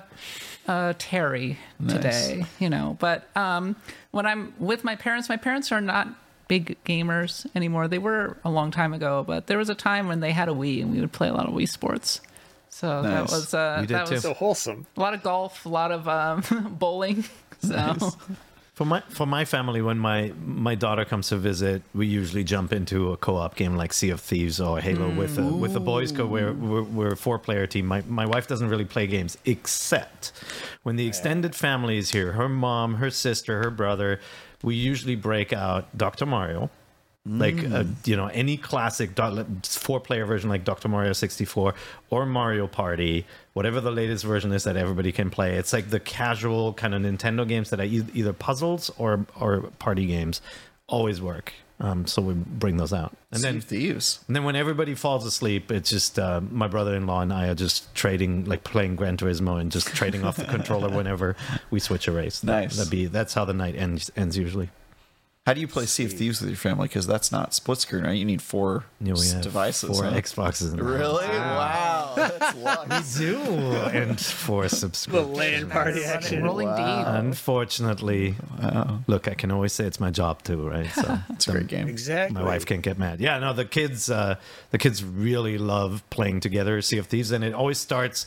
[0.67, 2.97] uh, Terry today, you know.
[2.99, 3.75] But um,
[4.09, 6.07] when I'm with my parents, my parents are not
[6.47, 7.87] big gamers anymore.
[7.87, 10.53] They were a long time ago, but there was a time when they had a
[10.53, 12.21] Wii and we would play a lot of Wii sports.
[12.75, 14.15] So that was uh, that too.
[14.15, 14.85] was So wholesome.
[14.97, 17.23] a lot of golf, a lot of um, bowling.
[17.61, 17.95] So
[18.73, 22.73] For my for my family, when my my daughter comes to visit, we usually jump
[22.73, 26.11] into a co-op game like Sea of Thieves or Halo with the, with the boys.
[26.11, 27.85] Because we're, we're we're a four player team.
[27.85, 30.33] My my wife doesn't really play games except
[30.83, 32.33] when the extended family is here.
[32.33, 34.19] Her mom, her sister, her brother.
[34.63, 36.25] We usually break out Dr.
[36.25, 36.69] Mario.
[37.27, 39.15] Like uh, you know, any classic
[39.63, 40.89] four-player version like Dr.
[40.89, 41.73] Mario 64
[42.11, 45.55] or Mario Party, whatever the latest version is that everybody can play.
[45.55, 49.61] It's like the casual kind of Nintendo games that I e- either puzzles or or
[49.79, 50.39] party games
[50.87, 51.53] always work.
[51.79, 54.19] Um, so we bring those out, and Sea then Thieves.
[54.27, 57.93] and then when everybody falls asleep, it's just uh, my brother-in-law and I are just
[57.95, 61.35] trading, like playing Gran Turismo and just trading off the controller whenever
[61.71, 62.39] we switch a race.
[62.39, 62.77] That, Nice.
[62.77, 64.69] That'd be that's how the night ends ends usually.
[65.45, 66.87] How do you play Sea of Thieves with your family?
[66.87, 68.13] Because that's not split screen, right?
[68.17, 69.89] You need four You know, we have devices.
[69.91, 70.11] four huh?
[70.15, 70.71] Xboxes.
[70.71, 70.93] In the house.
[70.99, 71.27] Really?
[71.27, 72.13] Wow.
[72.15, 72.87] That's luck.
[73.15, 73.37] do
[73.93, 74.77] and four for
[75.11, 76.43] The land party action.
[76.43, 77.05] rolling deep.
[77.07, 78.33] Unfortunately,
[79.05, 80.89] look, I can always say it's my job too, right?
[80.89, 81.87] So It's a great game.
[81.89, 82.33] Exactly.
[82.33, 83.19] my wife can't get mad.
[83.19, 84.37] Yeah, no, the kids, uh,
[84.71, 88.25] the kids really love playing together, Sea of Thieves, and it always starts.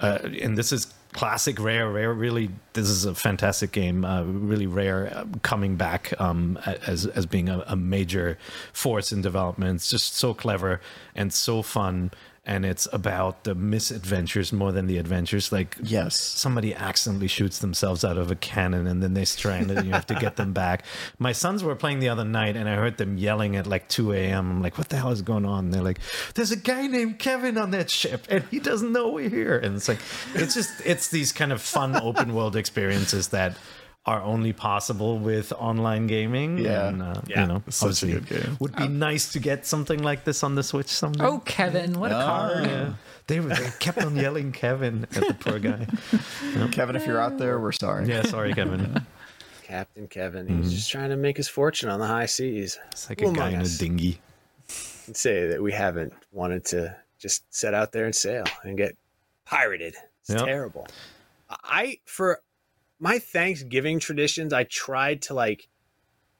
[0.00, 1.90] Uh, and this is classic rare.
[1.90, 7.06] Rare really this is a fantastic game uh, really rare uh, coming back um, as
[7.06, 8.36] as being a, a major
[8.74, 9.76] force in development.
[9.76, 10.80] It's just so clever
[11.14, 12.10] and so fun
[12.46, 16.20] and it's about the misadventures more than the adventures like Yes.
[16.20, 20.06] somebody accidentally shoots themselves out of a cannon and then they stranded and you have
[20.06, 20.84] to get them back.
[21.18, 24.12] My sons were playing the other night and I heard them yelling at like 2
[24.12, 24.50] a.m.
[24.50, 25.66] I'm like, what the hell is going on?
[25.66, 26.00] And they're like,
[26.34, 29.56] there's a guy named Kevin on that ship and he doesn't know we're here.
[29.58, 30.00] And it's like,
[30.34, 33.56] it's just, it's these kind of fun open world experiences that
[34.06, 36.58] are only possible with online gaming.
[36.58, 36.88] Yeah.
[36.88, 37.40] And, uh, Yeah.
[37.42, 38.56] you know, It's such a good game.
[38.60, 41.24] would be nice to get something like this on the Switch someday.
[41.24, 42.64] Oh, Kevin, what a card.
[42.64, 42.92] Yeah.
[43.26, 45.86] They, were, they kept on yelling Kevin at the poor guy.
[46.72, 48.06] Kevin, if you're out there, we're sorry.
[48.06, 49.06] Yeah, sorry, Kevin.
[49.62, 50.46] Captain Kevin.
[50.46, 52.78] He's just trying to make his fortune on the high seas.
[52.92, 54.20] It's like Who a guy in a us dinghy.
[55.06, 58.94] can say that we haven't wanted to just set out there and sail and get
[59.46, 59.94] pirated.
[60.20, 60.44] It's Yep.
[60.44, 60.86] terrible.
[61.48, 62.40] I for
[63.04, 65.68] my Thanksgiving traditions, I tried to like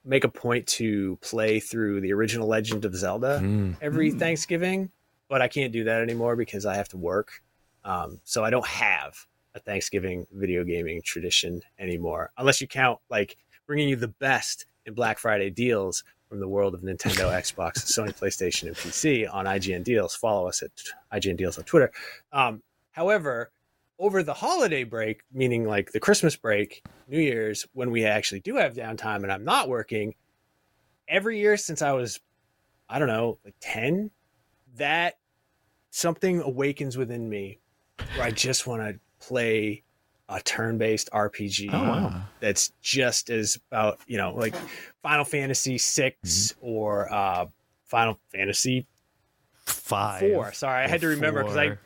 [0.02, 3.76] make a point to play through the original Legend of Zelda Mm.
[3.82, 4.90] every Thanksgiving,
[5.28, 7.42] but I can't do that anymore because I have to work.
[7.84, 13.36] Um, so I don't have a Thanksgiving video gaming tradition anymore, unless you count like
[13.66, 18.14] bringing you the best in Black Friday deals from the world of Nintendo, Xbox, Sony
[18.18, 20.14] PlayStation, and PC on IGN Deals.
[20.14, 20.70] Follow us at
[21.12, 21.92] IGN Deals on Twitter.
[22.32, 22.62] Um,
[22.92, 23.50] however,
[24.04, 28.56] over the holiday break, meaning like the Christmas break, New Year's, when we actually do
[28.56, 30.14] have downtime and I'm not working,
[31.08, 32.20] every year since I was,
[32.86, 34.10] I don't know, like 10,
[34.76, 35.14] that
[35.90, 37.60] something awakens within me
[38.16, 39.82] where I just want to play
[40.28, 42.22] a turn-based RPG Oh, wow.
[42.40, 44.54] that's just as about you know like
[45.02, 46.66] Final Fantasy 6 Mm-hmm.
[46.66, 47.46] or uh,
[47.86, 48.86] Final Fantasy
[49.66, 50.20] Five.
[50.20, 50.52] four.
[50.52, 51.78] Sorry, I had to remember because I.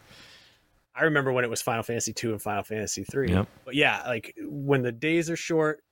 [0.98, 3.30] I remember when it was Final Fantasy two and Final Fantasy three.
[3.30, 3.46] Yep.
[3.64, 5.82] But yeah, like when the days are short,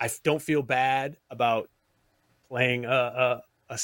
[0.00, 1.68] I don't feel bad about
[2.48, 3.78] playing a, a, a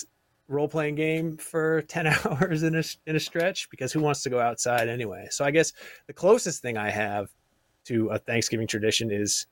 [0.49, 4.31] role playing game for ten hours in a in a stretch because who wants to
[4.31, 5.27] go outside anyway?
[5.31, 5.73] So I guess
[6.07, 7.29] the closest thing I have
[7.87, 9.47] to a Thanksgiving tradition is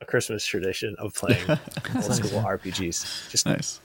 [0.00, 3.30] a Christmas tradition of playing old school RPGs.
[3.30, 3.80] Just Nice.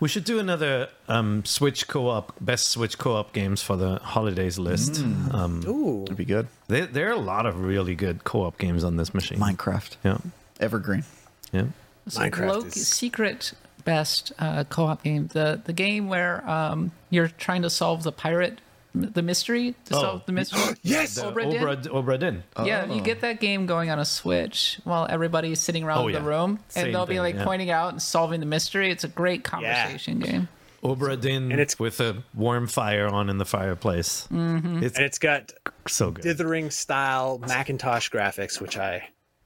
[0.00, 5.00] We should do another um, Switch co-op, best Switch co-op games for the holidays list.
[5.00, 6.46] Um, ooh, That'd be good.
[6.68, 9.38] there, there are a lot of really good co-op games on this machine.
[9.38, 9.96] Minecraft.
[10.04, 10.18] Yeah,
[10.60, 11.04] Evergreen.
[11.52, 11.66] yeah.
[12.08, 13.52] So Minecraft low- is- secret
[13.84, 15.28] best uh, co-op game.
[15.28, 18.60] The the game where um, you're trying to solve the pirate,
[18.94, 20.00] the mystery to Oh.
[20.00, 20.60] solve the mystery.
[20.82, 21.62] yes, The Obra Dinn?
[21.62, 22.42] Obra, Obra Dinn.
[22.64, 23.04] Yeah, you oh.
[23.04, 26.86] get that game going on a Switch while everybody's sitting around Oh, the room, Same
[26.86, 27.44] and they'll be like yeah.
[27.44, 28.90] pointing out and solving the mystery.
[28.90, 30.48] It's a great conversation game.
[30.82, 34.28] Obra Dinn And it's- with a warm fire on in the fireplace.
[34.30, 34.82] Mm-hmm.
[34.82, 35.52] It's and it's got
[35.88, 36.22] so good.
[36.22, 38.96] dithering style Macintosh graphics, which I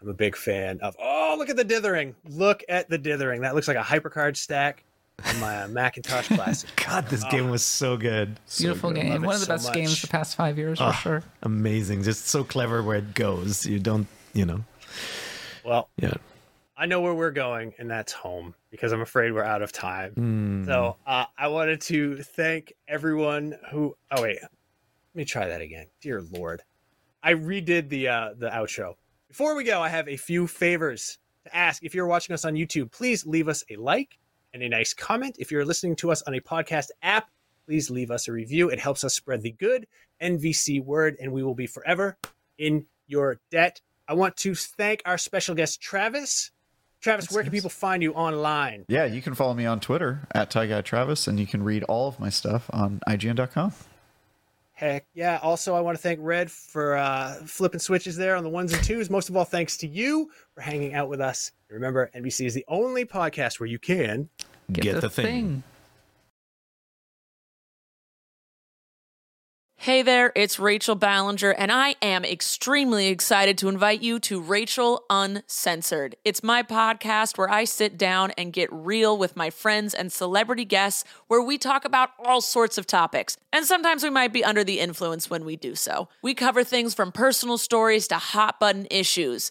[0.00, 0.94] I am a big fan of.
[1.00, 2.14] Oh, look at the dithering!
[2.28, 3.40] Look at the dithering.
[3.42, 4.84] That looks like a hypercard stack
[5.24, 6.70] on my uh, Macintosh Classic.
[6.86, 8.38] God, this game was so good.
[8.58, 9.02] Beautiful good.
[9.02, 9.22] game.
[9.22, 10.92] One of the so best games the past five years Ah.
[10.92, 11.22] for sure.
[11.42, 12.02] Amazing.
[12.04, 13.66] Just so clever where it goes.
[13.66, 14.64] You don't, you know.
[15.64, 16.14] Well, Yeah.
[16.80, 20.14] I know where we're going, and that's home because I'm afraid we're out of time.
[20.14, 20.66] Mm.
[20.66, 23.96] So uh, I wanted to thank everyone who.
[24.12, 24.50] Oh wait, let
[25.14, 25.86] me try that again.
[26.00, 26.62] Dear Lord,
[27.20, 28.94] I redid the uh, the outro.
[29.26, 31.82] Before we go, I have a few favors to ask.
[31.82, 34.16] If you're watching us on YouTube, please leave us a like
[34.62, 35.36] and a nice comment.
[35.38, 37.30] If you're listening to us on a podcast app,
[37.64, 38.68] please leave us a review.
[38.70, 39.86] It helps us spread the good
[40.20, 42.16] NVC word, and we will be forever
[42.58, 43.80] in your debt.
[44.08, 46.50] I want to thank our special guest, Travis.
[47.00, 48.84] Travis, where can people find you online?
[48.88, 51.84] Yeah, you can follow me on Twitter at Ty Guy Travis, and you can read
[51.84, 53.72] all of my stuff on IGN.com.
[54.72, 55.38] Heck yeah.
[55.40, 58.82] Also, I want to thank Red for uh, flipping switches there on the ones and
[58.82, 59.08] twos.
[59.08, 61.52] Most of all, thanks to you for hanging out with us.
[61.70, 64.30] Remember, NVC is the only podcast where you can.
[64.72, 65.62] Get, the, thing.
[69.76, 75.04] Hey there, it's Rachel Ballinger, and I am extremely excited to invite you to Rachel
[75.08, 76.16] Uncensored.
[76.24, 80.64] It's my podcast where I sit down and get real with my friends and celebrity
[80.64, 83.36] guests, where we talk about all sorts of topics.
[83.52, 86.08] And sometimes we might be under the influence when we do so.
[86.22, 89.50] We cover things from personal stories to hot button issues.